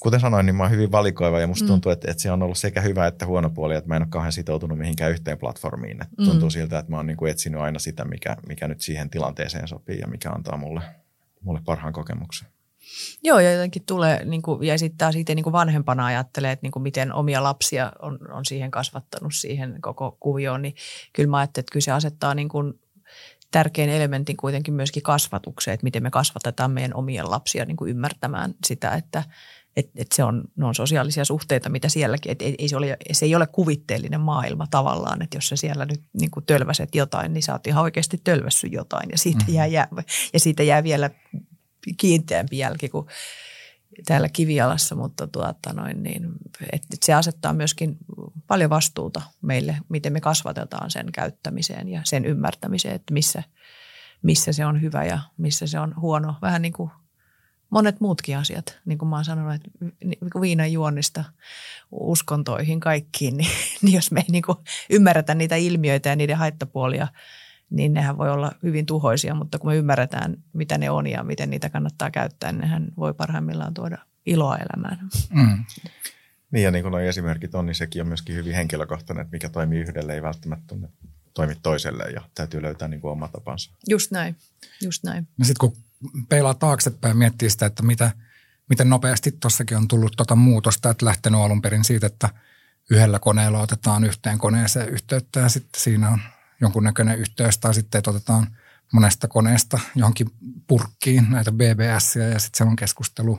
kuten 0.00 0.20
sanoin, 0.20 0.46
niin 0.46 0.56
mä 0.56 0.62
oon 0.62 0.72
hyvin 0.72 0.92
valikoiva 0.92 1.40
ja 1.40 1.46
musta 1.46 1.64
mm. 1.64 1.68
tuntuu, 1.68 1.92
että, 1.92 2.10
että 2.10 2.22
se 2.22 2.30
on 2.30 2.42
ollut 2.42 2.58
sekä 2.58 2.80
hyvä 2.80 3.06
että 3.06 3.26
huono 3.26 3.50
puoli, 3.50 3.74
että 3.74 3.88
mä 3.88 3.96
en 3.96 4.02
ole 4.02 4.08
kauhean 4.10 4.32
sitoutunut 4.32 4.78
mihinkään 4.78 5.10
yhteen 5.10 5.38
platformiin. 5.38 6.02
Että 6.02 6.14
mm. 6.18 6.24
Tuntuu 6.24 6.50
siltä, 6.50 6.78
että 6.78 6.90
mä 6.90 6.96
oon 6.96 7.06
niin 7.06 7.16
kuin 7.16 7.30
etsinyt 7.30 7.60
aina 7.60 7.78
sitä, 7.78 8.04
mikä, 8.04 8.36
mikä 8.48 8.68
nyt 8.68 8.80
siihen 8.80 9.10
tilanteeseen 9.10 9.68
sopii 9.68 9.98
ja 9.98 10.06
mikä 10.06 10.30
antaa 10.30 10.56
mulle, 10.56 10.82
mulle 11.42 11.60
parhaan 11.64 11.92
kokemuksen. 11.92 12.48
Joo, 13.22 13.38
ja 13.38 13.52
jotenkin 13.52 13.82
tulee, 13.86 14.24
niin 14.24 14.42
kuin, 14.42 14.62
ja 14.62 14.78
sitten 14.78 14.98
taas 14.98 15.16
itse 15.16 15.34
niin 15.34 15.42
kuin 15.42 15.52
vanhempana 15.52 16.06
ajattelee, 16.06 16.52
että 16.52 16.64
niin 16.64 16.72
kuin 16.72 16.82
miten 16.82 17.12
omia 17.12 17.42
lapsia 17.42 17.92
on, 18.02 18.18
on 18.32 18.44
siihen 18.44 18.70
kasvattanut 18.70 19.32
siihen 19.34 19.78
koko 19.80 20.16
kuvioon, 20.20 20.62
niin 20.62 20.74
kyllä 21.12 21.30
mä 21.30 21.38
ajattelen, 21.38 21.62
että 21.62 21.72
kyllä 21.72 21.84
se 21.84 21.92
asettaa 21.92 22.34
niin 22.34 22.48
kuin 22.48 22.80
tärkein 23.52 23.90
elementin 23.90 24.36
kuitenkin 24.36 24.74
myöskin 24.74 25.02
kasvatukseen, 25.02 25.74
että 25.74 25.84
miten 25.84 26.02
me 26.02 26.10
kasvatetaan 26.10 26.70
meidän 26.70 26.94
omien 26.94 27.30
lapsia 27.30 27.64
niin 27.64 27.76
kuin 27.76 27.90
ymmärtämään 27.90 28.54
sitä, 28.64 28.90
että 28.90 29.22
et, 29.76 29.90
et 29.96 30.12
se 30.12 30.24
on, 30.24 30.44
ne 30.56 30.66
on 30.66 30.74
sosiaalisia 30.74 31.24
suhteita, 31.24 31.68
mitä 31.68 31.88
sielläkin, 31.88 32.32
että 32.32 32.44
ei, 32.44 32.54
ei 32.58 32.68
se, 32.68 32.76
ole, 32.76 32.96
se 33.12 33.24
ei 33.24 33.34
ole 33.34 33.46
kuvitteellinen 33.46 34.20
maailma 34.20 34.66
tavallaan, 34.70 35.22
että 35.22 35.36
jos 35.36 35.48
sä 35.48 35.56
siellä 35.56 35.84
nyt 35.84 36.02
niin 36.20 36.30
kuin 36.30 36.46
tölväset 36.46 36.94
jotain, 36.94 37.32
niin 37.32 37.42
sä 37.42 37.52
oot 37.52 37.66
ihan 37.66 37.82
oikeasti 37.82 38.20
tölvässy 38.24 38.66
jotain 38.66 39.10
ja 39.10 39.18
siitä, 39.18 39.38
mm-hmm. 39.38 39.54
jää, 39.54 39.66
jää, 39.66 39.88
ja 40.32 40.40
siitä 40.40 40.62
jää 40.62 40.82
vielä 40.82 41.10
kiinteämpi 41.96 42.58
jälki 42.58 42.88
kuin 42.88 43.06
täällä 44.06 44.28
kivialassa, 44.28 44.94
mutta 44.94 45.26
tuota 45.26 45.72
noin, 45.72 46.02
niin, 46.02 46.28
että 46.72 46.96
se 47.02 47.14
asettaa 47.14 47.52
myöskin 47.52 47.96
paljon 48.46 48.70
vastuuta 48.70 49.22
meille, 49.42 49.76
miten 49.88 50.12
me 50.12 50.20
kasvatetaan 50.20 50.90
sen 50.90 51.12
käyttämiseen 51.12 51.88
ja 51.88 52.00
sen 52.04 52.24
ymmärtämiseen, 52.24 52.94
että 52.94 53.14
missä, 53.14 53.42
missä 54.22 54.52
se 54.52 54.66
on 54.66 54.82
hyvä 54.82 55.04
ja 55.04 55.18
missä 55.36 55.66
se 55.66 55.80
on 55.80 55.94
huono. 56.00 56.34
Vähän 56.42 56.62
niin 56.62 56.72
kuin 56.72 56.90
monet 57.70 58.00
muutkin 58.00 58.38
asiat, 58.38 58.78
niin 58.84 58.98
kuin 58.98 59.08
mä 59.08 59.16
oon 59.16 59.24
sanonut, 59.24 59.54
että 59.54 59.70
viinan 60.40 60.72
juonnista 60.72 61.24
uskontoihin 61.90 62.80
kaikkiin, 62.80 63.36
niin, 63.36 63.50
niin 63.82 63.94
jos 63.94 64.10
me 64.10 64.20
ei 64.20 64.30
niin 64.30 64.42
kuin 64.42 64.58
ymmärretä 64.90 65.34
niitä 65.34 65.56
ilmiöitä 65.56 66.08
ja 66.08 66.16
niiden 66.16 66.36
haittapuolia– 66.36 67.08
niin 67.72 67.94
nehän 67.94 68.18
voi 68.18 68.30
olla 68.30 68.52
hyvin 68.62 68.86
tuhoisia, 68.86 69.34
mutta 69.34 69.58
kun 69.58 69.70
me 69.70 69.76
ymmärretään, 69.76 70.36
mitä 70.52 70.78
ne 70.78 70.90
on 70.90 71.06
ja 71.06 71.22
miten 71.22 71.50
niitä 71.50 71.70
kannattaa 71.70 72.10
käyttää, 72.10 72.52
niin 72.52 72.60
nehän 72.60 72.88
voi 72.96 73.14
parhaimmillaan 73.14 73.74
tuoda 73.74 73.98
iloa 74.26 74.56
elämään. 74.56 75.08
Mm. 75.30 75.64
Niin 76.50 76.64
ja 76.64 76.70
niin 76.70 76.82
kuin 76.82 76.90
nuo 76.90 77.00
esimerkit 77.00 77.54
on, 77.54 77.66
niin 77.66 77.74
sekin 77.74 78.02
on 78.02 78.08
myöskin 78.08 78.34
hyvin 78.34 78.54
henkilökohtainen, 78.54 79.22
että 79.22 79.32
mikä 79.32 79.48
toimii 79.48 79.80
yhdelle 79.80 80.14
ei 80.14 80.22
välttämättä 80.22 80.74
toimi 81.34 81.54
toiselle 81.62 82.04
ja 82.04 82.22
täytyy 82.34 82.62
löytää 82.62 82.88
niin 82.88 83.00
kuin 83.00 83.12
oma 83.12 83.28
tapansa. 83.28 83.72
Just 83.88 84.10
näin, 84.10 84.36
just 84.82 85.04
näin. 85.04 85.28
No 85.38 85.44
sitten 85.44 85.70
kun 85.70 85.76
peilaa 86.28 86.54
taaksepäin 86.54 87.10
ja 87.10 87.14
miettii 87.14 87.50
sitä, 87.50 87.66
että 87.66 87.82
mitä, 87.82 88.10
miten 88.68 88.90
nopeasti 88.90 89.32
tuossakin 89.32 89.76
on 89.76 89.88
tullut 89.88 90.12
tuota 90.16 90.36
muutosta, 90.36 90.90
että 90.90 91.06
lähtenyt 91.06 91.40
alun 91.40 91.62
perin 91.62 91.84
siitä, 91.84 92.06
että 92.06 92.28
yhdellä 92.90 93.18
koneella 93.18 93.60
otetaan 93.60 94.04
yhteen 94.04 94.38
koneeseen 94.38 94.88
yhteyttä 94.88 95.40
ja 95.40 95.48
sitten 95.48 95.80
siinä 95.80 96.10
on 96.10 96.20
jonkunnäköinen 96.62 97.18
yhteys 97.18 97.58
tai 97.58 97.74
sitten 97.74 98.02
otetaan 98.06 98.46
monesta 98.92 99.28
koneesta 99.28 99.78
johonkin 99.94 100.30
purkkiin 100.66 101.26
näitä 101.30 101.52
BBS 101.52 102.16
ja 102.16 102.38
sitten 102.38 102.56
siellä 102.56 102.70
on 102.70 102.76
keskustelu, 102.76 103.38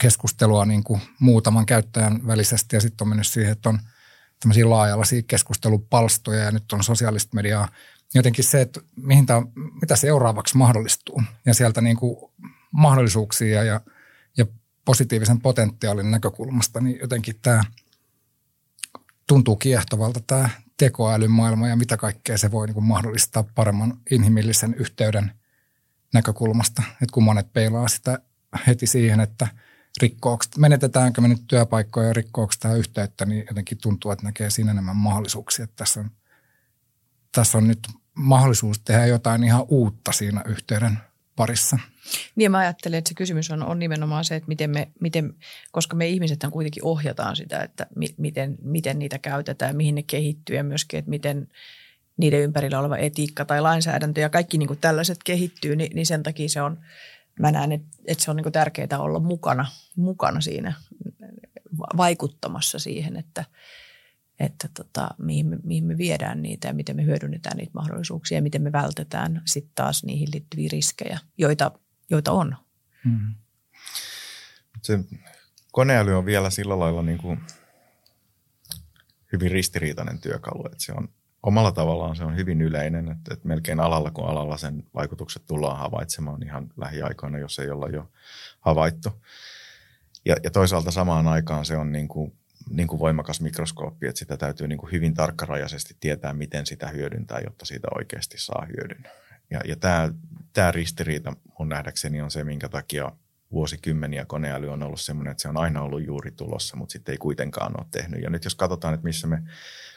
keskustelua 0.00 0.64
niin 0.64 0.84
kuin 0.84 1.00
muutaman 1.20 1.66
käyttäjän 1.66 2.26
välisesti 2.26 2.76
ja 2.76 2.80
sitten 2.80 3.04
on 3.04 3.08
mennyt 3.08 3.26
siihen, 3.26 3.52
että 3.52 3.68
on 3.68 3.78
tämmöisiä 4.40 4.70
laajalaisia 4.70 5.22
keskustelupalstoja 5.26 6.44
ja 6.44 6.50
nyt 6.50 6.72
on 6.72 6.84
sosiaalista 6.84 7.34
mediaa. 7.34 7.68
Jotenkin 8.14 8.44
se, 8.44 8.60
että 8.60 8.80
mihin 8.96 9.26
tämä, 9.26 9.42
mitä 9.80 9.96
seuraavaksi 9.96 10.56
mahdollistuu 10.56 11.22
ja 11.46 11.54
sieltä 11.54 11.80
niin 11.80 11.96
kuin 11.96 12.32
mahdollisuuksia 12.70 13.64
ja, 13.64 13.80
ja 14.36 14.46
positiivisen 14.84 15.40
potentiaalin 15.40 16.10
näkökulmasta, 16.10 16.80
niin 16.80 16.98
jotenkin 17.00 17.34
tämä 17.42 17.64
tuntuu 19.26 19.56
kiehtovalta 19.56 20.20
tämä 20.26 20.48
tekoälymaailma 20.76 21.68
ja 21.68 21.76
mitä 21.76 21.96
kaikkea 21.96 22.38
se 22.38 22.50
voi 22.50 22.66
niin 22.66 22.74
kuin 22.74 22.84
mahdollistaa 22.84 23.44
paremman 23.54 23.98
inhimillisen 24.10 24.74
yhteyden 24.74 25.32
näkökulmasta. 26.14 26.82
Että 26.90 27.12
kun 27.12 27.22
monet 27.22 27.52
peilaa 27.52 27.88
sitä 27.88 28.18
heti 28.66 28.86
siihen, 28.86 29.20
että 29.20 29.48
rikkooksi, 30.02 30.50
menetetäänkö 30.58 31.20
me 31.20 31.28
nyt 31.28 31.44
työpaikkoja 31.46 32.06
ja 32.06 32.12
rikkooksi 32.12 32.60
tämä 32.60 32.74
yhteyttä, 32.74 33.26
niin 33.26 33.44
jotenkin 33.48 33.78
tuntuu, 33.78 34.10
että 34.10 34.24
näkee 34.24 34.50
siinä 34.50 34.70
enemmän 34.70 34.96
mahdollisuuksia. 34.96 35.64
Että 35.64 35.76
tässä 35.76 36.00
on, 36.00 36.10
tässä 37.32 37.58
on 37.58 37.68
nyt 37.68 37.88
mahdollisuus 38.14 38.80
tehdä 38.80 39.06
jotain 39.06 39.44
ihan 39.44 39.64
uutta 39.68 40.12
siinä 40.12 40.42
yhteyden 40.46 40.98
parissa. 41.36 41.78
Niin 42.36 42.50
mä 42.50 42.58
ajattelen, 42.58 42.98
että 42.98 43.08
se 43.08 43.14
kysymys 43.14 43.50
on, 43.50 43.62
on 43.62 43.78
nimenomaan 43.78 44.24
se, 44.24 44.36
että 44.36 44.48
miten 44.48 44.70
me, 44.70 44.88
miten, 45.00 45.34
koska 45.72 45.96
me 45.96 46.08
ihmiset 46.08 46.40
kuitenkin 46.52 46.84
ohjataan 46.84 47.36
sitä, 47.36 47.60
että 47.60 47.86
mi, 47.96 48.06
miten, 48.16 48.58
miten 48.62 48.98
niitä 48.98 49.18
käytetään, 49.18 49.76
mihin 49.76 49.94
ne 49.94 50.02
kehittyy 50.02 50.56
ja 50.56 50.64
myöskin, 50.64 50.98
että 50.98 51.10
miten 51.10 51.48
niiden 52.16 52.40
ympärillä 52.40 52.80
oleva 52.80 52.96
etiikka 52.96 53.44
tai 53.44 53.60
lainsäädäntö 53.60 54.20
ja 54.20 54.28
kaikki 54.28 54.58
niin 54.58 54.66
kuin 54.66 54.80
tällaiset 54.80 55.18
kehittyy, 55.24 55.76
niin, 55.76 55.94
niin 55.94 56.06
sen 56.06 56.22
takia 56.22 56.48
se 56.48 56.62
on, 56.62 56.80
mä 57.40 57.50
näen, 57.50 57.72
että, 57.72 57.88
että 58.06 58.24
se 58.24 58.30
on 58.30 58.36
niin 58.36 58.44
kuin 58.44 58.52
tärkeää 58.52 58.98
olla 58.98 59.20
mukana, 59.20 59.66
mukana 59.96 60.40
siinä 60.40 60.72
vaikuttamassa 61.96 62.78
siihen, 62.78 63.16
että, 63.16 63.44
että 64.40 64.68
tota, 64.76 65.08
mihin, 65.18 65.46
me, 65.46 65.58
mihin 65.62 65.84
me 65.84 65.98
viedään 65.98 66.42
niitä 66.42 66.68
ja 66.68 66.74
miten 66.74 66.96
me 66.96 67.04
hyödynnetään 67.04 67.56
niitä 67.56 67.72
mahdollisuuksia 67.74 68.38
ja 68.38 68.42
miten 68.42 68.62
me 68.62 68.72
vältetään 68.72 69.42
sitten 69.44 69.72
taas 69.74 70.04
niihin 70.04 70.28
liittyviä 70.32 70.68
riskejä, 70.72 71.18
joita, 71.38 71.72
joita 72.10 72.32
on. 72.32 72.56
Hmm. 73.04 73.34
Se 74.82 74.98
koneäly 75.72 76.18
on 76.18 76.26
vielä 76.26 76.50
sillä 76.50 76.78
lailla 76.78 77.02
niin 77.02 77.18
kuin 77.18 77.40
hyvin 79.32 79.50
ristiriitainen 79.50 80.20
työkalu, 80.20 80.66
että 80.66 80.84
se 80.84 80.92
on 80.92 81.08
omalla 81.42 81.72
tavallaan 81.72 82.16
se 82.16 82.24
on 82.24 82.36
hyvin 82.36 82.62
yleinen, 82.62 83.08
että, 83.08 83.34
että 83.34 83.48
melkein 83.48 83.80
alalla 83.80 84.10
kuin 84.10 84.28
alalla 84.28 84.56
sen 84.56 84.84
vaikutukset 84.94 85.46
tullaan 85.46 85.78
havaitsemaan 85.78 86.42
ihan 86.42 86.70
lähiaikoina, 86.76 87.38
jos 87.38 87.58
ei 87.58 87.70
olla 87.70 87.88
jo 87.88 88.10
havaittu. 88.60 89.22
Ja, 90.24 90.36
ja 90.42 90.50
toisaalta 90.50 90.90
samaan 90.90 91.28
aikaan 91.28 91.64
se 91.64 91.76
on 91.76 91.92
niin 91.92 92.08
kuin 92.08 92.32
niin 92.70 92.88
kuin 92.88 93.00
voimakas 93.00 93.40
mikroskooppi, 93.40 94.06
että 94.06 94.18
sitä 94.18 94.36
täytyy 94.36 94.68
niin 94.68 94.78
kuin 94.78 94.92
hyvin 94.92 95.14
tarkkarajaisesti 95.14 95.96
tietää, 96.00 96.32
miten 96.32 96.66
sitä 96.66 96.88
hyödyntää, 96.88 97.40
jotta 97.44 97.64
siitä 97.64 97.88
oikeasti 97.94 98.38
saa 98.38 98.66
hyödyn. 98.66 99.04
Ja, 99.50 99.60
ja 99.64 99.76
tämä, 99.76 100.12
tämä 100.52 100.72
ristiriita 100.72 101.36
mun 101.58 101.68
nähdäkseni 101.68 102.20
on 102.20 102.30
se, 102.30 102.44
minkä 102.44 102.68
takia 102.68 103.12
vuosikymmeniä 103.52 104.24
koneäly 104.24 104.68
on 104.68 104.82
ollut 104.82 105.00
sellainen, 105.00 105.30
että 105.30 105.42
se 105.42 105.48
on 105.48 105.56
aina 105.56 105.82
ollut 105.82 106.06
juuri 106.06 106.30
tulossa, 106.30 106.76
mutta 106.76 106.92
sitten 106.92 107.12
ei 107.12 107.18
kuitenkaan 107.18 107.80
ole 107.80 107.86
tehnyt. 107.90 108.22
Ja 108.22 108.30
nyt 108.30 108.44
jos 108.44 108.54
katsotaan, 108.54 108.94
että 108.94 109.04
missä 109.04 109.26
me 109.26 109.42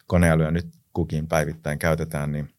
koneälyä 0.08 0.52
nyt 0.52 0.68
kukin 0.94 1.28
päivittäin 1.28 1.80
käytetään, 1.80 2.32
niin, 2.32 2.50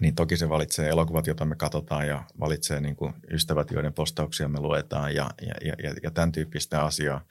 niin 0.00 0.14
toki 0.14 0.36
se 0.36 0.48
valitsee 0.48 0.88
elokuvat, 0.88 1.26
joita 1.26 1.44
me 1.44 1.56
katsotaan 1.56 2.08
ja 2.08 2.24
valitsee 2.40 2.80
niin 2.80 2.96
kuin 2.96 3.14
ystävät, 3.30 3.70
joiden 3.70 3.92
postauksia 3.92 4.48
me 4.48 4.60
luetaan 4.60 5.14
ja, 5.14 5.30
ja, 5.42 5.54
ja, 5.82 5.94
ja 6.02 6.10
tämän 6.10 6.32
tyyppistä 6.32 6.82
asiaa. 6.82 7.24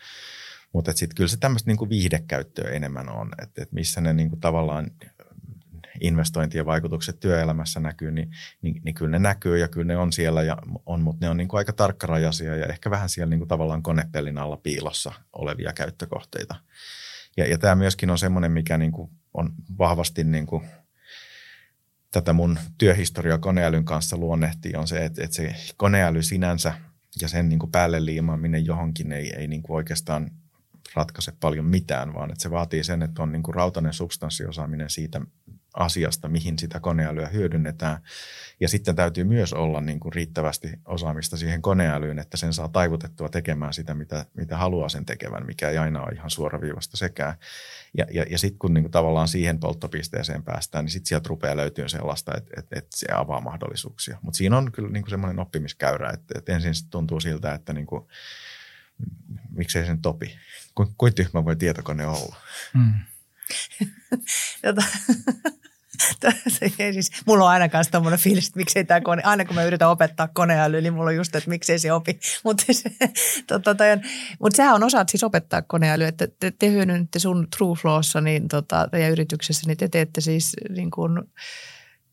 Mutta 0.73 0.93
sitten 0.93 1.15
kyllä 1.15 1.27
se 1.27 1.37
tämmöistä 1.37 1.69
niinku 1.69 1.89
viihdekäyttöä 1.89 2.69
enemmän 2.69 3.09
on, 3.09 3.31
että 3.41 3.63
et 3.63 3.71
missä 3.71 4.01
ne 4.01 4.13
niinku 4.13 4.35
tavallaan 4.35 4.91
investointien 6.01 6.65
vaikutukset 6.65 7.19
työelämässä 7.19 7.79
näkyy, 7.79 8.11
niin, 8.11 8.31
niin, 8.61 8.81
niin 8.85 8.95
kyllä 8.95 9.11
ne 9.11 9.19
näkyy 9.19 9.57
ja 9.57 9.67
kyllä 9.67 9.87
ne 9.87 9.97
on 9.97 10.13
siellä 10.13 10.43
ja 10.43 10.57
on, 10.85 11.01
mutta 11.01 11.25
ne 11.25 11.29
on 11.29 11.37
niinku 11.37 11.55
aika 11.57 11.73
tarkkarajaisia 11.73 12.55
ja 12.55 12.65
ehkä 12.65 12.89
vähän 12.89 13.09
siellä 13.09 13.29
niinku 13.29 13.45
tavallaan 13.45 13.83
konepellin 13.83 14.37
alla 14.37 14.57
piilossa 14.57 15.13
olevia 15.33 15.73
käyttökohteita. 15.73 16.55
Ja, 17.37 17.47
ja 17.47 17.57
tämä 17.57 17.75
myöskin 17.75 18.09
on 18.09 18.17
semmoinen, 18.17 18.51
mikä 18.51 18.77
niinku 18.77 19.11
on 19.33 19.53
vahvasti 19.77 20.23
niinku 20.23 20.63
tätä 22.11 22.33
mun 22.33 22.59
työhistoriaa 22.77 23.37
koneälyn 23.37 23.85
kanssa 23.85 24.17
luonnehtii, 24.17 24.75
on 24.75 24.87
se, 24.87 25.05
että, 25.05 25.23
että 25.23 25.35
se 25.35 25.55
koneäly 25.77 26.23
sinänsä 26.23 26.73
ja 27.21 27.27
sen 27.27 27.49
niin 27.49 27.59
kuin 27.59 27.71
päälle 27.71 28.05
liimaaminen 28.05 28.65
johonkin 28.65 29.11
ei, 29.11 29.33
ei 29.35 29.47
niin 29.47 29.63
kuin 29.63 29.75
oikeastaan 29.75 30.31
ratkaise 30.95 31.33
paljon 31.39 31.65
mitään, 31.65 32.13
vaan 32.13 32.31
että 32.31 32.43
se 32.43 32.51
vaatii 32.51 32.83
sen, 32.83 33.01
että 33.01 33.23
on 33.23 33.31
niin 33.31 33.43
kuin 33.43 33.55
rautainen 33.55 33.93
substanssiosaaminen 33.93 34.89
siitä 34.89 35.21
asiasta, 35.73 36.27
mihin 36.27 36.59
sitä 36.59 36.79
koneälyä 36.79 37.27
hyödynnetään. 37.27 37.97
Ja 38.59 38.69
sitten 38.69 38.95
täytyy 38.95 39.23
myös 39.23 39.53
olla 39.53 39.81
niin 39.81 39.99
kuin 39.99 40.13
riittävästi 40.13 40.71
osaamista 40.85 41.37
siihen 41.37 41.61
koneälyyn, 41.61 42.19
että 42.19 42.37
sen 42.37 42.53
saa 42.53 42.67
taivutettua 42.67 43.29
tekemään 43.29 43.73
sitä, 43.73 43.93
mitä, 43.93 44.25
mitä 44.33 44.57
haluaa 44.57 44.89
sen 44.89 45.05
tekevän, 45.05 45.45
mikä 45.45 45.69
ei 45.69 45.77
aina 45.77 46.01
ole 46.01 46.11
ihan 46.15 46.29
suoraviivasta 46.29 46.97
sekään. 46.97 47.35
Ja, 47.97 48.05
ja, 48.11 48.25
ja 48.29 48.37
sitten 48.37 48.59
kun 48.59 48.73
niin 48.73 48.83
kuin 48.83 48.91
tavallaan 48.91 49.27
siihen 49.27 49.59
polttopisteeseen 49.59 50.43
päästään, 50.43 50.85
niin 50.85 50.91
sitten 50.91 51.07
sieltä 51.07 51.29
rupeaa 51.29 51.57
löytyä 51.57 51.87
sellaista, 51.87 52.37
että, 52.37 52.51
että, 52.57 52.79
että 52.79 52.97
se 52.97 53.07
avaa 53.13 53.41
mahdollisuuksia. 53.41 54.17
Mutta 54.21 54.37
siinä 54.37 54.57
on 54.57 54.71
kyllä 54.71 54.89
niin 54.89 55.03
kuin 55.03 55.09
semmoinen 55.09 55.39
oppimiskäyrä, 55.39 56.09
että, 56.09 56.33
että 56.37 56.53
ensin 56.53 56.73
tuntuu 56.89 57.19
siltä, 57.19 57.53
että 57.53 57.73
niin 57.73 57.85
kuin, 57.85 58.07
miksei 59.49 59.85
sen 59.85 60.01
topi. 60.01 60.37
Ku, 60.75 60.93
kuin 60.97 61.15
tyhmä 61.15 61.45
voi 61.45 61.55
tietokone 61.55 62.07
olla? 62.07 62.35
Mm. 62.73 62.93
Jota, 64.63 64.83
siis, 66.93 67.11
mulla 67.25 67.43
on 67.43 67.51
aina 67.51 67.69
kanssa 67.69 67.91
tämmöinen 67.91 68.19
fiilis, 68.19 68.47
että 68.47 68.59
miksei 68.59 68.85
tämä 68.85 69.01
kone, 69.01 69.21
aina 69.25 69.45
kun 69.45 69.55
mä 69.55 69.63
yritän 69.63 69.89
opettaa 69.89 70.27
koneälyä, 70.33 70.81
niin 70.81 70.93
mulla 70.93 71.09
on 71.09 71.15
just, 71.15 71.35
että 71.35 71.49
miksei 71.49 71.79
se 71.79 71.93
opi. 71.93 72.19
Mutta 72.43 72.63
se, 72.71 72.91
tota, 73.47 73.83
mut 74.39 74.55
sehän 74.55 74.75
on 74.75 74.83
osa 74.83 75.05
siis 75.09 75.23
opettaa 75.23 75.61
koneälyä, 75.61 76.07
että 76.07 76.27
te, 76.39 76.51
te 76.59 76.69
hyödynnette 76.69 77.19
sun 77.19 77.47
TrueFlowssa 77.57 78.21
niin 78.21 78.47
tota, 78.47 78.87
teidän 78.91 79.11
yrityksessä, 79.11 79.67
niin 79.67 79.77
te 79.77 79.87
teette 79.87 80.21
siis 80.21 80.55
niin 80.69 80.91
kuin, 80.91 81.19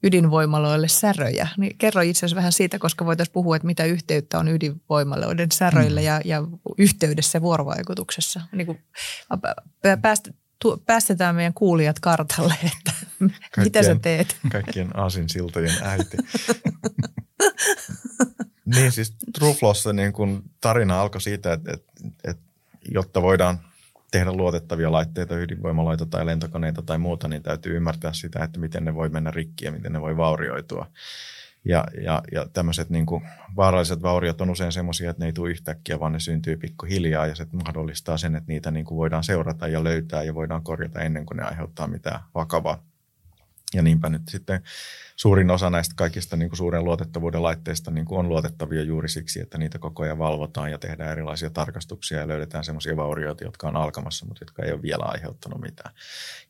ydinvoimaloille 0.03 0.89
säröjä. 0.89 1.49
Niin 1.57 1.79
kerro 1.79 2.01
itse 2.01 2.19
asiassa 2.19 2.37
vähän 2.37 2.53
siitä, 2.53 2.79
koska 2.79 3.07
voitaisiin 3.07 3.33
puhua, 3.33 3.57
että 3.57 3.67
mitä 3.67 3.85
yhteyttä 3.85 4.39
on 4.39 4.49
ydinvoimaloiden 4.49 5.53
säröillä 5.53 6.01
mm. 6.01 6.07
ja, 6.07 6.21
ja 6.25 6.43
yhteydessä 6.79 7.37
ja 7.37 7.43
vuorovaikutuksessa. 7.43 8.41
Niin 8.53 8.67
kuin 8.67 8.79
päästä, 10.03 10.31
tu, 10.59 10.83
päästetään 10.87 11.35
meidän 11.35 11.55
kuulijat 11.55 12.01
kartalle, 12.01 12.55
että 12.79 12.93
kaikkien, 13.21 13.65
mitä 13.65 13.83
sä 13.83 13.95
teet. 13.95 14.37
Kaikkien 14.53 14.99
aasinsiltojen 14.99 15.77
äiti. 15.83 16.17
niin 18.75 18.93
siis 18.93 19.15
Truflossa 19.39 19.93
niin 19.93 20.13
kun 20.13 20.43
tarina 20.61 21.01
alkoi 21.01 21.21
siitä, 21.21 21.53
että, 21.53 21.73
että, 21.73 21.93
että 22.25 22.43
jotta 22.89 23.23
voidaan 23.23 23.70
tehdä 24.11 24.33
luotettavia 24.33 24.93
laitteita, 24.93 25.39
ydinvoimaloita 25.39 26.07
tai 26.07 26.27
lentokoneita 26.27 26.83
tai 26.83 26.99
muuta, 26.99 27.29
niin 27.29 27.43
täytyy 27.43 27.77
ymmärtää 27.77 28.13
sitä, 28.13 28.45
että 28.45 28.61
miten 28.61 28.85
ne 28.85 28.95
voi 28.95 29.09
mennä 29.09 29.31
rikki 29.31 29.65
ja 29.65 29.73
miten 29.73 29.93
ne 29.93 30.01
voi 30.01 30.17
vaurioitua. 30.17 30.87
Ja, 31.65 31.85
ja, 32.03 32.23
ja 32.33 32.49
tämmöiset 32.53 32.91
niin 32.91 33.07
vaaralliset 33.57 34.03
vauriot 34.03 34.41
on 34.41 34.51
usein 34.51 34.73
semmoisia, 34.73 35.11
että 35.11 35.23
ne 35.23 35.27
ei 35.27 35.33
tule 35.33 35.51
yhtäkkiä, 35.51 36.01
vaan 36.01 36.13
ne 36.13 36.21
syntyy 36.21 36.57
pikkuhiljaa 36.57 37.27
ja 37.27 37.35
se 37.35 37.47
mahdollistaa 37.53 38.17
sen, 38.17 38.37
että 38.37 38.53
niitä 38.53 38.71
niin 38.71 38.85
kuin 38.85 38.99
voidaan 38.99 39.25
seurata 39.25 39.69
ja 39.69 39.85
löytää 39.85 40.23
ja 40.23 40.35
voidaan 40.35 40.63
korjata 40.63 41.01
ennen 41.01 41.27
kuin 41.27 41.37
ne 41.37 41.43
aiheuttaa 41.43 41.87
mitään 41.87 42.21
vakavaa. 42.35 42.90
Ja 43.75 43.83
niinpä 43.83 44.09
nyt 44.09 44.23
sitten 44.29 44.63
suurin 45.17 45.51
osa 45.51 45.71
näistä 45.71 45.95
kaikista 45.97 46.37
niin 46.37 46.49
kuin 46.49 46.57
suuren 46.57 46.85
luotettavuuden 46.85 47.43
laitteista 47.43 47.91
niin 47.91 48.05
kuin 48.05 48.19
on 48.19 48.29
luotettavia 48.29 48.83
juuri 48.83 49.09
siksi, 49.09 49.41
että 49.41 49.59
niitä 49.59 49.79
koko 49.79 50.03
ajan 50.03 50.19
valvotaan 50.19 50.71
ja 50.71 50.79
tehdään 50.79 51.11
erilaisia 51.11 51.51
tarkastuksia 51.51 52.19
ja 52.19 52.29
löydetään 52.29 52.65
sellaisia 52.65 52.97
vaurioita, 52.97 53.45
jotka 53.45 53.69
on 53.69 53.77
alkamassa, 53.77 54.27
mutta 54.27 54.43
jotka 54.43 54.63
ei 54.63 54.73
ole 54.73 54.83
vielä 54.83 55.05
aiheuttanut 55.05 55.61
mitään. 55.61 55.95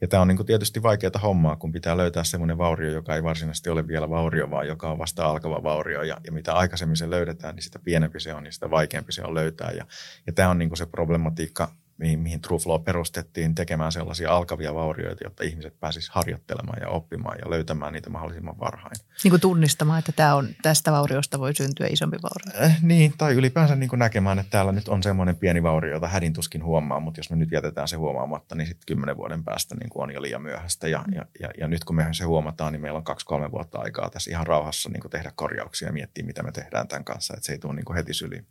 Ja 0.01 0.09
tämä 0.09 0.21
on 0.21 0.29
niin 0.29 0.37
kuin 0.37 0.47
tietysti 0.47 0.83
vaikeaa 0.83 1.21
hommaa, 1.23 1.57
kun 1.57 1.73
pitää 1.73 1.97
löytää 1.97 2.25
sellainen 2.25 2.59
vaurio, 2.59 2.91
joka 2.91 3.15
ei 3.15 3.23
varsinaisesti 3.23 3.71
ole 3.71 3.87
vielä 3.87 4.11
vaurio, 4.11 4.51
vaan 4.51 4.69
joka 4.69 4.91
on 4.91 4.99
vasta 4.99 5.27
alkava 5.27 5.63
vaurio. 5.63 6.03
Ja, 6.03 6.17
ja 6.27 6.33
mitä 6.33 6.55
aikaisemmin 6.55 6.97
se 6.97 7.11
löydetään, 7.11 7.55
niin 7.55 7.63
sitä 7.63 7.79
pienempi 7.79 8.21
se 8.21 8.35
on, 8.35 8.43
niin 8.43 8.53
sitä 8.53 8.71
vaikeampi 8.71 9.13
se 9.13 9.25
on 9.25 9.35
löytää. 9.35 9.71
Ja, 9.71 9.87
ja 10.27 10.33
tämä 10.33 10.51
on 10.51 10.59
niin 10.59 10.69
kuin 10.69 10.79
se 10.79 10.87
problematiikka, 10.87 11.73
mihin, 12.01 12.19
mihin 12.19 12.41
TrueFlow 12.41 12.83
perustettiin 12.83 13.55
tekemään 13.55 13.93
sellaisia 13.93 14.37
alkavia 14.37 14.75
vaurioita, 14.75 15.25
jotta 15.25 15.45
ihmiset 15.45 15.81
pääsisivät 15.81 16.15
harjoittelemaan 16.15 16.79
ja 16.81 16.89
oppimaan 16.89 17.39
ja 17.45 17.51
löytämään 17.51 17.93
niitä 17.93 18.11
mahdollisimman 18.11 18.61
varhain. 18.61 18.97
Niin 19.25 19.31
kuin 19.31 19.41
tunnistamaan, 19.41 19.99
että 19.99 20.13
tämä 20.13 20.35
on, 20.35 20.49
tästä 20.63 20.93
vauriosta 20.93 21.39
voi 21.39 21.55
syntyä 21.55 21.87
isompi 21.91 22.17
vaurio. 22.23 22.67
Eh, 22.67 22.77
niin, 22.83 23.15
tai 23.19 23.35
ylipäänsä 23.35 23.77
niin 23.77 23.89
kuin 23.89 23.99
näkemään, 23.99 24.39
että 24.39 24.51
täällä 24.51 24.73
nyt 24.73 24.89
on 24.89 25.03
semmoinen 25.03 25.37
pieni 25.37 25.63
vaurio, 25.63 25.93
jota 25.93 26.09
hädin 26.09 26.33
tuskin 26.33 26.65
huomaa, 26.65 27.01
mutta 27.01 27.21
jos 27.21 27.31
me 27.31 27.37
nyt 27.37 27.53
jätetään 27.53 27.89
se 27.89 27.97
huomaamatta, 27.97 28.55
niin 28.55 28.67
sitten 28.67 28.87
kymmenen 28.87 29.17
vuoden 29.17 29.45
päästä 29.45 29.75
niin 29.75 29.91
kuin 29.91 30.03
on 30.03 30.15
jo 30.15 30.23
liian 30.23 30.43
myöhäistä. 30.43 30.89
Ja, 30.89 31.05
ja, 31.15 31.27
ja, 31.41 31.49
ja 31.59 31.69
nyt 31.69 31.85
kun 31.85 31.97
me 31.97 32.07
se 32.13 32.25
huomataan, 32.25 32.73
niin 32.73 32.81
meillä 32.81 32.97
on 32.97 33.05
kaksi-kolme 33.05 33.51
vuotta 33.51 33.79
aikaa 33.79 34.11
tässä 34.11 34.31
ihan 34.31 34.47
rauhassa 34.47 34.89
niin 34.89 35.01
kuin 35.01 35.11
tehdä 35.11 35.33
korjauksia 35.35 35.89
ja 35.89 35.93
miettiä, 35.93 36.25
mitä 36.25 36.43
me 36.43 36.53
tehdään 36.53 36.89
tämän 36.89 37.05
kanssa, 37.05 37.35
että 37.35 37.47
se 37.47 37.53
ei 37.53 37.59
tule 37.59 37.75
niin 37.75 37.85
kuin 37.85 37.97
heti 37.97 38.15
syliin. 38.15 38.47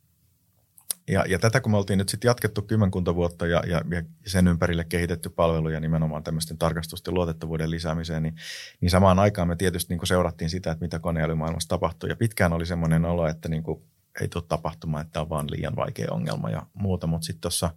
Ja, 1.10 1.26
ja 1.28 1.39
tätä 1.39 1.62
kun 1.62 1.72
me 1.72 1.78
oltiin 1.78 1.97
nyt 1.97 2.10
sitten 2.10 2.30
jatkettu 2.30 2.62
kymmenkunta 2.62 3.16
vuotta 3.16 3.47
ja, 3.47 3.64
ja, 3.68 3.82
ja 3.91 4.03
sen 4.26 4.47
ympärille 4.47 4.84
kehitetty 4.84 5.30
palveluja 5.30 5.80
nimenomaan 5.80 6.24
tämmöisten 6.24 6.57
tarkastusten 6.57 7.14
luotettavuuden 7.14 7.72
lisäämiseen, 7.72 8.24
niin, 8.24 8.36
niin 8.82 8.89
samaan 8.89 9.20
aikaan 9.20 9.47
me 9.47 9.55
tietysti 9.55 9.95
niin 9.95 10.07
seurattiin 10.07 10.49
sitä, 10.49 10.72
että 10.72 10.86
mitä 10.86 10.99
koneälymaailmassa 10.99 11.70
tapahtuu. 11.70 12.10
Ja 12.10 12.16
pitkään 12.16 12.53
oli 12.53 12.66
semmoinen 12.66 13.05
olo, 13.05 13.28
että 13.28 13.49
niin 13.49 13.64
kuin 13.64 13.84
ei 14.22 14.28
tule 14.28 14.43
tapahtumaan, 14.47 15.05
että 15.05 15.22
on 15.22 15.30
vaan 15.30 15.51
liian 15.51 15.76
vaikea 15.76 16.12
ongelma 16.12 16.49
ja 16.49 16.66
muuta, 16.74 17.07
mutta 17.07 17.26
sitten 17.26 17.41
tuossa 17.41 17.70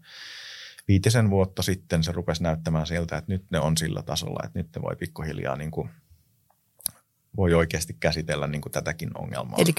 viitisen 0.88 1.30
vuotta 1.30 1.62
sitten 1.62 2.04
se 2.04 2.12
rupesi 2.12 2.42
näyttämään 2.42 2.86
siltä, 2.86 3.16
että 3.16 3.32
nyt 3.32 3.44
ne 3.50 3.60
on 3.60 3.76
sillä 3.76 4.02
tasolla, 4.02 4.42
että 4.44 4.58
nyt 4.58 4.68
ne 4.76 4.82
voi 4.82 4.96
pikkuhiljaa 4.96 5.56
niin 5.56 5.70
kuin 5.70 5.90
voi 7.36 7.54
oikeasti 7.54 7.96
käsitellä 8.00 8.46
niin 8.46 8.60
kuin 8.60 8.72
tätäkin 8.72 9.10
ongelmaa. 9.18 9.58
Eli 9.58 9.72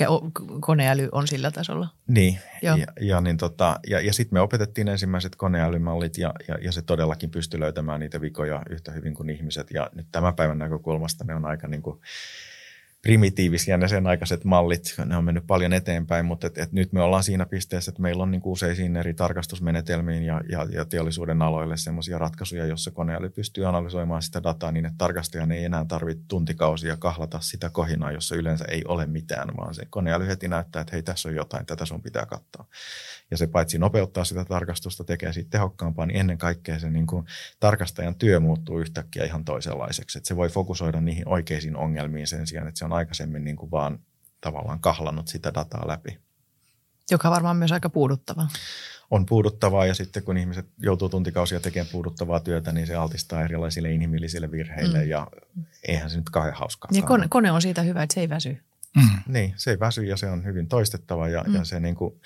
koneäly 0.60 1.10
on 1.12 1.28
sillä 1.28 1.51
tasolla? 1.51 1.88
Niin, 2.08 2.39
Joo. 2.62 2.76
ja, 2.76 2.86
ja, 3.01 3.22
niin 3.22 3.38
tota, 3.38 3.80
ja, 3.88 4.01
ja 4.01 4.14
sitten 4.14 4.36
me 4.36 4.41
opetettiin 4.41 4.88
ensimmäiset 4.88 5.36
koneälymallit 5.36 6.18
ja, 6.18 6.34
ja, 6.47 6.58
ja 6.62 6.72
se 6.72 6.82
todellakin 6.82 7.30
pystyi 7.30 7.60
löytämään 7.60 7.99
niitä 7.99 8.22
vikoja 8.22 8.62
yhtä 8.70 8.91
hyvin 8.91 9.14
kuin 9.14 9.30
ihmiset. 9.30 9.72
Ja 9.72 9.89
nyt 9.95 10.08
tämän 10.12 10.36
päivän 10.36 10.58
näkökulmasta 10.58 11.24
ne 11.24 11.36
on 11.36 11.45
aika 11.45 11.68
niin 11.68 11.82
kuin 11.82 11.99
primitiivisiä 13.04 13.78
ne 13.78 13.88
sen 13.88 14.08
aikaiset 14.08 14.43
mallit, 14.43 14.95
ne 15.06 15.18
on 15.18 15.24
mennyt 15.24 15.47
paljon 15.47 15.74
eteenpäin, 15.74 16.26
mutta 16.26 16.47
et, 16.47 16.58
et 16.58 16.72
nyt 16.72 16.93
me 16.93 17.01
ollaan 17.01 17.24
siinä 17.24 17.45
pisteessä, 17.45 17.89
että 17.89 18.01
meillä 18.01 18.24
on 18.24 18.32
niin 18.32 18.41
useisiin 18.45 18.95
eri 18.95 19.14
tarkastusmenetelmiin 19.14 20.24
ja, 20.24 20.41
ja, 20.49 20.68
ja 20.72 20.86
teollisuuden 20.86 21.41
aloille 21.41 21.78
sellaisia 21.78 22.18
ratkaisuja, 22.18 22.66
jossa 22.66 22.91
koneäly 22.91 23.30
pystyy 23.30 23.66
analysoimaan 23.66 24.22
sitä 24.22 24.43
dataa 24.43 24.72
niin, 24.72 24.86
että 24.86 24.97
tarkastajan 24.97 25.51
ei 25.51 25.64
enää 25.64 25.86
tarvitse 25.88 26.24
tuntikausia 26.28 26.97
kahlata 26.97 27.39
sitä 27.39 27.70
kohinaa, 27.70 28.12
jossa 28.12 28.36
yleensä 28.36 28.66
ei 28.66 28.82
ole 28.88 29.06
mitään, 29.06 29.58
vaan 29.58 29.74
se 29.74 29.86
koneäly 29.89 30.28
heti 30.28 30.47
näyttää, 30.47 30.82
että 30.82 30.91
hei 30.91 31.04
tässä 31.04 31.30
on 31.30 31.36
jotain, 31.36 31.66
tätä 31.66 31.86
sun 31.86 32.01
pitää 32.01 32.26
katsoa. 32.26 32.66
Ja 33.34 33.38
se 33.38 33.47
paitsi 33.47 33.77
nopeuttaa 33.77 34.23
sitä 34.23 34.45
tarkastusta, 34.45 35.03
tekee 35.03 35.34
siitä 35.34 35.49
tehokkaampaa, 35.49 36.05
niin 36.05 36.19
ennen 36.19 36.38
kaikkea 36.38 36.79
se 36.79 36.89
niin 36.89 37.07
kuin 37.07 37.25
tarkastajan 37.59 38.15
työ 38.15 38.39
muuttuu 38.39 38.79
yhtäkkiä 38.79 39.25
ihan 39.25 39.45
toisenlaiseksi. 39.45 40.17
Että 40.17 40.27
se 40.27 40.36
voi 40.36 40.49
fokusoida 40.49 41.01
niihin 41.01 41.27
oikeisiin 41.27 41.75
ongelmiin 41.75 42.27
sen 42.27 42.47
sijaan, 42.47 42.67
että 42.67 42.79
se 42.79 42.86
on 42.86 42.93
aikaisemmin 42.93 43.43
niin 43.43 43.55
kuin 43.55 43.71
vaan 43.71 43.99
tavallaan 44.41 44.79
kahlannut 44.79 45.27
sitä 45.27 45.53
dataa 45.53 45.88
läpi. 45.88 46.19
Joka 47.11 47.31
varmaan 47.31 47.57
myös 47.57 47.71
aika 47.71 47.89
puuduttava. 47.89 48.47
On 49.11 49.25
puuduttavaa 49.25 49.86
ja 49.86 49.93
sitten 49.93 50.23
kun 50.23 50.38
ihmiset 50.38 50.65
joutuu 50.77 51.09
tuntikausia 51.09 51.59
tekemään 51.59 51.91
puuduttavaa 51.91 52.39
työtä, 52.39 52.71
niin 52.71 52.88
se 52.88 52.95
altistaa 52.95 53.43
erilaisille 53.43 53.91
inhimillisille 53.91 54.51
virheille 54.51 55.03
mm. 55.03 55.09
ja 55.09 55.27
eihän 55.88 56.09
se 56.09 56.17
nyt 56.17 56.29
kauhean 56.29 56.55
hauskaa. 56.55 56.91
Ja 56.93 57.01
kone, 57.01 57.27
kone 57.29 57.51
on 57.51 57.61
siitä 57.61 57.81
hyvä, 57.81 58.03
että 58.03 58.13
se 58.13 58.21
ei 58.21 58.29
väsy. 58.29 58.57
Mm. 58.95 59.34
Niin, 59.34 59.53
se 59.57 59.71
ei 59.71 59.79
väsy 59.79 60.03
ja 60.03 60.17
se 60.17 60.29
on 60.29 60.45
hyvin 60.45 60.67
toistettava 60.67 61.29
ja, 61.29 61.43
mm. 61.47 61.55
ja 61.55 61.63
se 61.63 61.79
niin 61.79 61.95
kuin, 61.95 62.21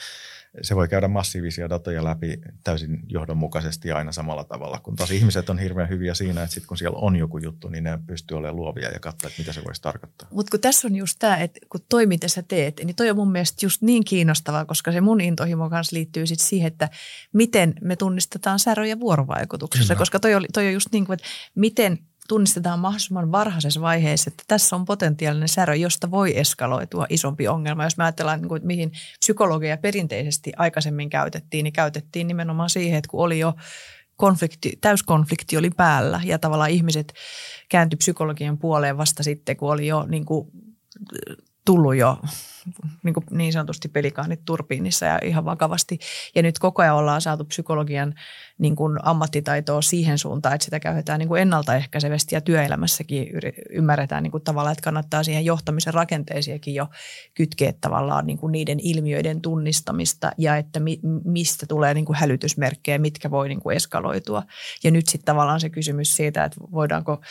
se 0.62 0.76
voi 0.76 0.88
käydä 0.88 1.08
massiivisia 1.08 1.70
datoja 1.70 2.04
läpi 2.04 2.42
täysin 2.64 3.00
johdonmukaisesti 3.08 3.92
aina 3.92 4.12
samalla 4.12 4.44
tavalla, 4.44 4.80
kun 4.80 4.96
taas 4.96 5.12
ihmiset 5.12 5.50
on 5.50 5.60
hirveän 5.60 5.90
hyviä 5.90 6.14
siinä, 6.14 6.44
että 6.44 6.54
sitten 6.54 6.68
kun 6.68 6.78
siellä 6.78 7.00
on 7.00 7.16
joku 7.16 7.38
juttu, 7.38 7.70
niin 7.70 7.84
ne 7.84 8.00
pystyy 8.08 8.38
olemaan 8.38 8.56
luovia 8.56 8.90
ja 8.90 9.00
katsoa, 9.00 9.28
että 9.28 9.42
mitä 9.42 9.54
se 9.54 9.64
voisi 9.64 9.82
tarkoittaa. 9.82 10.28
Mutta 10.32 10.52
kun 10.52 10.60
tässä 10.60 10.88
on 10.88 10.96
just 10.96 11.16
tämä, 11.20 11.38
että 11.38 11.60
kun 11.70 11.82
toi 11.90 12.06
mitä 12.06 12.28
sä 12.28 12.44
teet, 12.48 12.82
niin 12.84 12.96
toi 12.96 13.10
on 13.10 13.16
mun 13.16 13.32
mielestä 13.32 13.66
just 13.66 13.82
niin 13.82 14.06
kiinnostavaa, 14.06 14.66
koska 14.66 14.92
se 14.92 15.02
mun 15.02 15.22
intohimo 15.22 15.70
kanssa 15.70 15.96
liittyy 15.96 16.28
sitten 16.28 16.48
siihen, 16.48 16.68
että 16.68 16.90
miten 17.34 17.74
me 17.82 17.96
tunnistetaan 17.96 18.60
säröjä 18.60 19.00
vuorovaikutuksessa, 19.00 19.94
Kyllä. 19.94 20.00
koska 20.00 20.20
toi, 20.20 20.36
oli, 20.36 20.48
toi 20.54 20.68
on 20.68 20.74
just 20.74 20.88
niin 20.92 21.06
kuin, 21.06 21.14
että 21.14 21.28
miten 21.56 22.00
tunnistetaan 22.28 22.80
mahdollisimman 22.80 23.32
varhaisessa 23.32 23.82
vaiheessa, 23.82 24.30
että 24.30 24.44
tässä 24.48 24.76
on 24.76 24.86
potentiaalinen 24.86 25.50
särö, 25.50 25.76
josta 25.76 26.12
voi 26.12 26.40
eskaloitua 26.40 27.06
isompi 27.10 27.48
ongelma. 27.48 27.84
Jos 27.84 27.98
me 27.98 28.04
ajatellaan, 28.04 28.40
että 28.44 28.68
mihin 28.68 28.92
psykologia 29.20 29.78
perinteisesti 29.78 30.52
aikaisemmin 30.58 31.10
käytettiin, 31.10 31.64
niin 31.64 31.74
käytettiin 31.74 32.28
nimenomaan 32.28 32.70
siihen, 32.70 32.98
että 32.98 33.10
kun 33.10 33.24
oli 33.24 33.40
jo 33.40 33.54
konflikti, 34.16 34.78
täyskonflikti 34.82 35.58
oli 35.58 35.70
päällä 35.70 36.22
ja 36.24 36.40
tavallaan 36.40 36.70
ihmiset 36.70 37.14
kääntyi 37.70 37.98
psykologian 37.98 38.58
puoleen 38.58 38.98
vasta 38.98 39.24
sitten, 39.24 39.58
kun 39.58 39.72
oli 39.72 39.88
jo 39.88 40.06
niin 40.10 40.26
kuin, 40.26 40.48
tullut 41.66 41.96
jo 41.96 42.18
niin, 43.04 43.14
kuin 43.14 43.26
niin 43.32 43.54
sanotusti 43.54 43.88
pelikaanit 43.88 44.46
turbiinissa 44.46 45.06
ja 45.06 45.20
ihan 45.24 45.46
vakavasti. 45.46 46.00
Ja 46.36 46.44
nyt 46.44 46.60
koko 46.60 46.82
ajan 46.82 46.96
ollaan 46.96 47.22
saatu 47.22 47.46
psykologian 47.46 48.14
niin 48.58 48.76
kuin 48.76 48.98
ammattitaitoa 49.04 49.82
siihen 49.82 50.18
suuntaan, 50.18 50.56
että 50.56 50.66
sitä 50.66 50.80
käytetään 50.80 51.20
niin 51.20 51.28
kuin 51.28 51.42
ennaltaehkäisevästi 51.42 52.36
ja 52.36 52.42
työelämässäkin 52.42 53.28
ymmärretään 53.70 54.24
niin 54.24 54.32
kuin 54.32 54.44
tavallaan, 54.44 54.72
että 54.72 54.84
kannattaa 54.84 55.24
siihen 55.24 55.46
johtamisen 55.46 55.94
rakenteisiakin 55.94 56.76
jo 56.76 56.88
kytkeä 57.34 57.74
tavallaan 57.82 58.28
niin 58.28 58.38
kuin 58.38 58.52
niiden 58.52 58.80
ilmiöiden 58.80 59.42
tunnistamista 59.42 60.32
ja 60.38 60.58
että 60.58 60.80
mi, 60.80 61.00
mistä 61.26 61.66
tulee 61.66 61.94
niin 61.94 62.06
kuin 62.06 62.18
hälytysmerkkejä, 62.18 62.98
mitkä 62.98 63.32
voi 63.32 63.48
niin 63.48 63.60
kuin 63.60 63.76
eskaloitua. 63.76 64.44
Ja 64.84 64.92
nyt 64.92 65.08
sitten 65.08 65.26
tavallaan 65.26 65.60
se 65.60 65.70
kysymys 65.70 66.16
siitä, 66.16 66.44
että 66.44 66.58
voidaanko, 66.72 67.22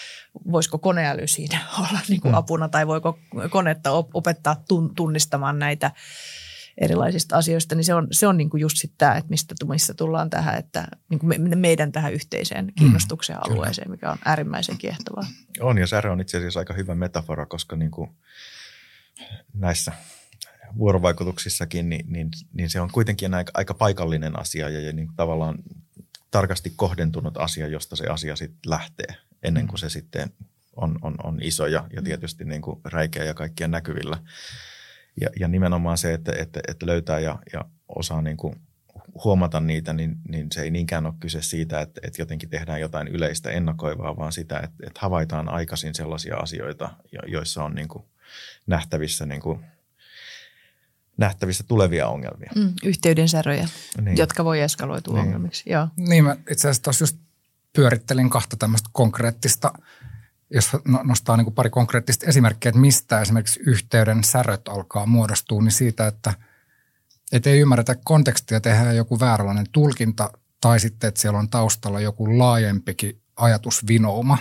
voisiko 0.52 0.78
koneäly 0.78 1.26
siinä 1.26 1.58
olla 1.78 2.00
niin 2.08 2.20
kuin 2.20 2.32
mm. 2.32 2.38
apuna 2.38 2.68
tai 2.68 2.86
voiko 2.86 3.18
konetta 3.50 3.90
opettaa 4.14 4.64
tunnistamaan 4.96 5.58
näitä 5.58 5.90
erilaisista 6.78 7.36
asioista, 7.36 7.74
niin 7.74 7.84
se 7.84 7.94
on, 7.94 8.08
se 8.10 8.26
on 8.26 8.36
niin 8.36 8.50
kuin 8.50 8.60
just 8.60 8.76
sitten 8.76 8.98
tämä, 8.98 9.16
että 9.16 9.30
mistä, 9.30 9.54
missä 9.68 9.94
tullaan 9.94 10.30
tähän, 10.30 10.58
että 10.58 10.88
niin 11.08 11.18
kuin 11.18 11.42
me, 11.42 11.56
meidän 11.56 11.92
tähän 11.92 12.12
yhteiseen 12.12 12.64
mm, 12.64 12.72
kiinnostuksen 12.78 13.36
mm, 13.36 13.42
alueeseen, 13.44 13.90
mikä 13.90 14.10
on 14.10 14.18
äärimmäisen 14.24 14.78
kiehtovaa. 14.78 15.26
On 15.60 15.78
ja 15.78 15.86
särö 15.86 16.12
on 16.12 16.20
itse 16.20 16.38
asiassa 16.38 16.60
aika 16.60 16.74
hyvä 16.74 16.94
metafora, 16.94 17.46
koska 17.46 17.76
niin 17.76 17.90
kuin 17.90 18.10
näissä 19.54 19.92
vuorovaikutuksissakin, 20.78 21.88
niin, 21.88 22.06
niin, 22.08 22.30
niin 22.52 22.70
se 22.70 22.80
on 22.80 22.90
kuitenkin 22.92 23.34
aika, 23.34 23.52
aika 23.54 23.74
paikallinen 23.74 24.40
asia 24.40 24.68
ja, 24.68 24.80
ja 24.80 24.92
niin 24.92 25.06
kuin 25.06 25.16
tavallaan 25.16 25.58
tarkasti 26.30 26.72
kohdentunut 26.76 27.36
asia, 27.36 27.68
josta 27.68 27.96
se 27.96 28.06
asia 28.06 28.36
sitten 28.36 28.70
lähtee 28.70 29.16
ennen 29.42 29.66
kuin 29.66 29.78
se 29.78 29.88
sitten 29.88 30.32
on, 30.76 30.98
on, 31.02 31.14
on 31.22 31.38
iso 31.42 31.66
ja, 31.66 31.86
ja 31.92 32.02
tietysti 32.02 32.44
niin 32.44 32.62
kuin 32.62 32.80
räikeä 32.84 33.24
ja 33.24 33.34
kaikkien 33.34 33.70
näkyvillä. 33.70 34.18
Ja, 35.20 35.28
ja 35.40 35.48
nimenomaan 35.48 35.98
se, 35.98 36.14
että, 36.14 36.32
että, 36.38 36.60
että 36.68 36.86
löytää 36.86 37.18
ja, 37.18 37.38
ja 37.52 37.64
osaa 37.88 38.22
niin 38.22 38.36
kuin 38.36 38.56
huomata 39.24 39.60
niitä, 39.60 39.92
niin, 39.92 40.16
niin 40.28 40.46
se 40.52 40.62
ei 40.62 40.70
niinkään 40.70 41.06
ole 41.06 41.14
kyse 41.20 41.42
siitä, 41.42 41.80
että, 41.80 42.00
että 42.04 42.22
jotenkin 42.22 42.48
tehdään 42.48 42.80
jotain 42.80 43.08
yleistä 43.08 43.50
ennakoivaa, 43.50 44.16
vaan 44.16 44.32
sitä, 44.32 44.56
että, 44.58 44.86
että 44.86 45.00
havaitaan 45.02 45.48
aikaisin 45.48 45.94
sellaisia 45.94 46.36
asioita, 46.36 46.90
joissa 47.26 47.64
on 47.64 47.74
niin 47.74 47.88
kuin 47.88 48.04
nähtävissä, 48.66 49.26
niin 49.26 49.40
kuin, 49.40 49.60
nähtävissä 51.16 51.64
tulevia 51.68 52.08
ongelmia. 52.08 52.50
Mm, 52.56 52.72
yhteydensäröjä, 52.84 53.68
niin. 54.00 54.16
jotka 54.16 54.44
voi 54.44 54.60
eskaloitua 54.60 55.14
niin. 55.14 55.26
ongelmiksi. 55.26 55.70
Joo. 55.70 55.88
Niin, 55.96 56.24
mä 56.24 56.36
itse 56.50 56.68
asiassa 56.68 56.82
tuossa 56.82 57.02
just 57.02 57.16
pyörittelin 57.72 58.30
kahta 58.30 58.56
tämmöistä 58.56 58.88
konkreettista– 58.92 59.72
jos 60.50 60.76
no, 60.84 61.00
nostaa 61.04 61.36
niin 61.36 61.44
kuin 61.44 61.54
pari 61.54 61.70
konkreettista 61.70 62.26
esimerkkiä, 62.26 62.68
että 62.68 62.80
mistä 62.80 63.20
esimerkiksi 63.20 63.60
yhteyden 63.66 64.24
säröt 64.24 64.68
alkaa 64.68 65.06
muodostua, 65.06 65.62
niin 65.62 65.72
siitä, 65.72 66.06
että, 66.06 66.34
että 67.32 67.50
ei 67.50 67.60
ymmärretä 67.60 67.96
kontekstia, 68.04 68.60
tehdään 68.60 68.96
joku 68.96 69.20
vääränlainen 69.20 69.66
tulkinta 69.72 70.30
tai 70.60 70.80
sitten, 70.80 71.08
että 71.08 71.20
siellä 71.20 71.38
on 71.38 71.48
taustalla 71.48 72.00
joku 72.00 72.38
laajempikin 72.38 73.20
ajatusvinouma. 73.36 74.38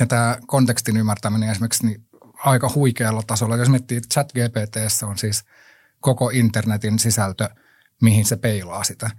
Ja 0.00 0.06
tämä 0.06 0.38
kontekstin 0.46 0.96
ymmärtäminen 0.96 1.50
esimerkiksi 1.50 1.86
niin 1.86 2.06
aika 2.44 2.70
huikealla 2.74 3.22
tasolla. 3.26 3.56
Jos 3.56 3.68
miettii, 3.68 3.96
että 3.96 4.14
chat 4.14 4.32
GPTssä 4.32 5.06
on 5.06 5.18
siis 5.18 5.44
koko 6.00 6.30
internetin 6.30 6.98
sisältö, 6.98 7.48
mihin 8.02 8.24
se 8.24 8.36
peilaa 8.36 8.84
sitä. 8.84 9.10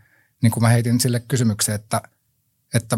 Niin 0.41 0.51
kun 0.51 0.63
mä 0.63 0.69
heitin 0.69 0.99
sille 0.99 1.19
kysymyksen, 1.19 1.75
että, 1.75 2.01
että 2.73 2.97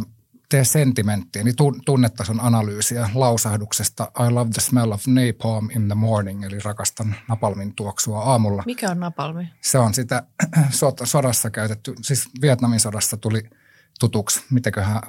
tee 0.54 0.64
sentimenttiä, 0.64 1.44
niin 1.44 1.56
tunnetason 1.86 2.40
analyysiä 2.40 3.10
lausahduksesta 3.14 4.12
I 4.28 4.32
love 4.32 4.52
the 4.52 4.62
smell 4.62 4.92
of 4.92 5.04
napalm 5.08 5.70
in 5.76 5.88
the 5.88 5.96
morning, 5.96 6.44
eli 6.44 6.60
rakastan 6.64 7.16
napalmin 7.28 7.76
tuoksua 7.76 8.22
aamulla. 8.22 8.64
Mikä 8.66 8.90
on 8.90 9.00
napalmi? 9.00 9.50
Se 9.62 9.78
on 9.78 9.94
sitä 9.94 10.24
sodassa 11.04 11.50
käytetty, 11.50 11.96
siis 12.02 12.30
Vietnamin 12.42 12.80
sodassa 12.80 13.18
tuli 13.18 13.50
tutuksi, 14.00 14.44
mitäköhän 14.50 15.02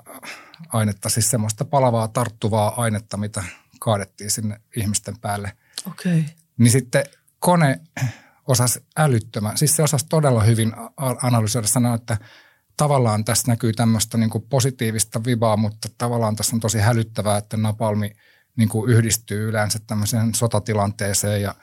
ainetta, 0.68 1.08
siis 1.08 1.30
semmoista 1.30 1.64
palavaa, 1.64 2.08
tarttuvaa 2.08 2.82
ainetta, 2.82 3.16
mitä 3.16 3.44
kaadettiin 3.80 4.30
sinne 4.30 4.60
ihmisten 4.76 5.18
päälle. 5.18 5.52
Okei. 5.86 6.20
Okay. 6.20 6.34
Niin 6.58 6.70
sitten 6.70 7.04
kone 7.38 7.80
osasi 8.46 8.84
älyttömän, 8.96 9.58
siis 9.58 9.76
se 9.76 9.82
osasi 9.82 10.06
todella 10.08 10.42
hyvin 10.42 10.72
analysoida 11.22 11.68
sanoa, 11.68 11.94
että 11.94 12.16
tavallaan 12.76 13.24
tässä 13.24 13.52
näkyy 13.52 13.72
tämmöistä 13.72 14.18
niin 14.18 14.30
kuin 14.30 14.44
positiivista 14.50 15.24
vibaa, 15.24 15.56
mutta 15.56 15.88
tavallaan 15.98 16.36
tässä 16.36 16.56
on 16.56 16.60
tosi 16.60 16.78
hälyttävää, 16.78 17.38
että 17.38 17.56
napalmi 17.56 18.10
niin 18.56 18.68
kuin 18.68 18.90
yhdistyy 18.90 19.48
yleensä 19.48 19.78
tämmöiseen 19.86 20.34
sotatilanteeseen 20.34 21.42
ja, 21.42 21.54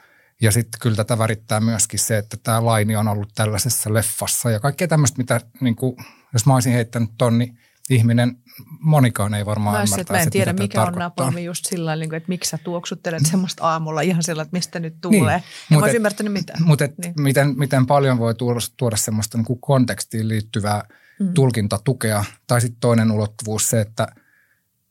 ja 0.42 0.52
sitten 0.52 0.80
kyllä 0.80 0.96
tätä 0.96 1.18
värittää 1.18 1.60
myöskin 1.60 1.98
se, 1.98 2.18
että 2.18 2.36
tämä 2.42 2.64
Laini 2.64 2.96
on 2.96 3.08
ollut 3.08 3.34
tällaisessa 3.34 3.94
leffassa 3.94 4.50
ja 4.50 4.60
kaikkea 4.60 4.88
tämmöistä, 4.88 5.18
mitä 5.18 5.40
niin 5.60 5.76
kuin, 5.76 5.96
jos 6.32 6.46
mä 6.46 6.54
olisin 6.54 6.72
heittänyt 6.72 7.10
ton, 7.18 7.38
niin 7.38 7.58
ihminen, 7.90 8.36
monikaan 8.80 9.34
ei 9.34 9.46
varmaan 9.46 9.76
Mä, 9.76 9.82
ymmärtäisi, 9.82 10.12
mä 10.12 10.18
en 10.18 10.30
tiedä, 10.30 10.52
mikä 10.52 10.82
on 10.82 10.92
napalmi 10.92 11.44
just 11.44 11.64
sillä 11.64 11.96
niin 11.96 12.08
kuin, 12.08 12.16
että 12.16 12.28
miksi 12.28 12.50
sä 12.50 12.58
tuoksuttelet 12.58 13.26
semmoista 13.26 13.64
aamulla 13.64 14.00
ihan 14.00 14.22
sillä, 14.22 14.42
että 14.42 14.56
mistä 14.56 14.80
nyt 14.80 14.94
tulee. 15.00 15.18
Niin, 15.18 15.34
en 15.36 15.42
mut 15.70 15.80
mä 15.80 15.88
et- 15.88 15.94
ymmärtänyt 15.94 16.32
mitään. 16.32 16.62
Mutta 16.62 16.84
Niin. 16.84 16.94
niin. 16.98 17.22
miten, 17.22 17.58
miten 17.58 17.86
paljon 17.86 18.18
voi 18.18 18.34
tuoda, 18.34 18.60
tuoda 18.76 18.96
semmoista 18.96 19.38
niin 19.38 19.44
kuin 19.44 19.60
kontekstiin 19.60 20.28
liittyvää 20.28 20.82
mm. 21.22 21.34
tulkintatukea. 21.34 22.24
Tai 22.46 22.60
sitten 22.60 22.80
toinen 22.80 23.10
ulottuvuus 23.10 23.70
se, 23.70 23.80
että, 23.80 24.06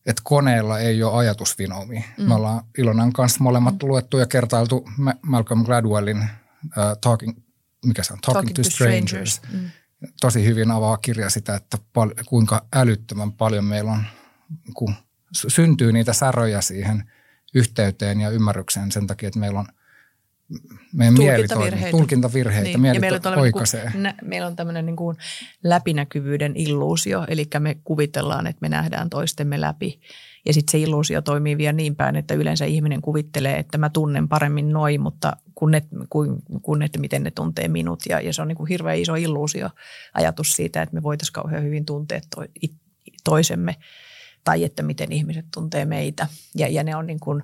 että 0.06 0.22
koneella 0.24 0.80
ei 0.80 1.04
ole 1.04 1.18
ajatusvinoumia. 1.18 2.04
Mm. 2.18 2.28
Me 2.28 2.34
ollaan 2.34 2.64
Ilonan 2.78 3.14
kanssa 3.14 3.44
molemmat 3.44 3.76
mm. 3.84 3.88
luettu 3.88 4.18
ja 4.18 4.26
kertailtu 4.26 4.90
Ma- 4.98 5.16
Malcolm 5.22 5.66
Gladwellin 5.66 6.18
uh, 6.18 6.98
Talking, 7.02 7.38
mikä 7.86 8.04
se 8.04 8.14
on? 8.14 8.20
Talking, 8.22 8.56
to, 8.56 8.64
Strangers. 8.64 9.42
Mm. 9.54 9.70
Tosi 10.22 10.46
hyvin 10.46 10.72
avaa 10.72 10.98
kirja 10.98 11.30
sitä, 11.30 11.56
että 11.56 11.78
pal- 11.94 12.24
kuinka 12.26 12.66
älyttömän 12.74 13.32
paljon 13.32 13.66
meillä 13.66 13.92
on, 13.92 14.04
kun 14.74 14.94
sy- 15.34 15.50
syntyy 15.50 15.92
niitä 15.92 16.14
säröjä 16.14 16.62
siihen 16.62 17.12
yhteyteen 17.56 18.22
ja 18.22 18.30
ymmärrykseen 18.30 18.92
sen 18.92 19.08
takia, 19.08 19.28
että 19.28 19.40
meillä 19.40 19.60
on 19.60 19.68
meidän. 20.94 21.16
Tulkintavirheitä. 21.16 21.92
Tulkintavirheitä. 21.92 22.64
Niin. 22.64 22.82
Mieli 22.82 23.00
meillä 23.00 23.20
on, 23.26 23.38
oikaisee. 23.38 23.82
Niin 23.82 23.92
kuin, 23.92 24.04
nä, 24.04 24.16
meillä 24.22 24.48
on 24.48 24.56
tämmöinen 24.56 24.86
niin 24.86 24.96
kuin 24.96 25.18
läpinäkyvyyden 25.64 26.56
illuusio, 26.56 27.26
eli 27.28 27.48
me 27.60 27.78
kuvitellaan, 27.84 28.48
että 28.48 28.60
me 28.62 28.70
nähdään 28.70 29.10
toistemme 29.10 29.62
läpi. 29.62 30.00
Ja 30.46 30.54
sitten 30.54 30.72
se 30.72 30.80
illuusio 30.80 31.22
toimii 31.22 31.58
vielä 31.58 31.74
niin 31.74 31.96
päin, 31.96 32.16
että 32.16 32.34
yleensä 32.34 32.66
ihminen 32.66 33.02
kuvittelee, 33.02 33.58
että 33.58 33.78
mä 33.78 33.90
tunnen 33.90 34.28
paremmin 34.28 34.70
noin, 34.70 35.02
mutta 35.02 35.38
kun, 35.56 35.72
ne, 35.72 35.84
kuin, 36.10 36.36
kun 36.62 36.82
että 36.82 37.00
miten 37.00 37.24
ne 37.24 37.32
tuntee 37.32 37.68
minut. 37.68 38.00
Ja, 38.10 38.22
ja 38.22 38.34
se 38.34 38.42
on 38.42 38.48
niin 38.48 38.56
kuin 38.56 38.68
hirveän 38.68 38.98
iso 38.98 39.16
illuusio 39.16 39.70
ajatus 40.14 40.54
siitä, 40.54 40.82
että 40.82 40.96
me 40.96 41.04
voitaisiin 41.04 41.34
kauhean 41.34 41.64
hyvin 41.64 41.86
tuntea 41.86 42.22
to, 42.36 42.46
toisemme 43.24 43.76
tai 44.44 44.64
että 44.64 44.84
miten 44.84 45.12
ihmiset 45.12 45.46
tuntee 45.54 45.86
meitä. 45.86 46.28
Ja, 46.56 46.68
ja 46.68 46.84
ne 46.84 46.96
on 46.96 47.08
niin 47.08 47.20
kuin, 47.20 47.44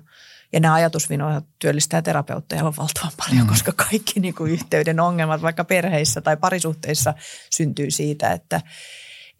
ja 0.52 0.60
nämä 0.60 0.74
ajatusvinoja 0.74 1.42
työllistää 1.58 2.02
terapeutteja 2.02 2.60
aivan 2.60 2.76
valtavan 2.76 3.12
paljon, 3.16 3.42
mm. 3.42 3.48
koska 3.48 3.72
kaikki 3.72 4.20
niin 4.20 4.34
kuin 4.34 4.52
yhteyden 4.52 5.00
ongelmat 5.00 5.42
vaikka 5.42 5.64
perheissä 5.64 6.20
tai 6.20 6.36
parisuhteissa 6.36 7.14
syntyy 7.50 7.90
siitä, 7.90 8.32
että, 8.32 8.60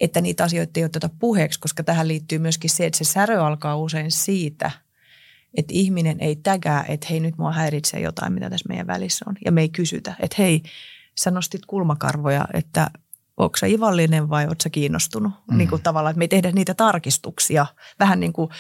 että 0.01 0.21
niitä 0.21 0.45
asioita 0.45 0.81
ei 0.81 0.85
oteta 0.85 1.11
puheeksi, 1.19 1.61
koska 1.61 1.83
tähän 1.83 2.09
liittyy 2.09 2.39
myöskin 2.39 2.71
se, 2.71 2.87
että 2.87 2.99
se 2.99 3.05
särö 3.05 3.45
alkaa 3.45 3.77
usein 3.77 4.11
siitä, 4.11 4.71
että 5.55 5.73
ihminen 5.75 6.21
ei 6.21 6.37
tägää, 6.37 6.85
että 6.89 7.07
hei 7.11 7.21
nyt 7.21 7.39
mua 7.39 7.53
häiritsee 7.53 8.01
jotain, 8.01 8.33
mitä 8.33 8.51
tässä 8.51 8.69
meidän 8.69 8.87
välissä 8.87 9.25
on. 9.29 9.37
Ja 9.45 9.53
me 9.53 9.61
ei 9.61 9.69
kysytä, 9.69 10.15
että 10.21 10.37
hei, 10.39 10.63
sä 11.19 11.31
nostit 11.31 11.67
kulmakarvoja, 11.67 12.49
että 12.55 12.91
onko 13.39 13.57
sä 13.57 13.67
ivallinen 13.67 14.29
vai 14.29 14.47
ootko 14.47 14.63
sä 14.63 14.71
kiinnostunut? 14.71 15.33
Mm. 15.51 15.59
Niin 15.59 15.69
kuin 15.69 15.83
tavallaan, 15.83 16.11
että 16.11 16.19
me 16.19 16.25
ei 16.25 16.29
tehdä 16.29 16.53
niitä 16.53 16.75
tarkistuksia. 16.75 17.67
Vähän 18.01 18.21
niin 18.21 18.33
kuin 18.33 18.51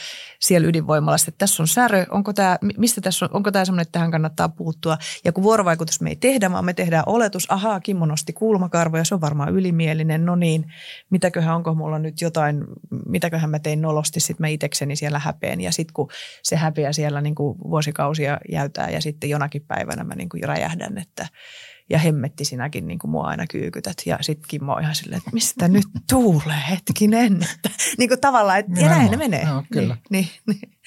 siellä 0.40 0.68
ydinvoimalassa, 0.68 1.30
että 1.30 1.38
tässä 1.38 1.62
on 1.62 1.68
särö, 1.68 2.06
onko 2.10 2.32
tämä, 2.32 2.58
mistä 2.76 3.00
tässä 3.00 3.24
on, 3.24 3.30
onko 3.32 3.52
tämä 3.52 3.64
semmoinen, 3.64 3.82
että 3.82 3.92
tähän 3.92 4.10
kannattaa 4.10 4.48
puuttua. 4.48 4.98
Ja 5.24 5.32
kun 5.32 5.44
vuorovaikutus 5.44 6.00
me 6.00 6.10
ei 6.10 6.16
tehdä, 6.16 6.52
vaan 6.52 6.64
me 6.64 6.74
tehdään 6.74 7.04
oletus, 7.06 7.50
ahaa, 7.50 7.80
Kimmo 7.80 8.06
nosti 8.06 8.32
kulmakarvoja, 8.32 9.04
se 9.04 9.14
on 9.14 9.20
varmaan 9.20 9.52
ylimielinen, 9.52 10.26
no 10.26 10.36
niin, 10.36 10.72
mitäköhän, 11.10 11.56
onko 11.56 11.74
mulla 11.74 11.98
nyt 11.98 12.20
jotain, 12.20 12.64
mitäköhän 13.06 13.50
mä 13.50 13.58
tein 13.58 13.82
nolosti, 13.82 14.20
sitten 14.20 14.44
mä 14.44 14.48
itekseni 14.48 14.96
siellä 14.96 15.18
häpeen. 15.18 15.60
Ja 15.60 15.72
sitten 15.72 15.94
kun 15.94 16.08
se 16.42 16.56
häpeä 16.56 16.92
siellä 16.92 17.20
niin 17.20 17.34
kuin 17.34 17.58
vuosikausia 17.58 18.38
jäytää 18.52 18.90
ja 18.90 19.00
sitten 19.00 19.30
jonakin 19.30 19.64
päivänä 19.68 20.04
mä 20.04 20.14
niin 20.14 20.28
kuin 20.28 20.44
räjähdän, 20.44 20.98
että 20.98 21.28
ja 21.90 21.98
hemmetti 21.98 22.44
sinäkin 22.44 22.86
niin 22.86 22.98
kuin 22.98 23.10
mua 23.10 23.26
aina 23.26 23.46
kyykytät. 23.46 23.96
Ja 24.06 24.18
sitten 24.20 24.48
Kimmo 24.48 24.72
on 24.74 24.82
ihan 24.82 24.94
silleen, 24.94 25.18
että 25.18 25.30
mistä 25.32 25.68
nyt 25.68 25.86
tuulee 26.10 26.62
hetkinen. 26.70 27.42
Että, 27.54 27.70
niin 27.98 28.08
kuin 28.08 28.20
tavallaan, 28.20 28.58
että, 28.58 28.80
ja 28.80 28.88
näin 28.88 29.10
ne 29.10 29.16
menee. 29.16 29.42
Joo, 29.42 29.64
kyllä. 29.72 29.96
Niin, 30.10 30.28
niin, 30.46 30.58
niin. 30.60 30.78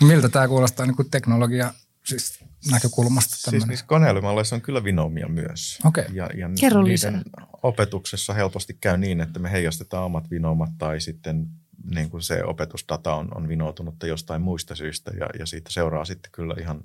Miltä 0.00 0.28
tämä 0.28 0.48
kuulostaa 0.48 0.86
niin 0.86 0.96
kuin 0.96 1.10
teknologia 1.10 1.74
siis 2.04 2.44
näkökulmasta? 2.70 3.30
Siis 3.30 3.42
Tämmönen? 3.42 3.68
niissä 3.68 3.86
koneälymalleissa 3.86 4.56
on 4.56 4.62
kyllä 4.62 4.84
vinoomia 4.84 5.28
myös. 5.28 5.78
Okei. 5.84 6.04
Ja, 6.12 6.30
ja 6.36 6.50
Kerro 6.60 6.82
niiden 6.82 6.92
lisää. 6.92 7.22
opetuksessa 7.62 8.34
helposti 8.34 8.76
käy 8.80 8.98
niin, 8.98 9.20
että 9.20 9.38
me 9.38 9.52
heijastetaan 9.52 10.04
omat 10.04 10.30
vinoumat 10.30 10.70
tai 10.78 11.00
sitten 11.00 11.46
niin 11.94 12.10
kuin 12.10 12.22
se 12.22 12.44
opetusdata 12.44 13.14
on, 13.14 13.36
on 13.36 13.48
vinoutunutta 13.48 14.06
jostain 14.06 14.42
muista 14.42 14.74
syistä 14.74 15.10
ja, 15.20 15.26
ja 15.38 15.46
siitä 15.46 15.72
seuraa 15.72 16.04
sitten 16.04 16.32
kyllä 16.32 16.54
ihan, 16.60 16.84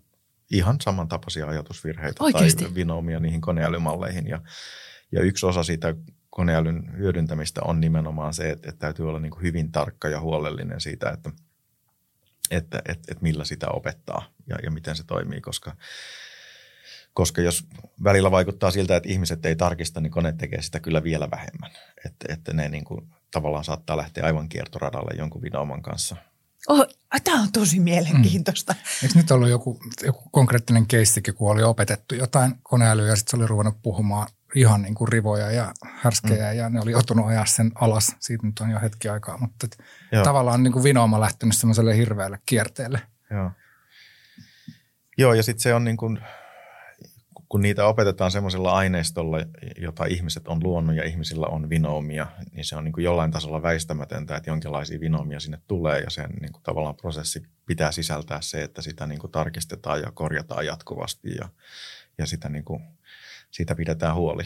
ihan 0.52 0.78
samantapaisia 0.82 1.48
ajatusvirheitä 1.48 2.24
Oikeesti? 2.24 2.64
tai 2.64 2.76
vinoumia 2.76 3.20
niihin 3.20 3.42
koneälymalleihin. 3.42 4.28
Ja, 4.28 4.42
ja 5.12 5.22
yksi 5.22 5.46
osa 5.46 5.64
siitä 5.64 5.96
koneälyn 6.30 6.98
hyödyntämistä 6.98 7.62
on 7.64 7.82
nimenomaan 7.82 8.34
se, 8.34 8.50
että, 8.50 8.70
että 8.70 8.80
täytyy 8.80 9.10
olla 9.10 9.20
niin 9.20 9.32
kuin 9.32 9.44
hyvin 9.44 9.72
tarkka 9.72 10.10
ja 10.10 10.20
huolellinen 10.20 10.82
siitä, 10.82 11.10
että, 11.10 11.32
että, 12.52 12.78
että, 12.78 13.12
että 13.12 13.24
millä 13.24 13.46
sitä 13.46 13.68
opettaa 13.70 14.26
ja, 14.48 14.56
ja 14.64 14.72
miten 14.72 14.96
se 14.96 15.04
toimii, 15.04 15.42
koska 15.42 15.76
koska 17.16 17.42
jos 17.42 17.68
välillä 18.04 18.32
vaikuttaa 18.32 18.72
siltä, 18.72 18.96
että 18.96 19.10
ihmiset 19.10 19.46
ei 19.46 19.56
tarkista, 19.56 20.02
niin 20.02 20.12
kone 20.12 20.34
tekee 20.34 20.62
sitä 20.62 20.80
kyllä 20.80 21.04
vielä 21.04 21.32
vähemmän. 21.32 21.72
Että, 22.06 22.34
että 22.34 22.54
ne 22.54 22.70
niin 22.70 22.84
kuin, 22.84 23.08
tavallaan 23.32 23.64
saattaa 23.64 23.98
lähteä 23.98 24.26
aivan 24.26 24.50
kiertoradalle 24.50 25.18
jonkun 25.18 25.42
vinouman 25.42 25.82
kanssa. 25.82 26.16
Oh, 26.68 26.88
tämä 27.24 27.42
on 27.42 27.52
tosi 27.52 27.80
mielenkiintoista. 27.80 28.74
Mm. 28.74 28.80
Eikö 29.04 29.20
nyt 29.20 29.32
ollut 29.32 29.50
joku, 29.50 29.80
joku 30.04 30.30
konkreettinen 30.32 30.88
keissikin, 30.88 31.34
kun 31.34 31.52
oli 31.52 31.64
opetettu 31.64 32.16
jotain 32.16 32.56
koneälyä 32.64 33.08
ja 33.08 33.16
sitten 33.16 33.32
se 33.32 33.38
oli 33.38 33.48
ruvennut 33.48 33.82
puhumaan 33.82 34.28
ihan 34.56 34.82
niin 34.82 34.96
kuin 34.96 35.08
rivoja 35.08 35.52
ja 35.52 35.74
härskejä 35.96 36.52
mm. 36.52 36.58
ja 36.58 36.70
ne 36.70 36.82
oli 36.82 36.92
joutunut 36.92 37.28
ajaa 37.28 37.46
sen 37.46 37.72
alas. 37.76 38.16
Siitä 38.20 38.48
nyt 38.48 38.60
on 38.60 38.70
jo 38.70 38.80
hetki 38.80 39.10
aikaa, 39.10 39.38
mutta 39.38 39.68
et 39.68 39.78
Joo. 40.12 40.24
tavallaan 40.24 40.64
niin 40.64 40.74
kuin 40.74 40.84
vinooma 40.84 41.20
lähtenyt 41.20 41.56
semmoiselle 41.56 41.98
hirveälle 41.98 42.40
kierteelle. 42.46 43.02
Joo, 43.32 43.52
Joo 45.18 45.34
ja 45.34 45.44
sitten 45.44 45.64
se 45.64 45.74
on 45.74 45.84
niin 45.84 45.98
kuin, 45.98 46.20
kun 47.56 47.62
niitä 47.62 47.86
opetetaan 47.86 48.32
semmoisella 48.32 48.74
aineistolla, 48.74 49.38
jota 49.78 50.06
ihmiset 50.06 50.48
on 50.48 50.64
luonut 50.64 50.96
ja 50.96 51.04
ihmisillä 51.04 51.48
on 51.48 51.70
vinoomia, 51.70 52.28
niin 52.52 52.66
se 52.66 52.76
on 52.76 52.84
niin 52.84 52.94
kuin 52.94 53.04
jollain 53.04 53.32
tasolla 53.32 53.62
väistämätöntä, 53.62 54.36
että 54.36 54.50
jonkinlaisia 54.50 55.00
vinoomia 55.00 55.40
sinne 55.40 55.60
tulee 55.68 56.00
ja 56.00 56.10
sen 56.10 56.30
niin 56.42 56.52
kuin 56.52 56.64
tavallaan 56.64 56.96
prosessi 56.96 57.44
pitää 57.66 57.92
sisältää 57.92 58.42
se, 58.42 58.64
että 58.64 58.82
sitä 58.82 59.08
niin 59.08 59.20
kuin 59.20 59.32
tarkistetaan 59.32 60.02
ja 60.02 60.12
korjataan 60.12 60.66
jatkuvasti 60.66 61.36
ja, 61.40 61.50
ja 62.18 62.26
sitä 62.26 62.50
niin 62.50 62.64
kuin, 62.64 62.84
siitä 63.52 63.76
pidetään 63.76 64.16
huoli. 64.16 64.44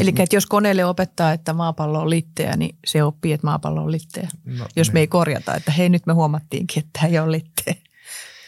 Eli 0.00 0.10
että 0.18 0.36
jos 0.36 0.46
koneelle 0.46 0.84
opettaa, 0.84 1.32
että 1.32 1.52
maapallo 1.52 2.00
on 2.00 2.10
litteä, 2.10 2.56
niin 2.56 2.76
se 2.86 3.02
oppii, 3.02 3.32
että 3.32 3.46
maapallo 3.46 3.82
on 3.82 3.92
litteä. 3.92 4.28
No, 4.44 4.66
Jos 4.76 4.92
me 4.92 5.00
ei 5.00 5.06
korjata, 5.06 5.54
että 5.54 5.72
hei 5.72 5.88
nyt 5.88 6.06
me 6.06 6.12
huomattiinkin, 6.12 6.78
että 6.78 6.90
tämä 6.92 7.08
ei 7.08 7.18
ole 7.18 7.32
litteä. 7.32 7.74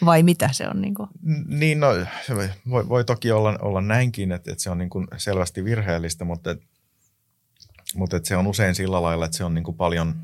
Vai 0.05 0.23
mitä 0.23 0.49
se 0.53 0.69
on? 0.69 0.81
Niin 0.81 0.95
kuin? 0.95 1.09
Niin, 1.47 1.81
no, 1.81 1.89
voi, 2.71 2.89
voi 2.89 3.05
toki 3.05 3.33
olla, 3.33 3.59
olla 3.63 3.81
näinkin, 3.81 4.33
että, 4.33 4.53
että 4.53 4.63
se 4.63 4.71
on 4.71 4.79
niin 4.79 4.91
kuin 4.91 5.07
selvästi 5.17 5.65
virheellistä, 5.65 6.25
mutta, 6.25 6.51
et, 6.51 6.63
mutta 7.95 8.17
et 8.17 8.25
se 8.25 8.37
on 8.37 8.47
usein 8.47 8.75
sillä 8.75 9.03
lailla, 9.03 9.25
että 9.25 9.37
se 9.37 9.45
on 9.45 9.55
niin 9.55 9.65
kuin 9.65 9.77
paljon, 9.77 10.15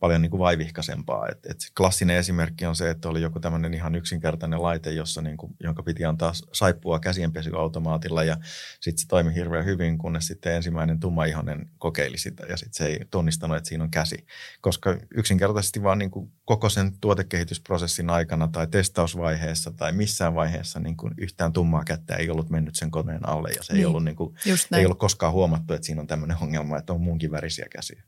paljon 0.00 0.22
niin 0.22 0.30
kuin 0.30 0.40
vaivihkaisempaa. 0.40 1.28
Et, 1.28 1.46
et 1.46 1.58
klassinen 1.76 2.16
esimerkki 2.16 2.66
on 2.66 2.76
se, 2.76 2.90
että 2.90 3.08
oli 3.08 3.22
joku 3.22 3.40
tämmöinen 3.40 3.74
ihan 3.74 3.94
yksinkertainen 3.94 4.62
laite, 4.62 4.92
jossa 4.92 5.22
niin 5.22 5.36
kuin, 5.36 5.56
jonka 5.60 5.82
piti 5.82 6.04
antaa 6.04 6.32
saippua 6.52 7.00
käsienpesyautomaatilla 7.00 8.24
ja 8.24 8.36
sitten 8.80 9.02
se 9.02 9.08
toimi 9.08 9.34
hirveän 9.34 9.64
hyvin, 9.64 9.98
kunnes 9.98 10.26
sitten 10.26 10.54
ensimmäinen 10.54 11.00
tummaihonen 11.00 11.70
kokeili 11.78 12.18
sitä 12.18 12.46
ja 12.46 12.56
sitten 12.56 12.74
se 12.74 12.86
ei 12.86 13.00
tunnistanut, 13.10 13.56
että 13.56 13.68
siinä 13.68 13.84
on 13.84 13.90
käsi. 13.90 14.26
Koska 14.60 14.98
yksinkertaisesti 15.14 15.82
vaan 15.82 15.98
niin 15.98 16.10
kuin 16.10 16.32
koko 16.44 16.68
sen 16.68 16.92
tuotekehitysprosessin 17.00 18.10
aikana 18.10 18.48
tai 18.48 18.66
testausvaiheessa 18.66 19.70
tai 19.70 19.92
missään 19.92 20.34
vaiheessa 20.34 20.80
niin 20.80 20.96
kuin 20.96 21.14
yhtään 21.18 21.52
tummaa 21.52 21.84
kättä 21.84 22.16
ei 22.16 22.30
ollut 22.30 22.50
mennyt 22.50 22.74
sen 22.74 22.90
koneen 22.90 23.28
alle 23.28 23.50
ja 23.50 23.62
se 23.62 23.72
Niin, 23.72 23.80
ei, 23.80 23.86
ollut, 23.86 24.04
niin 24.04 24.16
kuin, 24.16 24.34
ei 24.76 24.84
ollut 24.84 24.98
koskaan 24.98 25.32
huomattu, 25.32 25.74
että 25.74 25.86
siinä 25.86 26.00
on 26.00 26.06
tämmöinen 26.06 26.36
ongelma, 26.40 26.78
että 26.78 26.92
on 26.92 27.00
muunkin 27.00 27.30
värisiä 27.30 27.66
käsiä. 27.70 28.02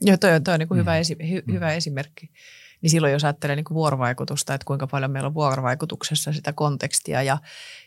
Joo, 0.00 0.16
toi, 0.16 0.32
on- 0.34 0.44
toi 0.44 0.54
on 0.54 0.60
niin 0.60 0.68
kuin 0.68 0.80
hyvä, 0.80 0.96
esi- 0.98 1.30
hy, 1.30 1.42
hyvä 1.52 1.72
esimerkki. 1.72 2.30
Niin 2.82 2.90
silloin 2.90 3.12
jos 3.12 3.24
ajattelee 3.24 3.56
niin 3.56 3.64
kuin 3.64 3.74
vuorovaikutusta, 3.74 4.54
että 4.54 4.64
kuinka 4.64 4.86
paljon 4.86 5.10
meillä 5.10 5.26
on 5.26 5.34
vuorovaikutuksessa 5.34 6.32
sitä 6.32 6.52
kontekstia 6.52 7.22
ja, 7.22 7.38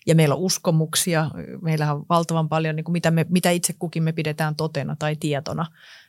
ja 0.08 0.16
meillä 0.16 0.36
on 0.36 0.42
uskomuksia, 0.42 1.32
meillä 1.62 1.94
on 1.94 2.06
valtavan 2.10 2.50
paljon, 2.50 2.76
niin 2.76 2.84
kuin 2.84 2.94
mitä, 2.94 3.12
me, 3.12 3.26
mitä 3.30 3.50
itse 3.50 3.74
kukin 3.80 4.04
me 4.04 4.12
pidetään 4.12 4.56
totena 4.56 4.96
tai 5.00 5.16
tietona, 5.16 5.66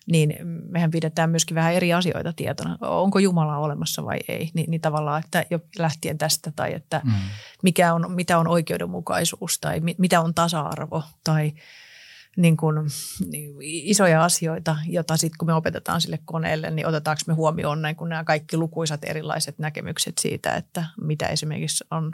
niin 0.06 0.36
mehän 0.68 0.90
pidetään 0.90 1.30
myöskin 1.30 1.54
vähän 1.54 1.74
eri 1.74 1.92
asioita 1.92 2.32
tietona. 2.32 2.78
Onko 2.80 3.18
Jumala 3.18 3.58
olemassa 3.58 4.04
vai 4.04 4.18
ei? 4.28 4.50
Ni, 4.54 4.64
niin 4.68 4.80
tavallaan, 4.80 5.22
että 5.24 5.44
jo 5.50 5.60
lähtien 5.78 6.18
tästä 6.18 6.52
tai 6.56 6.74
että 6.74 7.00
Mm. 7.04 7.12
mikä 7.62 7.94
on, 7.94 8.12
mitä 8.12 8.38
on 8.38 8.48
oikeudenmukaisuus 8.48 9.58
tai 9.60 9.80
mi, 9.80 9.94
mitä 9.98 10.20
on 10.20 10.34
tasa-arvo 10.34 11.02
tai 11.24 11.52
niin 12.36 12.56
kuin, 12.56 12.76
niin 13.30 13.54
isoja 13.62 14.24
asioita, 14.24 14.76
joita 14.86 15.16
sitten 15.16 15.38
kun 15.38 15.48
me 15.48 15.54
opetetaan 15.54 16.00
sille 16.00 16.18
koneelle, 16.24 16.70
niin 16.70 16.86
otetaanko 16.86 17.20
me 17.26 17.34
huomioon 17.34 17.82
näin, 17.82 17.96
kun 17.96 18.08
nämä 18.08 18.24
kaikki 18.24 18.56
lukuisat 18.56 19.04
erilaiset 19.04 19.58
näkemykset 19.58 20.18
siitä, 20.18 20.54
että 20.54 20.84
mitä 21.00 21.26
esimerkiksi 21.26 21.84
on, 21.90 22.12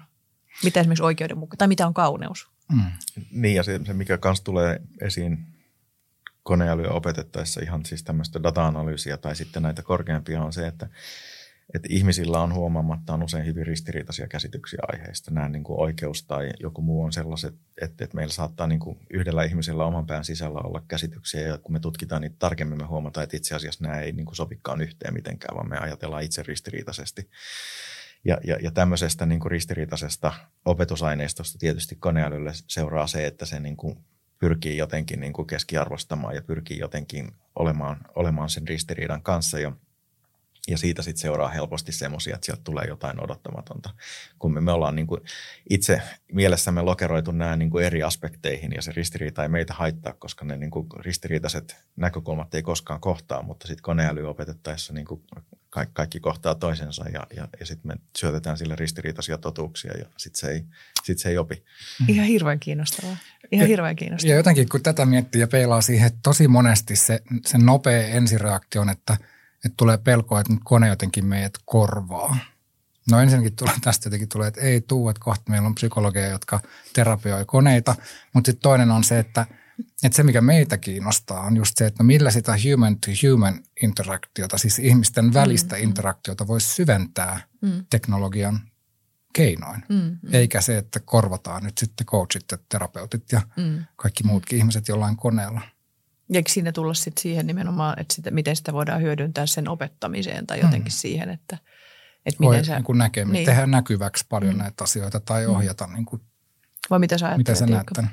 mitä 0.65 0.81
esimerkiksi 0.81 1.03
oikeudenmukaista 1.05 1.59
tai 1.59 1.69
mitä 1.69 1.87
on 1.87 1.95
kauneus. 1.95 2.49
Mm. 2.73 2.93
Niin 3.31 3.55
ja 3.55 3.63
se, 3.63 3.81
se 3.87 3.93
mikä 3.93 4.19
kanssa 4.19 4.45
tulee 4.45 4.81
esiin 5.01 5.47
koneälyä 6.43 6.91
opetettaessa 6.91 7.61
ihan 7.61 7.85
siis 7.85 8.03
tämmöistä 8.03 8.43
data-analyysiä 8.43 9.17
tai 9.17 9.37
sitten 9.37 9.63
näitä 9.63 9.83
korkeampia 9.83 10.43
on 10.43 10.53
se, 10.53 10.67
että 10.67 10.89
että 11.75 11.89
ihmisillä 11.91 12.41
on 12.41 12.55
huomaamattaan 12.55 13.23
usein 13.23 13.47
hyvin 13.47 13.67
ristiriitaisia 13.67 14.29
käsityksiä 14.29 14.79
aiheista. 14.93 15.31
Nämä 15.31 15.49
niin 15.49 15.65
kuin 15.65 15.81
oikeus 15.81 16.23
tai 16.23 16.51
joku 16.61 16.83
muu 16.83 17.03
on 17.05 17.13
sellaiset, 17.13 17.55
että, 17.83 18.05
että 18.05 18.17
meillä 18.17 18.33
saattaa 18.33 18.67
niin 18.67 18.81
kuin 18.81 18.99
yhdellä 19.11 19.45
ihmisellä 19.45 19.85
oman 19.85 20.07
pään 20.07 20.25
sisällä 20.25 20.61
olla 20.61 20.83
käsityksiä 20.89 21.41
ja 21.41 21.59
kun 21.59 21.73
me 21.73 21.81
tutkitaan 21.81 22.23
niitä 22.23 22.37
tarkemmin, 22.39 22.79
me 22.79 22.85
huomataan, 22.85 23.25
että 23.25 23.37
itse 23.37 23.55
asiassa 23.55 23.85
nämä 23.85 24.01
ei 24.01 24.13
niin 24.13 24.27
kuin 24.27 24.37
sopikaan 24.37 24.81
yhteen 24.81 25.15
mitenkään, 25.15 25.57
vaan 25.57 25.69
me 25.69 25.79
ajatellaan 25.79 26.23
itse 26.23 26.43
ristiriitaisesti. 26.43 27.31
Ja, 28.25 28.39
ja, 28.45 28.57
ja 28.63 28.71
tämmöisestä 28.71 29.27
niin 29.27 29.41
kuin 29.41 29.51
ristiriitaisesta 29.51 30.33
opetusaineistosta 30.65 31.59
tietysti 31.59 31.97
koneälylle 31.97 32.53
seuraa 32.67 33.07
se, 33.07 33.27
että 33.27 33.47
se 33.47 33.61
niin 33.61 33.77
kuin 33.77 33.99
pyrkii 34.39 34.77
jotenkin 34.77 35.21
niin 35.21 35.33
kuin 35.33 35.47
keskiarvostamaan 35.47 36.35
ja 36.35 36.43
pyrkii 36.43 36.79
jotenkin 36.79 37.33
olemaan, 37.57 37.99
olemaan 38.15 38.51
sen 38.51 38.69
ristiriidan 38.69 39.23
kanssa. 39.23 39.59
Ja 39.59 39.73
ja 40.69 40.79
siitä 40.79 41.03
sitten 41.03 41.21
seuraa 41.21 41.49
helposti 41.49 41.93
semmoisia, 41.93 42.35
että 42.35 42.47
sieltä 42.47 42.63
tulee 42.65 42.85
jotain 42.89 43.25
odottamatonta. 43.25 43.91
Kun 44.39 44.55
me, 44.55 44.61
me 44.61 44.73
ollaan 44.73 44.97
niin 44.97 45.07
kuin 45.07 45.21
itse 45.71 46.03
mielessämme 46.33 46.83
lokeroitu 46.83 47.31
nämä 47.31 47.57
niin 47.57 47.71
kuin 47.71 47.85
eri 47.85 48.03
aspekteihin 48.03 48.73
ja 48.75 48.83
se 48.83 48.93
ristiriita 48.93 49.43
ei 49.43 49.49
meitä 49.49 49.75
haittaa, 49.75 50.13
koska 50.13 50.45
ne 50.45 50.57
niin 50.57 50.71
kuin 50.71 50.87
ristiriitaiset 50.97 51.77
näkökulmat 51.97 52.55
ei 52.55 52.63
koskaan 52.63 53.01
kohtaa, 53.01 53.43
mutta 53.43 53.67
sitten 53.67 53.83
koneäly 53.83 54.29
opetettaessa 54.29 54.93
niin 54.93 55.07
kuin 55.07 55.23
kaikki, 55.71 55.93
kaikki 55.95 56.21
kohtaa 56.21 56.55
toisensa 56.55 57.09
ja, 57.09 57.27
ja, 57.37 57.49
ja 57.61 57.67
sitten 57.67 57.89
me 57.89 57.95
syötetään 58.19 58.59
sille 58.59 58.77
ristiriitaisia 58.77 59.39
totuuksia 59.39 59.93
ja 59.99 60.05
sitten 60.17 60.41
se, 60.41 60.51
ei, 60.51 60.65
sit 61.05 61.19
se 61.19 61.29
ei 61.29 61.39
opi. 61.39 61.65
Ihan 62.09 62.27
hirveän 62.27 62.61
kiinnostavaa. 62.61 63.17
Ihan 63.53 63.65
ja, 63.65 63.69
hirveän 63.69 63.97
kiinnostavaa. 63.97 64.33
Ja 64.33 64.37
jotenkin 64.37 64.69
kun 64.69 64.83
tätä 64.83 65.07
miettii 65.07 65.41
ja 65.41 65.47
peilaa 65.47 65.81
siihen, 65.81 66.07
että 66.07 66.19
tosi 66.23 66.49
monesti 66.49 66.97
se, 66.97 67.21
se 67.47 67.59
nopea 67.59 68.07
ensireaktio 68.07 68.81
on, 68.81 68.91
että– 68.91 69.17
että 69.65 69.75
tulee 69.77 69.99
pelkoa, 69.99 70.41
että 70.41 70.53
nyt 70.53 70.63
kone 70.65 70.89
jotenkin 70.89 71.27
meidät 71.27 71.55
korvaa. 71.65 72.37
No 73.11 73.21
ensinnäkin 73.21 73.57
tulee, 73.57 73.75
tästä 73.81 74.07
jotenkin 74.07 74.29
tulee, 74.29 74.49
että 74.49 74.61
ei 74.61 74.81
tuu, 74.81 75.09
että 75.09 75.21
kohta 75.25 75.51
meillä 75.51 75.67
on 75.67 75.75
psykologeja, 75.75 76.29
jotka 76.29 76.61
terapioi 76.93 77.45
koneita. 77.45 77.97
Mutta 78.35 78.49
sitten 78.49 78.63
toinen 78.63 78.91
on 78.91 79.05
se, 79.05 79.19
että, 79.19 79.47
että 80.03 80.17
se 80.17 80.23
mikä 80.23 80.41
meitä 80.41 80.79
kiinnostaa 80.79 81.41
on 81.41 81.57
just 81.57 81.73
se, 81.77 81.87
että 81.87 82.03
millä 82.03 82.31
sitä 82.31 82.55
human 82.71 82.97
to 82.97 83.11
human 83.29 83.61
interaktiota, 83.83 84.59
siis 84.59 84.79
ihmisten 84.79 85.35
välistä 85.35 85.77
mm, 85.77 85.83
interaktiota 85.83 86.47
voisi 86.47 86.75
syventää 86.75 87.41
mm. 87.63 87.87
teknologian 87.91 88.61
keinoin. 89.33 89.83
Mm, 89.89 89.97
mm. 89.97 90.19
Eikä 90.33 90.61
se, 90.61 90.79
että 90.79 91.01
korvataan 91.01 91.63
nyt 91.63 91.79
sitten 91.79 92.07
coachit 92.07 92.45
ja 92.53 92.59
terapeutit 92.69 93.33
ja 93.33 93.43
mm. 93.57 93.85
kaikki 93.97 94.25
muutkin 94.25 94.59
ihmiset 94.59 94.89
jollain 94.89 95.17
koneella. 95.17 95.61
Ja 96.29 96.39
eikö 96.39 96.51
siinä 96.51 96.73
tulla 96.73 96.95
sitten 96.95 97.23
siihen 97.23 97.47
nimenomaan, 97.47 98.01
että 98.01 98.15
sitä, 98.15 98.31
miten 98.31 98.57
sitä 98.57 98.73
voidaan 98.73 99.03
hyödyntää 99.03 99.47
sen 99.47 99.69
opettamiseen 99.69 100.47
tai 100.47 100.61
jotenkin 100.61 100.93
mm. 100.93 100.97
siihen, 100.97 101.31
että, 101.31 101.59
että 102.27 102.41
miten 102.41 102.57
Voi, 102.57 102.65
sä... 102.65 102.75
Niin 102.75 102.85
kuin 102.85 102.99
näkee, 102.99 103.25
niin. 103.25 103.47
tehdään 103.47 103.71
näkyväksi 103.71 104.27
paljon 104.29 104.55
mm. 104.55 104.59
näitä 104.59 104.85
asioita 104.85 105.21
tai 105.21 105.47
mm. 105.47 105.53
ohjata. 105.53 105.87
Mm. 105.87 105.95
Niin 105.95 106.05
kuin, 106.05 106.23
Vai 106.91 106.99
mitä 106.99 107.19
sä 107.19 107.27
ajattelet? 107.27 107.49
Mitä 107.49 107.55
sä 107.55 107.67
näet 107.67 107.87
tämän? 107.95 108.11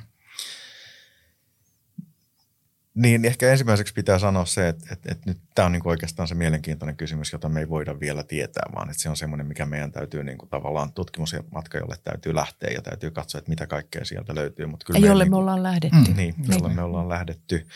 Niin, 2.96 3.26
ehkä 3.26 3.52
ensimmäiseksi 3.52 3.94
pitää 3.94 4.20
sanoa 4.20 4.46
se, 4.46 4.68
että, 4.68 4.86
että, 4.92 5.12
että 5.12 5.30
nyt 5.30 5.38
tämä 5.56 5.66
on 5.66 5.72
niin 5.72 5.88
oikeastaan 5.88 6.28
se 6.28 6.36
mielenkiintoinen 6.36 6.98
kysymys, 6.98 7.34
jota 7.34 7.50
me 7.50 7.60
ei 7.60 7.70
voida 7.70 8.00
vielä 8.00 8.24
tietää, 8.24 8.64
vaan 8.76 8.90
että 8.90 9.02
se 9.02 9.10
on 9.10 9.18
semmoinen, 9.18 9.48
mikä 9.48 9.66
meidän 9.66 9.92
täytyy 9.92 10.24
niin 10.24 10.38
kuin 10.38 10.50
tavallaan 10.50 10.94
tutkimus 10.94 11.34
ja 11.34 11.44
matka, 11.52 11.78
jolle 11.78 11.96
täytyy 12.04 12.36
lähteä 12.36 12.70
ja 12.70 12.82
täytyy 12.82 13.12
katsoa, 13.12 13.40
että 13.40 13.50
mitä 13.50 13.68
kaikkea 13.68 14.06
sieltä 14.06 14.36
löytyy. 14.36 14.66
Mutta 14.66 14.86
kyllä 14.86 15.08
jolle 15.08 15.26
me, 15.26 15.30
me 15.30 15.36
ollaan 15.36 15.64
lähdetty. 15.64 16.10
Mm, 16.10 16.16
niin, 16.16 16.36
jolle 16.50 16.74
me 16.74 16.82
ollaan 16.82 17.10
lähdetty. 17.10 17.68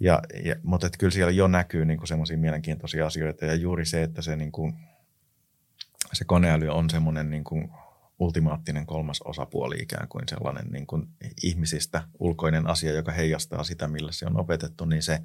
Ja, 0.00 0.22
ja, 0.44 0.56
mutta 0.62 0.86
että 0.86 0.98
kyllä 0.98 1.10
siellä 1.10 1.32
jo 1.32 1.48
näkyy 1.48 1.84
niin 1.84 2.06
semmoisia 2.06 2.38
mielenkiintoisia 2.38 3.06
asioita. 3.06 3.44
Ja 3.44 3.54
juuri 3.54 3.86
se, 3.86 4.02
että 4.02 4.22
se, 4.22 4.36
niin 4.36 4.52
kuin, 4.52 4.74
se 6.12 6.24
koneäly 6.24 6.68
on 6.68 6.90
semmoinen 6.90 7.30
niin 7.30 7.44
kuin 7.44 7.70
ultimaattinen 8.18 8.86
kolmas 8.86 9.22
osapuoli 9.24 9.76
ikään 9.80 10.08
kuin 10.08 10.24
sellainen 10.28 10.66
niin 10.72 10.86
kuin 10.86 11.08
ihmisistä 11.42 12.02
ulkoinen 12.18 12.66
asia, 12.66 12.92
joka 12.92 13.12
heijastaa 13.12 13.64
sitä, 13.64 13.88
millä 13.88 14.12
se 14.12 14.26
on 14.26 14.40
opetettu, 14.40 14.84
niin 14.84 15.02
se 15.02 15.20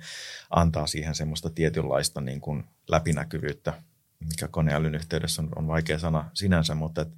antaa 0.50 0.88
siihen 0.88 1.16
semmoista 1.16 1.50
tietynlaista 1.50 2.22
niin 2.22 2.42
kuin 2.42 2.64
läpinäkyvyyttä, 2.88 3.74
mikä 4.20 4.48
koneälyn 4.48 4.96
yhteydessä 4.96 5.42
on, 5.42 5.50
on 5.56 5.68
vaikea 5.68 6.00
sana 6.00 6.32
sinänsä, 6.34 6.76
mutta 6.76 7.02
että 7.02 7.16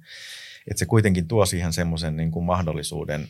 et 0.70 0.78
se 0.78 0.86
kuitenkin 0.86 1.28
tuo 1.28 1.46
siihen 1.46 1.72
semmoisen 1.72 2.16
niin 2.16 2.30
kuin 2.30 2.44
mahdollisuuden 2.44 3.28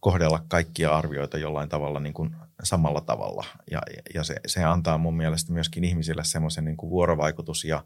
kohdella 0.00 0.44
kaikkia 0.48 0.96
arvioita 0.96 1.38
jollain 1.38 1.68
tavalla 1.68 2.00
niin 2.00 2.14
kuin 2.14 2.36
samalla 2.62 3.00
tavalla. 3.00 3.44
Ja, 3.70 3.82
ja 4.14 4.24
se, 4.24 4.40
se 4.46 4.64
antaa 4.64 4.98
mun 4.98 5.16
mielestä 5.16 5.52
myöskin 5.52 5.84
ihmisille 5.84 6.24
semmoisen 6.24 6.64
niin 6.64 6.76
kuin 6.76 6.90
vuorovaikutus- 6.90 7.64
ja, 7.64 7.84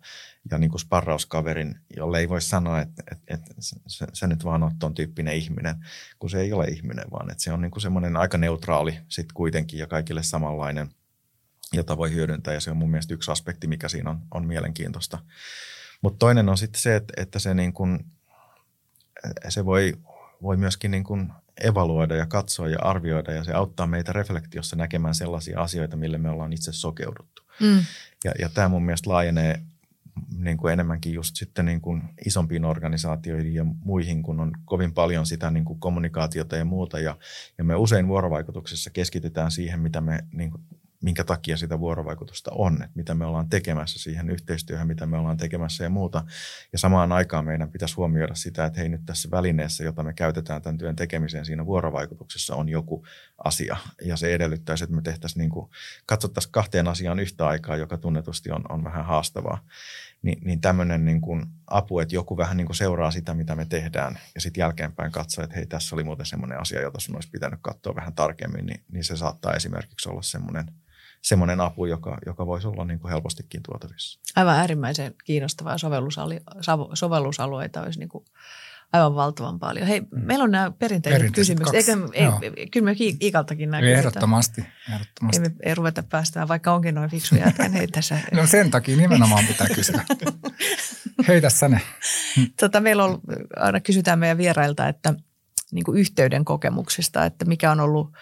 ja 0.50 0.58
niin 0.58 0.70
kuin 0.70 0.80
sparrauskaverin, 0.80 1.76
jolle 1.96 2.18
ei 2.18 2.28
voi 2.28 2.40
sanoa, 2.40 2.80
että, 2.80 3.02
että, 3.12 3.32
että 3.32 3.54
se, 3.86 4.06
se 4.12 4.26
nyt 4.26 4.44
vaan 4.44 4.62
on 4.62 4.78
tuon 4.78 4.94
tyyppinen 4.94 5.34
ihminen, 5.34 5.74
kun 6.18 6.30
se 6.30 6.40
ei 6.40 6.52
ole 6.52 6.64
ihminen, 6.64 7.04
vaan 7.10 7.30
että 7.30 7.42
se 7.42 7.52
on 7.52 7.60
niin 7.60 7.70
kuin 7.70 7.82
semmoinen 7.82 8.16
aika 8.16 8.38
neutraali 8.38 8.98
sitten 9.08 9.34
kuitenkin 9.34 9.78
ja 9.78 9.86
kaikille 9.86 10.22
samanlainen, 10.22 10.90
jota 11.72 11.96
voi 11.96 12.12
hyödyntää. 12.12 12.54
Ja 12.54 12.60
se 12.60 12.70
on 12.70 12.76
mun 12.76 12.90
mielestä 12.90 13.14
yksi 13.14 13.30
aspekti, 13.30 13.66
mikä 13.66 13.88
siinä 13.88 14.10
on, 14.10 14.20
on 14.30 14.46
mielenkiintoista. 14.46 15.18
Mutta 16.02 16.18
toinen 16.18 16.48
on 16.48 16.58
sitten 16.58 16.80
se, 16.80 16.96
että, 16.96 17.14
että 17.16 17.38
se, 17.38 17.54
niin 17.54 17.72
kuin, 17.72 18.04
se 19.48 19.64
voi, 19.64 19.94
voi 20.42 20.56
myöskin 20.56 20.90
niin 20.90 21.04
kuin 21.04 21.32
evaluoida 21.60 22.16
ja 22.16 22.26
katsoa 22.26 22.68
ja 22.68 22.78
arvioida 22.82 23.32
ja 23.32 23.44
se 23.44 23.52
auttaa 23.52 23.86
meitä 23.86 24.12
reflektiossa 24.12 24.76
näkemään 24.76 25.14
sellaisia 25.14 25.60
asioita, 25.60 25.96
mille 25.96 26.18
me 26.18 26.30
ollaan 26.30 26.52
itse 26.52 26.72
sokeuduttu. 26.72 27.42
Mm. 27.60 27.84
Ja, 28.24 28.32
ja 28.38 28.48
tämä 28.48 28.68
mun 28.68 28.84
mielestä 28.84 29.10
laajenee 29.10 29.60
niin 30.38 30.56
kuin 30.56 30.72
enemmänkin 30.72 31.12
just 31.12 31.36
sitten 31.36 31.64
niin 31.64 31.80
kuin 31.80 32.02
isompiin 32.26 32.64
organisaatioihin 32.64 33.54
ja 33.54 33.64
muihin, 33.64 34.22
kun 34.22 34.40
on 34.40 34.52
kovin 34.64 34.94
paljon 34.94 35.26
sitä 35.26 35.50
niin 35.50 35.64
kuin 35.64 35.80
kommunikaatiota 35.80 36.56
ja 36.56 36.64
muuta. 36.64 36.98
Ja, 36.98 37.16
ja 37.58 37.64
me 37.64 37.74
usein 37.74 38.08
vuorovaikutuksessa 38.08 38.90
keskitytään 38.90 39.50
siihen, 39.50 39.80
mitä 39.80 40.00
me 40.00 40.18
niin 40.32 40.50
kuin 40.50 40.62
minkä 41.04 41.24
takia 41.24 41.56
sitä 41.56 41.80
vuorovaikutusta 41.80 42.50
on, 42.54 42.74
että 42.82 42.96
mitä 42.96 43.14
me 43.14 43.24
ollaan 43.24 43.48
tekemässä 43.48 43.98
siihen 43.98 44.30
yhteistyöhön, 44.30 44.86
mitä 44.86 45.06
me 45.06 45.18
ollaan 45.18 45.36
tekemässä 45.36 45.84
ja 45.84 45.90
muuta. 45.90 46.24
Ja 46.72 46.78
samaan 46.78 47.12
aikaan 47.12 47.44
meidän 47.44 47.70
pitäisi 47.70 47.94
huomioida 47.94 48.34
sitä, 48.34 48.64
että 48.64 48.80
hei 48.80 48.88
nyt 48.88 49.00
tässä 49.06 49.30
välineessä, 49.30 49.84
jota 49.84 50.02
me 50.02 50.12
käytetään 50.12 50.62
tämän 50.62 50.78
työn 50.78 50.96
tekemiseen 50.96 51.44
siinä 51.44 51.66
vuorovaikutuksessa 51.66 52.54
on 52.54 52.68
joku 52.68 53.06
asia. 53.44 53.76
Ja 54.04 54.16
se 54.16 54.34
edellyttäisi, 54.34 54.84
että 54.84 54.96
me 54.96 55.02
tehtäisiin 55.02 55.40
niin 55.40 55.50
kuin, 55.50 55.70
katsottaisiin 56.06 56.52
kahteen 56.52 56.88
asiaan 56.88 57.20
yhtä 57.20 57.46
aikaa, 57.46 57.76
joka 57.76 57.98
tunnetusti 57.98 58.50
on, 58.50 58.64
on 58.68 58.84
vähän 58.84 59.04
haastavaa. 59.04 59.64
Ni, 60.22 60.36
niin 60.44 60.60
tämmöinen 60.60 61.04
niin 61.04 61.20
kuin 61.20 61.46
apu, 61.66 61.98
että 61.98 62.14
joku 62.14 62.36
vähän 62.36 62.56
niin 62.56 62.66
kuin 62.66 62.76
seuraa 62.76 63.10
sitä, 63.10 63.34
mitä 63.34 63.56
me 63.56 63.66
tehdään 63.66 64.18
ja 64.34 64.40
sitten 64.40 64.60
jälkeenpäin 64.60 65.12
katsoo, 65.12 65.44
että 65.44 65.56
hei 65.56 65.66
tässä 65.66 65.96
oli 65.96 66.04
muuten 66.04 66.26
semmoinen 66.26 66.60
asia, 66.60 66.80
jota 66.80 67.00
sun 67.00 67.14
olisi 67.14 67.30
pitänyt 67.30 67.58
katsoa 67.62 67.94
vähän 67.94 68.14
tarkemmin, 68.14 68.66
niin, 68.66 68.80
niin 68.92 69.04
se 69.04 69.16
saattaa 69.16 69.54
esimerkiksi 69.54 70.08
olla 70.08 70.22
semmoinen– 70.22 70.66
semmoinen 71.24 71.60
apu, 71.60 71.86
joka, 71.86 72.18
joka 72.26 72.46
voisi 72.46 72.66
olla 72.68 72.84
niin 72.84 72.98
kuin 72.98 73.10
helpostikin 73.10 73.62
tuotavissa. 73.62 74.20
Aivan 74.36 74.56
äärimmäisen 74.56 75.14
kiinnostavaa 75.24 75.76
sovellusalueita 76.94 77.82
olisi 77.82 77.98
niin 77.98 78.08
kuin 78.08 78.24
aivan 78.92 79.14
valtavan 79.14 79.58
paljon. 79.58 79.86
Hei, 79.86 80.00
mm. 80.00 80.06
meillä 80.12 80.44
on 80.44 80.50
nämä 80.50 80.70
perinteiset, 80.70 81.20
perinteiset 81.20 81.58
kysymykset. 81.58 82.14
Eikö, 82.14 82.52
ei, 82.56 82.66
kyllä 82.66 82.84
me 82.84 82.96
Iikaltakin 83.22 83.70
näkyy. 83.70 83.92
Ehdottomasti, 83.92 84.64
ehdottomasti. 84.92 85.42
Ei, 85.42 85.48
me, 85.48 85.54
ei 85.62 85.74
ruveta 85.74 86.02
päästään, 86.02 86.48
vaikka 86.48 86.74
onkin 86.74 86.94
noin 86.94 87.10
fiksuja 87.10 87.46
jätkän. 87.46 87.72
Hei 87.72 87.86
tässä. 87.86 88.18
no 88.32 88.46
sen 88.46 88.70
takia 88.70 88.96
nimenomaan 88.96 89.44
pitää 89.46 89.66
kysyä. 89.74 90.04
Hei 91.28 91.40
tässä 91.40 91.68
ne. 91.68 91.80
Tota, 92.60 92.80
meillä 92.80 93.04
on, 93.04 93.20
aina 93.56 93.80
kysytään 93.80 94.18
meidän 94.18 94.38
vierailta, 94.38 94.88
että 94.88 95.14
niin 95.72 95.84
kuin 95.84 95.98
yhteyden 95.98 96.44
kokemuksista, 96.44 97.24
että 97.24 97.44
mikä 97.44 97.70
on 97.70 97.80
ollut– 97.80 98.12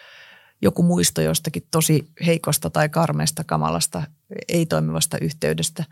joku 0.63 0.83
muisto 0.83 1.21
jostakin 1.21 1.67
tosi 1.71 2.09
heikosta 2.27 2.71
tai 2.71 2.89
karmeesta, 2.89 3.45
kamalasta, 3.45 4.03
ei-toimivasta 4.49 5.19
yhteydestä. 5.21 5.85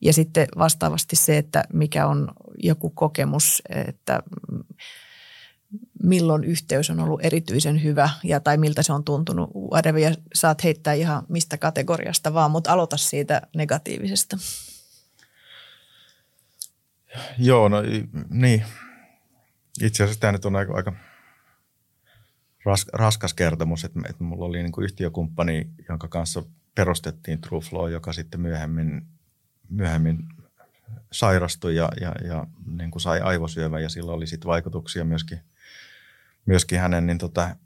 Ja 0.00 0.12
sitten 0.12 0.48
vastaavasti 0.58 1.16
se, 1.16 1.38
että 1.38 1.64
mikä 1.72 2.06
on 2.06 2.28
joku 2.62 2.90
kokemus, 2.90 3.62
että 3.68 4.22
milloin 6.02 6.44
yhteys 6.44 6.90
on 6.90 7.00
ollut 7.00 7.24
erityisen 7.24 7.82
hyvä 7.82 8.10
ja 8.24 8.40
tai 8.40 8.56
miltä 8.56 8.82
se 8.82 8.92
on 8.92 9.04
tuntunut. 9.04 9.50
Whatever, 9.72 10.00
ja 10.00 10.14
saat 10.34 10.64
heittää 10.64 10.94
ihan 10.94 11.26
mistä 11.28 11.58
kategoriasta 11.58 12.34
vaan, 12.34 12.50
mutta 12.50 12.72
aloita 12.72 12.96
siitä 12.96 13.42
negatiivisesta. 13.56 14.38
Joo, 17.38 17.68
no 17.68 17.82
niin. 18.30 18.64
Itse 19.82 20.02
asiassa 20.02 20.20
tämä 20.20 20.32
nyt 20.32 20.44
on 20.44 20.56
aika, 20.56 20.74
aika 20.74 20.92
ras, 22.64 22.86
raskas 22.92 23.34
kertomus, 23.34 23.84
että, 23.84 24.00
että 24.08 24.24
mulla 24.24 24.44
oli 24.44 24.62
niin 24.62 24.72
kuin 24.72 24.84
yhtiökumppani, 24.84 25.70
jonka 25.88 26.08
kanssa 26.08 26.42
perustettiin 26.74 27.40
TrueFlow, 27.40 27.90
joka 27.90 28.12
sitten 28.12 28.40
myöhemmin, 28.40 29.06
myöhemmin 29.68 30.18
sairastui 31.12 31.76
ja, 31.76 31.88
ja, 32.00 32.14
ja 32.24 32.46
niin 32.76 32.90
kuin 32.90 33.02
sai 33.02 33.20
aivosyövän 33.20 33.82
ja 33.82 33.88
sillä 33.88 34.12
oli 34.12 34.26
sitten 34.26 34.48
vaikutuksia 34.48 35.04
myöskin, 35.04 35.40
myöskin 36.46 36.80
hänen 36.80 37.06
niin 37.06 37.18
tota, 37.18 37.56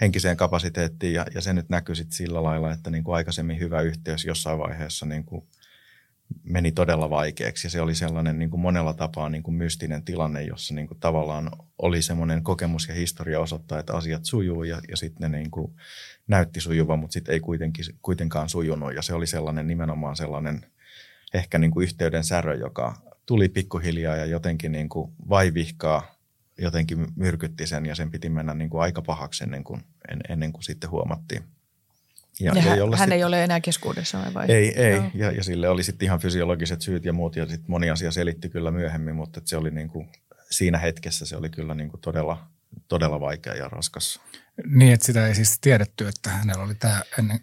henkiseen 0.00 0.36
kapasiteettiin 0.36 1.14
ja, 1.14 1.26
ja 1.34 1.40
se 1.40 1.52
nyt 1.52 1.68
näkyy 1.68 1.94
sitten 1.94 2.16
sillä 2.16 2.42
lailla, 2.42 2.72
että 2.72 2.90
niin 2.90 3.04
kuin 3.04 3.14
aikaisemmin 3.14 3.58
hyvä 3.58 3.80
yhteys 3.80 4.24
jossain 4.24 4.58
vaiheessa 4.58 5.06
niin 5.06 5.24
kuin 5.24 5.46
meni 6.42 6.72
todella 6.72 7.10
vaikeaksi 7.10 7.66
ja 7.66 7.70
se 7.70 7.80
oli 7.80 7.94
sellainen 7.94 8.38
niin 8.38 8.50
kuin 8.50 8.60
monella 8.60 8.94
tapaa 8.94 9.28
niin 9.28 9.42
kuin 9.42 9.54
mystinen 9.54 10.02
tilanne, 10.02 10.42
jossa 10.42 10.74
niin 10.74 10.86
kuin 10.88 11.00
tavallaan 11.00 11.50
oli 11.78 12.02
semmoinen 12.02 12.42
kokemus 12.42 12.88
ja 12.88 12.94
historia 12.94 13.40
osoittaa, 13.40 13.78
että 13.78 13.94
asiat 13.94 14.24
sujuu 14.24 14.64
ja, 14.64 14.80
ja 14.88 14.96
sitten 14.96 15.32
ne 15.32 15.38
niin 15.38 15.50
kuin 15.50 15.72
näytti 16.26 16.60
sujuva, 16.60 16.96
mutta 16.96 17.14
sitten 17.14 17.32
ei 17.32 17.40
kuitenkin, 17.40 17.84
kuitenkaan 18.02 18.48
sujunut 18.48 18.94
ja 18.94 19.02
se 19.02 19.14
oli 19.14 19.26
sellainen 19.26 19.66
nimenomaan 19.66 20.16
sellainen 20.16 20.66
ehkä 21.34 21.58
niin 21.58 21.70
kuin 21.70 21.84
yhteyden 21.84 22.24
särö, 22.24 22.54
joka 22.54 22.96
tuli 23.26 23.48
pikkuhiljaa 23.48 24.16
ja 24.16 24.26
jotenkin 24.26 24.72
niin 24.72 24.88
kuin 24.88 25.12
vaivihkaa 25.28 26.16
jotenkin 26.58 27.06
myrkytti 27.16 27.66
sen 27.66 27.86
ja 27.86 27.94
sen 27.94 28.10
piti 28.10 28.28
mennä 28.28 28.54
niin 28.54 28.70
kuin 28.70 28.82
aika 28.82 29.02
pahaksi 29.02 29.44
ennen 29.44 29.64
kuin, 29.64 29.80
ennen 30.28 30.52
kuin 30.52 30.62
sitten 30.62 30.90
huomattiin. 30.90 31.55
Ja, 32.40 32.52
ja, 32.54 32.62
ja 32.62 32.70
hän, 32.70 32.94
hän 32.94 33.08
sit, 33.08 33.12
ei 33.12 33.24
ole 33.24 33.44
enää 33.44 33.60
keskuudessa 33.60 34.18
vai? 34.34 34.46
Ei, 34.48 34.82
ei. 34.82 35.00
Ja, 35.14 35.30
ja 35.32 35.44
sille 35.44 35.68
oli 35.68 35.82
sitten 35.82 36.06
ihan 36.06 36.20
fysiologiset 36.20 36.82
syyt 36.82 37.04
ja 37.04 37.12
muut 37.12 37.36
ja 37.36 37.46
sitten 37.46 37.70
moni 37.70 37.90
asia 37.90 38.10
selitti 38.10 38.48
kyllä 38.48 38.70
myöhemmin, 38.70 39.14
mutta 39.14 39.40
se 39.44 39.56
oli 39.56 39.70
niin 39.70 39.88
kuin, 39.88 40.08
siinä 40.50 40.78
hetkessä 40.78 41.26
se 41.26 41.36
oli 41.36 41.48
kyllä 41.48 41.74
niin 41.74 41.90
kuin 41.90 42.00
todella, 42.00 42.46
todella 42.88 43.20
vaikea 43.20 43.54
ja 43.54 43.68
raskas. 43.68 44.20
Niin, 44.64 44.92
että 44.92 45.06
sitä 45.06 45.26
ei 45.26 45.34
siis 45.34 45.58
tiedetty, 45.60 46.08
että 46.08 46.30
hänellä 46.30 46.64
oli 46.64 46.74
tämä 46.74 47.02
ennen, 47.18 47.40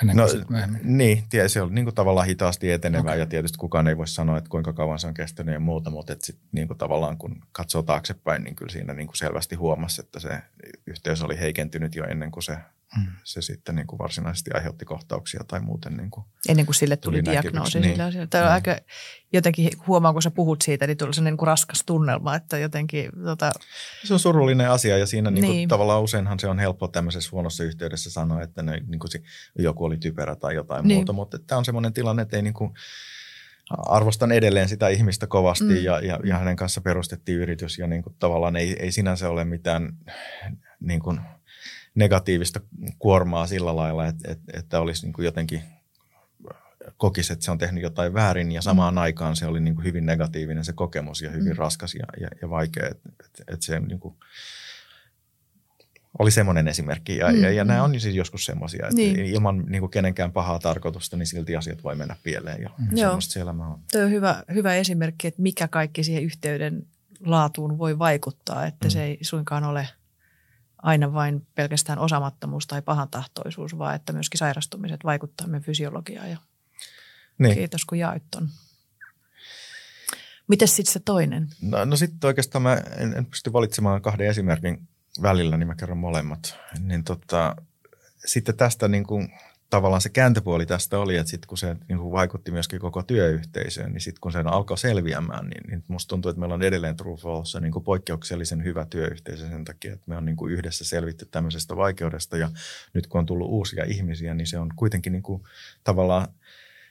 ennen 0.00 0.16
no, 0.16 0.26
kuin 0.28 0.46
myöhemmin. 0.48 0.98
Niin, 0.98 1.24
se 1.46 1.62
oli 1.62 1.72
niin 1.72 1.84
kuin 1.84 1.94
tavallaan 1.94 2.26
hitaasti 2.26 2.70
etenevää 2.70 3.12
okay. 3.12 3.18
ja 3.18 3.26
tietysti 3.26 3.58
kukaan 3.58 3.88
ei 3.88 3.96
voi 3.96 4.08
sanoa, 4.08 4.38
että 4.38 4.50
kuinka 4.50 4.72
kauan 4.72 4.98
se 4.98 5.06
on 5.06 5.14
kestänyt 5.14 5.52
ja 5.52 5.60
muuta, 5.60 5.90
mutta 5.90 6.12
että 6.12 6.26
sit 6.26 6.38
niin 6.52 6.68
kuin 6.68 6.78
tavallaan 6.78 7.18
kun 7.18 7.42
katsoo 7.52 7.82
taaksepäin, 7.82 8.44
niin 8.44 8.56
kyllä 8.56 8.72
siinä 8.72 8.94
niin 8.94 9.06
kuin 9.06 9.16
selvästi 9.16 9.54
huomasi, 9.54 10.00
että 10.00 10.20
se 10.20 10.42
yhteys 10.86 11.22
oli 11.22 11.40
heikentynyt 11.40 11.94
jo 11.94 12.04
ennen 12.04 12.30
kuin 12.30 12.42
se 12.42 12.56
mm. 12.98 13.06
se 13.24 13.42
sitten 13.42 13.74
niin 13.74 13.86
kuin 13.86 13.98
varsinaisesti 13.98 14.50
aiheutti 14.54 14.84
kohtauksia 14.84 15.40
tai 15.48 15.60
muuten. 15.60 15.96
Niin 15.96 16.10
kuin 16.10 16.26
Ennen 16.48 16.66
kuin 16.66 16.74
sille 16.74 16.96
tuli, 16.96 17.22
tuli 17.22 17.32
diagnoosi 17.32 17.80
niin. 17.80 17.92
sillä 17.92 18.04
asialla. 18.04 18.26
Tai 18.26 18.42
mm. 18.42 18.52
aika, 18.52 18.76
jotenkin 19.32 19.70
huomaa, 19.86 20.12
kun 20.12 20.22
sä 20.22 20.30
puhut 20.30 20.62
siitä, 20.62 20.86
niin 20.86 20.96
tuli 20.96 21.14
sellainen 21.14 21.32
niin 21.32 21.38
kuin 21.38 21.46
raskas 21.46 21.82
tunnelma, 21.86 22.36
että 22.36 22.58
jotenkin... 22.58 23.10
Tota... 23.24 23.52
Se 24.04 24.14
on 24.14 24.20
surullinen 24.20 24.70
asia 24.70 24.98
ja 24.98 25.06
siinä 25.06 25.30
niin 25.30 25.44
kuin, 25.44 25.54
niin. 25.54 25.68
tavallaan 25.68 26.02
useinhan 26.02 26.40
se 26.40 26.48
on 26.48 26.58
helppo 26.58 26.88
tämmöisessä 26.88 27.30
huonossa 27.32 27.64
yhteydessä 27.64 28.10
sanoa, 28.10 28.42
että 28.42 28.62
ne, 28.62 28.80
niin 28.86 28.98
kuin 28.98 29.10
joku 29.58 29.84
oli 29.84 29.96
typerä 29.96 30.36
tai 30.36 30.54
jotain 30.54 30.88
niin. 30.88 30.96
muuta, 30.96 31.12
mutta 31.12 31.38
tämä 31.38 31.58
on 31.58 31.64
semmoinen 31.64 31.92
tilanne, 31.92 32.22
että 32.22 32.36
ei 32.36 32.42
niin 32.42 32.54
kuin, 32.54 32.74
arvostan 33.70 34.32
edelleen 34.32 34.68
sitä 34.68 34.88
ihmistä 34.88 35.26
kovasti 35.26 35.64
mm. 35.64 35.84
ja, 35.84 36.00
ja, 36.00 36.20
ja 36.24 36.38
hänen 36.38 36.56
kanssa 36.56 36.80
perustettiin 36.80 37.38
yritys 37.38 37.78
ja 37.78 37.86
niin 37.86 38.02
kuin, 38.02 38.16
tavallaan 38.18 38.56
ei, 38.56 38.76
ei 38.78 38.92
sinänsä 38.92 39.30
ole 39.30 39.44
mitään 39.44 39.92
niin 40.80 41.00
kuin, 41.00 41.20
negatiivista 41.94 42.60
kuormaa 42.98 43.46
sillä 43.46 43.76
lailla, 43.76 44.06
että, 44.06 44.32
että, 44.32 44.52
että 44.58 44.80
olisi 44.80 45.06
niin 45.06 45.12
kuin 45.12 45.24
jotenkin 45.24 45.62
kokisi, 46.96 47.32
että 47.32 47.44
se 47.44 47.50
on 47.50 47.58
tehnyt 47.58 47.82
jotain 47.82 48.14
väärin 48.14 48.52
ja 48.52 48.62
samaan 48.62 48.94
mm. 48.94 48.98
aikaan 48.98 49.36
se 49.36 49.46
oli 49.46 49.60
niin 49.60 49.74
kuin 49.74 49.84
hyvin 49.84 50.06
negatiivinen 50.06 50.64
se 50.64 50.72
kokemus 50.72 51.22
ja 51.22 51.30
hyvin 51.30 51.52
mm. 51.52 51.58
raskas 51.58 51.94
ja, 51.94 52.06
ja, 52.20 52.28
ja 52.42 52.50
vaikea. 52.50 52.88
Että, 52.90 53.08
että, 53.24 53.44
että 53.48 53.66
se 53.66 53.80
niin 53.80 54.00
kuin 54.00 54.14
oli 56.18 56.30
semmoinen 56.30 56.68
esimerkki. 56.68 57.16
Ja, 57.16 57.32
mm. 57.32 57.42
ja, 57.42 57.50
ja 57.50 57.64
nämä 57.64 57.78
mm. 57.78 57.84
on 57.84 58.00
siis 58.00 58.14
joskus 58.14 58.44
semmoisia, 58.44 58.86
että 58.86 58.96
niin. 58.96 59.18
ilman 59.18 59.64
niin 59.68 59.80
kuin 59.80 59.90
kenenkään 59.90 60.32
pahaa 60.32 60.58
tarkoitusta, 60.58 61.16
niin 61.16 61.26
silti 61.26 61.56
asiat 61.56 61.84
voi 61.84 61.94
mennä 61.94 62.16
pieleen 62.22 62.62
ja 62.62 62.70
mm. 62.78 62.96
semmoista 62.96 63.32
se 63.32 63.40
elämä 63.40 63.66
on. 63.66 63.80
Tuo 63.92 64.00
on 64.00 64.10
hyvä, 64.10 64.44
hyvä 64.54 64.74
esimerkki, 64.74 65.26
että 65.26 65.42
mikä 65.42 65.68
kaikki 65.68 66.04
siihen 66.04 66.22
yhteyden 66.22 66.86
laatuun 67.20 67.78
voi 67.78 67.98
vaikuttaa, 67.98 68.66
että 68.66 68.86
mm. 68.86 68.90
se 68.90 69.04
ei 69.04 69.18
suinkaan 69.22 69.64
ole– 69.64 69.88
aina 70.84 71.12
vain 71.12 71.46
pelkästään 71.54 71.98
osamattomuus 71.98 72.66
tai 72.66 72.82
pahantahtoisuus, 72.82 73.78
vaan 73.78 73.94
että 73.94 74.12
myöskin 74.12 74.38
sairastumiset 74.38 75.04
vaikuttaa 75.04 75.46
meidän 75.46 75.62
fysiologiaan. 75.62 76.30
Ja 76.30 76.38
niin. 77.38 77.54
Kiitos 77.54 77.84
kun 77.84 77.98
jaoit 77.98 78.22
ton. 78.30 78.48
Mites 80.48 80.76
sitten 80.76 80.92
se 80.92 81.00
toinen? 81.00 81.48
No, 81.62 81.84
no 81.84 81.96
sitten 81.96 82.28
oikeastaan 82.28 82.62
mä 82.62 82.74
en, 82.96 83.16
en 83.16 83.26
pysty 83.26 83.52
valitsemaan 83.52 84.02
kahden 84.02 84.26
esimerkin 84.26 84.88
välillä, 85.22 85.56
niin 85.56 85.66
mä 85.66 85.74
kerron 85.74 85.98
molemmat. 85.98 86.56
Niin 86.78 87.04
tota, 87.04 87.56
sitten 88.26 88.56
tästä 88.56 88.88
niin 88.88 89.04
kuin 89.04 89.28
tavallaan 89.74 90.00
se 90.00 90.08
kääntöpuoli 90.08 90.66
tästä 90.66 90.98
oli, 90.98 91.16
että 91.16 91.30
sitten 91.30 91.48
kun 91.48 91.58
se 91.58 91.76
niin 91.88 91.98
kuin 91.98 92.12
vaikutti 92.12 92.50
myöskin 92.50 92.80
koko 92.80 93.02
työyhteisöön, 93.02 93.92
niin 93.92 94.00
sitten 94.00 94.20
kun 94.20 94.32
se 94.32 94.38
alkoi 94.38 94.78
selviämään, 94.78 95.46
niin, 95.46 95.70
niin 95.70 95.84
musta 95.88 96.08
tuntuu, 96.08 96.30
että 96.30 96.40
meillä 96.40 96.54
on 96.54 96.62
edelleen 96.62 96.96
Trufalossa 96.96 97.60
niin 97.60 97.72
kuin 97.72 97.84
poikkeuksellisen 97.84 98.64
hyvä 98.64 98.86
työyhteisö 98.90 99.48
sen 99.48 99.64
takia, 99.64 99.92
että 99.92 100.04
me 100.06 100.16
on 100.16 100.24
niin 100.24 100.36
kuin 100.36 100.52
yhdessä 100.52 100.84
selvitty 100.84 101.28
tämmöisestä 101.30 101.76
vaikeudesta. 101.76 102.36
Ja 102.36 102.50
nyt 102.94 103.06
kun 103.06 103.18
on 103.18 103.26
tullut 103.26 103.48
uusia 103.50 103.84
ihmisiä, 103.84 104.34
niin 104.34 104.46
se 104.46 104.58
on 104.58 104.70
kuitenkin 104.76 105.12
niin 105.12 105.22
kuin 105.22 105.42
tavallaan 105.84 106.28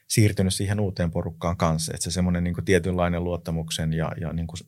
siirtynyt 0.07 0.53
siihen 0.53 0.79
uuteen 0.79 1.11
porukkaan 1.11 1.57
kanssa, 1.57 1.91
että 1.95 2.03
se 2.03 2.11
semmoinen 2.11 2.43
niin 2.43 2.65
tietynlainen 2.65 3.23
luottamuksen 3.23 3.93
ja, 3.93 4.11
ja 4.21 4.33
niin 4.33 4.47
kuin 4.47 4.59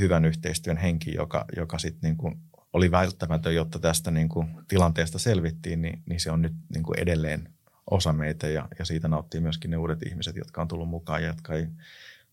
hyvän 0.00 0.24
yhteistyön 0.24 0.76
henki, 0.76 1.14
joka, 1.14 1.44
joka 1.56 1.78
sitten 1.78 2.16
niin 2.18 2.40
oli 2.72 2.90
välttämätön, 2.90 3.54
jotta 3.54 3.78
tästä 3.78 4.10
niin 4.10 4.28
kuin 4.28 4.48
tilanteesta 4.68 5.18
selvittiin, 5.18 5.82
niin, 5.82 6.02
niin 6.06 6.20
se 6.20 6.30
on 6.30 6.42
nyt 6.42 6.52
niin 6.74 6.82
kuin 6.82 6.98
edelleen 6.98 7.48
osa 7.90 8.12
meitä 8.12 8.48
ja, 8.48 8.68
ja 8.78 8.84
siitä 8.84 9.08
nauttii 9.08 9.40
myöskin 9.40 9.70
ne 9.70 9.76
uudet 9.76 10.02
ihmiset, 10.02 10.36
jotka 10.36 10.62
on 10.62 10.68
tullut 10.68 10.88
mukaan 10.88 11.22
ja 11.22 11.28
jotka 11.28 11.54
ei, 11.54 11.66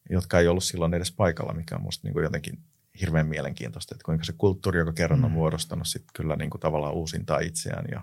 jotka 0.10 0.40
ei 0.40 0.48
ollut 0.48 0.64
silloin 0.64 0.94
edes 0.94 1.12
paikalla, 1.12 1.54
mikä 1.54 1.76
on 1.76 1.82
musta 1.82 2.08
niin 2.08 2.14
kuin 2.14 2.24
jotenkin 2.24 2.60
hirveän 3.02 3.28
mielenkiintoista, 3.28 3.96
että 3.96 4.06
kuinka 4.06 4.24
se 4.24 4.34
kulttuuri, 4.38 4.80
joka 4.80 4.94
kerran 4.94 5.26
on 5.26 5.32
mm. 5.32 5.34
muodostanut, 5.34 5.88
sitten 5.88 6.12
kyllä 6.14 6.36
niin 6.36 6.50
kuin 6.50 6.62
tavallaan 6.62 6.94
uusintaa 6.94 7.40
itseään 7.40 7.86
ja, 7.92 8.02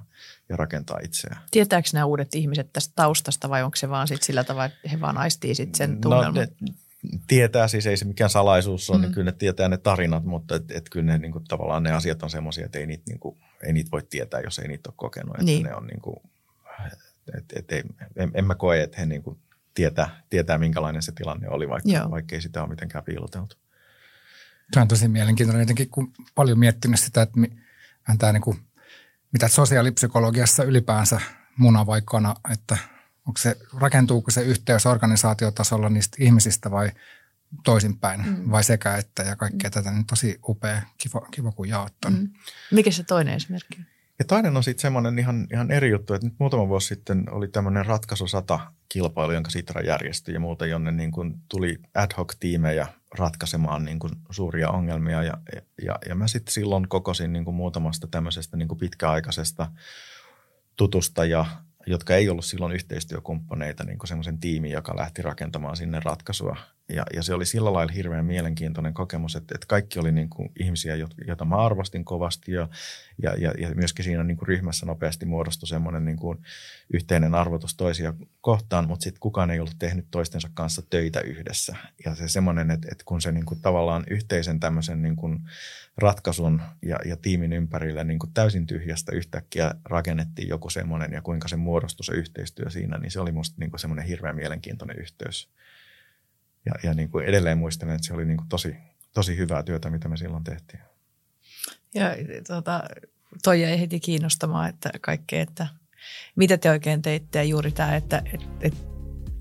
ja 0.48 0.56
rakentaa 0.56 0.98
itseään. 1.04 1.42
Tietääkö 1.50 1.88
nämä 1.92 2.04
uudet 2.04 2.34
ihmiset 2.34 2.72
tästä 2.72 2.92
taustasta 2.96 3.48
vai 3.48 3.62
onko 3.62 3.76
se 3.76 3.88
vaan 3.88 4.08
sit 4.08 4.22
sillä 4.22 4.44
tavalla, 4.44 4.64
että 4.64 4.88
he 4.88 5.00
vaan 5.00 5.18
aistii 5.18 5.54
sit 5.54 5.74
sen 5.74 6.00
tunnelman? 6.00 6.34
No, 6.34 6.40
ne, 6.40 6.74
tietää, 7.26 7.68
siis 7.68 7.86
ei 7.86 7.96
se 7.96 8.04
mikään 8.04 8.30
salaisuus 8.30 8.90
ole, 8.90 8.98
niin 8.98 9.02
mm. 9.02 9.08
niin 9.08 9.14
kyllä 9.14 9.30
ne 9.30 9.36
tietää 9.38 9.68
ne 9.68 9.76
tarinat, 9.76 10.24
mutta 10.24 10.56
et, 10.56 10.70
et 10.70 10.88
kyllä 10.90 11.06
ne 11.06 11.18
niin 11.18 11.32
kuin, 11.32 11.44
tavallaan 11.44 11.82
ne 11.82 11.92
asiat 11.92 12.22
on 12.22 12.30
semmoisia, 12.30 12.66
että 12.66 12.78
ei 12.78 12.86
niitä, 12.86 13.04
niin 13.08 13.18
kuin, 13.18 13.38
ei 13.62 13.72
niitä 13.72 13.90
voi 13.90 14.02
tietää, 14.10 14.40
jos 14.40 14.58
ei 14.58 14.68
niitä 14.68 14.88
ole 14.90 14.94
kokenut. 14.96 15.34
Että 15.34 15.44
niin. 15.44 15.64
ne 15.64 15.74
on 15.74 15.86
niin 15.86 16.00
kuin, 16.00 16.16
et, 17.38 17.44
et, 17.56 17.72
ei, 17.72 17.82
en, 18.16 18.30
en 18.34 18.44
mä 18.44 18.54
koe, 18.54 18.82
että 18.82 19.00
he 19.00 19.06
niin 19.06 19.22
kuin 19.22 19.38
tietää, 19.74 20.22
tietää, 20.30 20.58
minkälainen 20.58 21.02
se 21.02 21.12
tilanne 21.12 21.48
oli, 21.48 21.68
vaikka, 21.68 22.10
vaikka 22.10 22.34
ei 22.34 22.42
sitä 22.42 22.60
ole 22.60 22.68
mitenkään 22.68 23.04
piiloteltu. 23.04 23.56
Se 24.74 24.80
on 24.80 24.88
tosi 24.88 25.08
mielenkiintoinen 25.08 25.62
jotenkin, 25.62 25.90
kun 25.90 26.12
paljon 26.34 26.58
miettinyt 26.58 27.00
sitä, 27.00 27.22
että 27.22 27.40
tämä 28.18 28.32
niin 28.32 28.42
kuin, 28.42 28.58
mitä 29.32 29.48
sosiaalipsykologiassa 29.48 30.64
ylipäänsä 30.64 31.20
muna 31.56 31.86
vai 31.86 32.02
kana, 32.04 32.34
että– 32.52 32.76
onko 33.26 33.38
se, 33.38 33.56
rakentuuko 33.80 34.30
se 34.30 34.42
yhteys 34.42 34.86
organisaatiotasolla 34.86 35.88
niistä 35.88 36.16
ihmisistä 36.20 36.70
vai 36.70 36.92
toisinpäin 37.64 38.26
mm. 38.26 38.50
vai 38.50 38.64
sekä 38.64 38.96
että 38.96 39.22
ja 39.22 39.36
kaikkea 39.36 39.70
mm. 39.70 39.72
tätä, 39.72 39.90
niin 39.90 40.06
tosi 40.06 40.38
upea, 40.48 40.82
kiva, 40.98 41.20
kiva 41.30 41.52
kun 41.52 41.68
jaot 41.68 41.94
mm. 42.10 42.28
Mikä 42.70 42.90
se 42.90 43.02
toinen 43.04 43.34
esimerkki 43.34 43.78
Ja 44.18 44.24
toinen 44.24 44.56
on 44.56 44.64
sitten 44.64 44.82
semmoinen 44.82 45.18
ihan, 45.18 45.46
ihan 45.52 45.70
eri 45.70 45.90
juttu, 45.90 46.14
että 46.14 46.26
nyt 46.26 46.34
muutama 46.38 46.68
vuosi 46.68 46.86
sitten 46.86 47.24
oli 47.30 47.48
tämmöinen 47.48 47.86
ratkaisu 47.86 48.26
sata 48.26 48.60
kilpailu, 48.88 49.32
jonka 49.32 49.50
Sitra 49.50 49.80
järjesti 49.80 50.32
ja 50.32 50.40
muuta, 50.40 50.66
jonne 50.66 50.92
niin 50.92 51.10
kuin 51.10 51.34
tuli 51.48 51.78
ad 51.94 52.10
hoc 52.18 52.34
tiimejä 52.40 52.86
ratkaisemaan 53.18 53.84
niin 53.84 53.98
kuin 53.98 54.12
suuria 54.30 54.70
ongelmia 54.70 55.22
ja, 55.22 55.38
ja, 55.82 55.98
ja 56.08 56.14
mä 56.14 56.26
sitten 56.26 56.52
silloin 56.52 56.88
kokosin 56.88 57.32
niin 57.32 57.44
kuin 57.44 57.54
muutamasta 57.54 58.06
tämmöisestä 58.06 58.56
niin 58.56 58.68
kuin 58.68 58.78
pitkäaikaisesta 58.78 59.70
tutusta 60.76 61.24
ja 61.24 61.46
jotka 61.86 62.14
ei 62.14 62.28
ollut 62.28 62.44
silloin 62.44 62.72
yhteistyökumppaneita, 62.72 63.84
niin 63.84 63.98
semmoisen 64.04 64.38
tiimin, 64.38 64.70
joka 64.70 64.96
lähti 64.96 65.22
rakentamaan 65.22 65.76
sinne 65.76 66.00
ratkaisua. 66.04 66.56
Ja, 66.88 67.06
ja 67.14 67.22
se 67.22 67.34
oli 67.34 67.46
sillä 67.46 67.72
lailla 67.72 67.92
hirveän 67.92 68.24
mielenkiintoinen 68.24 68.94
kokemus, 68.94 69.36
että, 69.36 69.54
että 69.54 69.66
kaikki 69.66 69.98
oli 69.98 70.12
niin 70.12 70.30
kuin 70.30 70.52
ihmisiä, 70.60 70.96
joita 71.26 71.44
mä 71.44 71.56
arvostin 71.56 72.04
kovasti 72.04 72.52
ja, 72.52 72.68
ja, 73.22 73.34
ja, 73.38 73.52
ja 73.58 73.74
myöskin 73.74 74.04
siinä 74.04 74.24
niin 74.24 74.36
kuin 74.36 74.48
ryhmässä 74.48 74.86
nopeasti 74.86 75.26
muodostui 75.26 75.68
semmoinen 75.68 76.04
niin 76.04 76.16
kuin 76.16 76.38
yhteinen 76.92 77.34
arvotus 77.34 77.74
toisia 77.74 78.14
kohtaan, 78.40 78.88
mutta 78.88 79.04
sitten 79.04 79.20
kukaan 79.20 79.50
ei 79.50 79.60
ollut 79.60 79.76
tehnyt 79.78 80.06
toistensa 80.10 80.50
kanssa 80.54 80.82
töitä 80.90 81.20
yhdessä. 81.20 81.76
Ja 82.04 82.14
se 82.14 82.28
semmoinen, 82.28 82.70
että, 82.70 82.88
että 82.92 83.04
kun 83.04 83.20
se 83.20 83.32
niin 83.32 83.46
kuin 83.46 83.60
tavallaan 83.60 84.04
yhteisen 84.10 84.60
tämmöisen 84.60 85.02
niin 85.02 85.16
kuin 85.16 85.38
ratkaisun 85.96 86.62
ja, 86.82 86.98
ja 87.04 87.16
tiimin 87.16 87.52
ympärillä 87.52 88.04
niin 88.04 88.18
kuin 88.18 88.32
täysin 88.34 88.66
tyhjästä 88.66 89.12
yhtäkkiä 89.12 89.74
rakennettiin 89.84 90.48
joku 90.48 90.70
semmoinen 90.70 91.12
ja 91.12 91.22
kuinka 91.22 91.48
se 91.48 91.56
muodostui 91.56 91.71
se 92.00 92.12
yhteistyö 92.12 92.70
siinä, 92.70 92.98
niin 92.98 93.10
se 93.10 93.20
oli 93.20 93.32
musta 93.32 93.56
niin 93.58 93.70
semmoinen 93.76 94.06
hirveän 94.06 94.36
mielenkiintoinen 94.36 94.98
yhteys. 94.98 95.48
Ja, 96.66 96.72
ja 96.82 96.94
niin 96.94 97.08
kuin 97.08 97.24
edelleen 97.24 97.58
muistelen, 97.58 97.94
että 97.94 98.06
se 98.06 98.14
oli 98.14 98.24
niin 98.24 98.36
kuin 98.36 98.48
tosi, 98.48 98.76
tosi 99.14 99.36
hyvää 99.36 99.62
työtä, 99.62 99.90
mitä 99.90 100.08
me 100.08 100.16
silloin 100.16 100.44
tehtiin. 100.44 100.80
Ja 101.94 102.08
tuota, 102.46 102.82
toi 103.42 103.60
jäi 103.60 103.80
heti 103.80 104.00
kiinnostamaan, 104.00 104.68
että 104.68 104.90
kaikkea, 105.00 105.42
että 105.42 105.66
mitä 106.36 106.58
te 106.58 106.70
oikein 106.70 107.02
teitte 107.02 107.38
ja 107.38 107.44
juuri 107.44 107.72
tämä, 107.72 107.96
että 107.96 108.22
et, 108.32 108.40
et, 108.60 108.91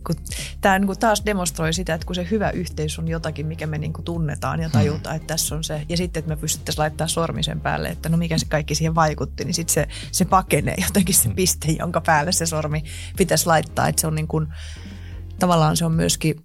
kun 0.08 0.16
tämä 0.62 0.80
niin 0.80 0.88
kuin 0.88 1.00
taas 1.00 1.26
demonstroi 1.26 1.74
sitä, 1.74 1.94
että 1.94 2.06
kun 2.08 2.16
se 2.16 2.28
hyvä 2.32 2.50
yhteys 2.50 3.00
on 3.00 3.08
jotakin, 3.08 3.46
mikä 3.46 3.68
me 3.68 3.78
niin 3.78 3.94
kuin 3.94 4.06
tunnetaan 4.06 4.60
ja 4.60 4.70
tajutaan, 4.70 5.16
että 5.16 5.28
tässä 5.28 5.56
on 5.56 5.64
se, 5.64 5.86
ja 5.90 5.98
sitten, 5.98 6.20
että 6.20 6.30
me 6.30 6.42
pystyttäisiin 6.42 6.82
laittaa 6.82 7.08
sormisen 7.08 7.62
päälle, 7.62 7.90
että 7.90 8.10
no 8.10 8.18
mikä 8.18 8.38
se 8.38 8.46
kaikki 8.46 8.76
siihen 8.76 8.96
vaikutti, 8.96 9.46
niin 9.46 9.54
sitten 9.54 9.74
se, 9.74 9.88
se 10.12 10.26
pakenee 10.26 10.76
jotenkin 10.88 11.16
se 11.16 11.30
piste, 11.30 11.72
jonka 11.72 12.02
päälle 12.02 12.32
se 12.32 12.46
sormi 12.46 12.84
pitäisi 13.18 13.46
laittaa, 13.46 13.88
että 13.88 14.02
se 14.02 14.08
on 14.08 14.16
niin 14.16 14.28
kuin, 14.28 14.48
tavallaan 15.40 15.78
se 15.78 15.86
on 15.86 15.92
myöskin 15.92 16.36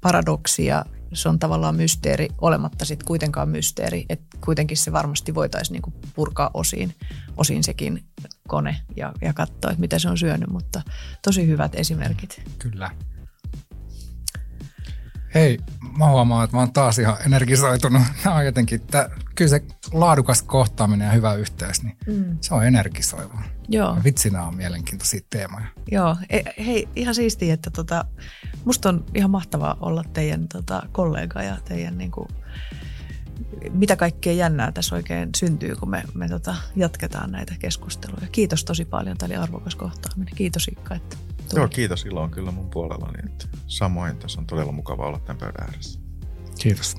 paradoksia 0.00 0.84
se 1.12 1.28
on 1.28 1.38
tavallaan 1.38 1.76
mysteeri, 1.76 2.28
olematta 2.40 2.84
sitten 2.84 3.06
kuitenkaan 3.06 3.48
mysteeri. 3.48 4.06
Että 4.08 4.36
kuitenkin 4.40 4.76
se 4.76 4.92
varmasti 4.92 5.34
voitaisiin 5.34 5.72
niinku 5.72 5.92
purkaa 6.14 6.50
osiin, 6.54 6.94
osiin 7.36 7.64
sekin 7.64 8.04
kone 8.48 8.76
ja, 8.96 9.12
ja 9.22 9.32
katsoa, 9.32 9.70
että 9.70 9.80
mitä 9.80 9.98
se 9.98 10.08
on 10.08 10.18
syönyt, 10.18 10.50
mutta 10.50 10.82
tosi 11.22 11.46
hyvät 11.46 11.74
esimerkit. 11.74 12.42
Kyllä. 12.58 12.90
Hei, 15.34 15.58
mä 15.98 16.06
huomaan, 16.06 16.44
että 16.44 16.56
mä 16.56 16.60
oon 16.60 16.72
taas 16.72 16.98
ihan 16.98 17.16
energisoitunut. 17.26 18.02
Nämä 18.24 18.36
on 18.36 18.44
jotenkin, 18.44 18.80
että 18.80 19.10
kyllä 19.34 19.48
se 19.48 19.62
laadukas 19.92 20.42
kohtaaminen 20.42 21.06
ja 21.06 21.12
hyvä 21.12 21.34
yhteys, 21.34 21.82
niin 21.82 21.96
mm. 22.06 22.38
se 22.40 22.54
on 22.54 22.66
energisoiva. 22.66 23.42
Joo. 23.68 23.94
Ja 23.96 24.04
vitsi, 24.04 24.30
nämä 24.30 24.46
on 24.46 24.54
mielenkiintoisia 24.54 25.20
teemoja. 25.30 25.66
Joo, 25.90 26.16
e, 26.30 26.40
hei, 26.66 26.88
ihan 26.96 27.14
siistiä, 27.14 27.54
että 27.54 27.70
tota, 27.70 28.04
musta 28.64 28.88
on 28.88 29.04
ihan 29.14 29.30
mahtavaa 29.30 29.76
olla 29.80 30.04
teidän 30.12 30.48
tota, 30.48 30.82
kollega 30.92 31.42
ja 31.42 31.56
teidän 31.64 31.98
niin 31.98 32.10
kuin, 32.10 32.28
mitä 33.72 33.96
kaikkea 33.96 34.32
jännää 34.32 34.72
tässä 34.72 34.94
oikein 34.94 35.28
syntyy, 35.36 35.76
kun 35.76 35.90
me, 35.90 36.02
me 36.14 36.28
tota, 36.28 36.56
jatketaan 36.76 37.32
näitä 37.32 37.54
keskusteluja. 37.58 38.26
Kiitos 38.32 38.64
tosi 38.64 38.84
paljon, 38.84 39.18
tämä 39.18 39.28
oli 39.28 39.36
arvokas 39.36 39.74
kohtaaminen. 39.74 40.34
Kiitos 40.34 40.68
Ikka, 40.68 40.94
että 40.94 41.16
tuli. 41.48 41.60
Joo, 41.60 41.68
kiitos. 41.68 42.04
Ilo 42.04 42.22
on 42.22 42.30
kyllä 42.30 42.50
mun 42.50 42.70
puolellani. 42.70 43.18
Että 43.24 43.48
samoin 43.66 44.16
tässä 44.16 44.40
on 44.40 44.46
todella 44.46 44.72
mukava 44.72 45.06
olla 45.06 45.18
tämän 45.18 45.38
pöydän 45.38 45.68
ääressä. 45.68 46.00
Kiitos. 46.58 46.96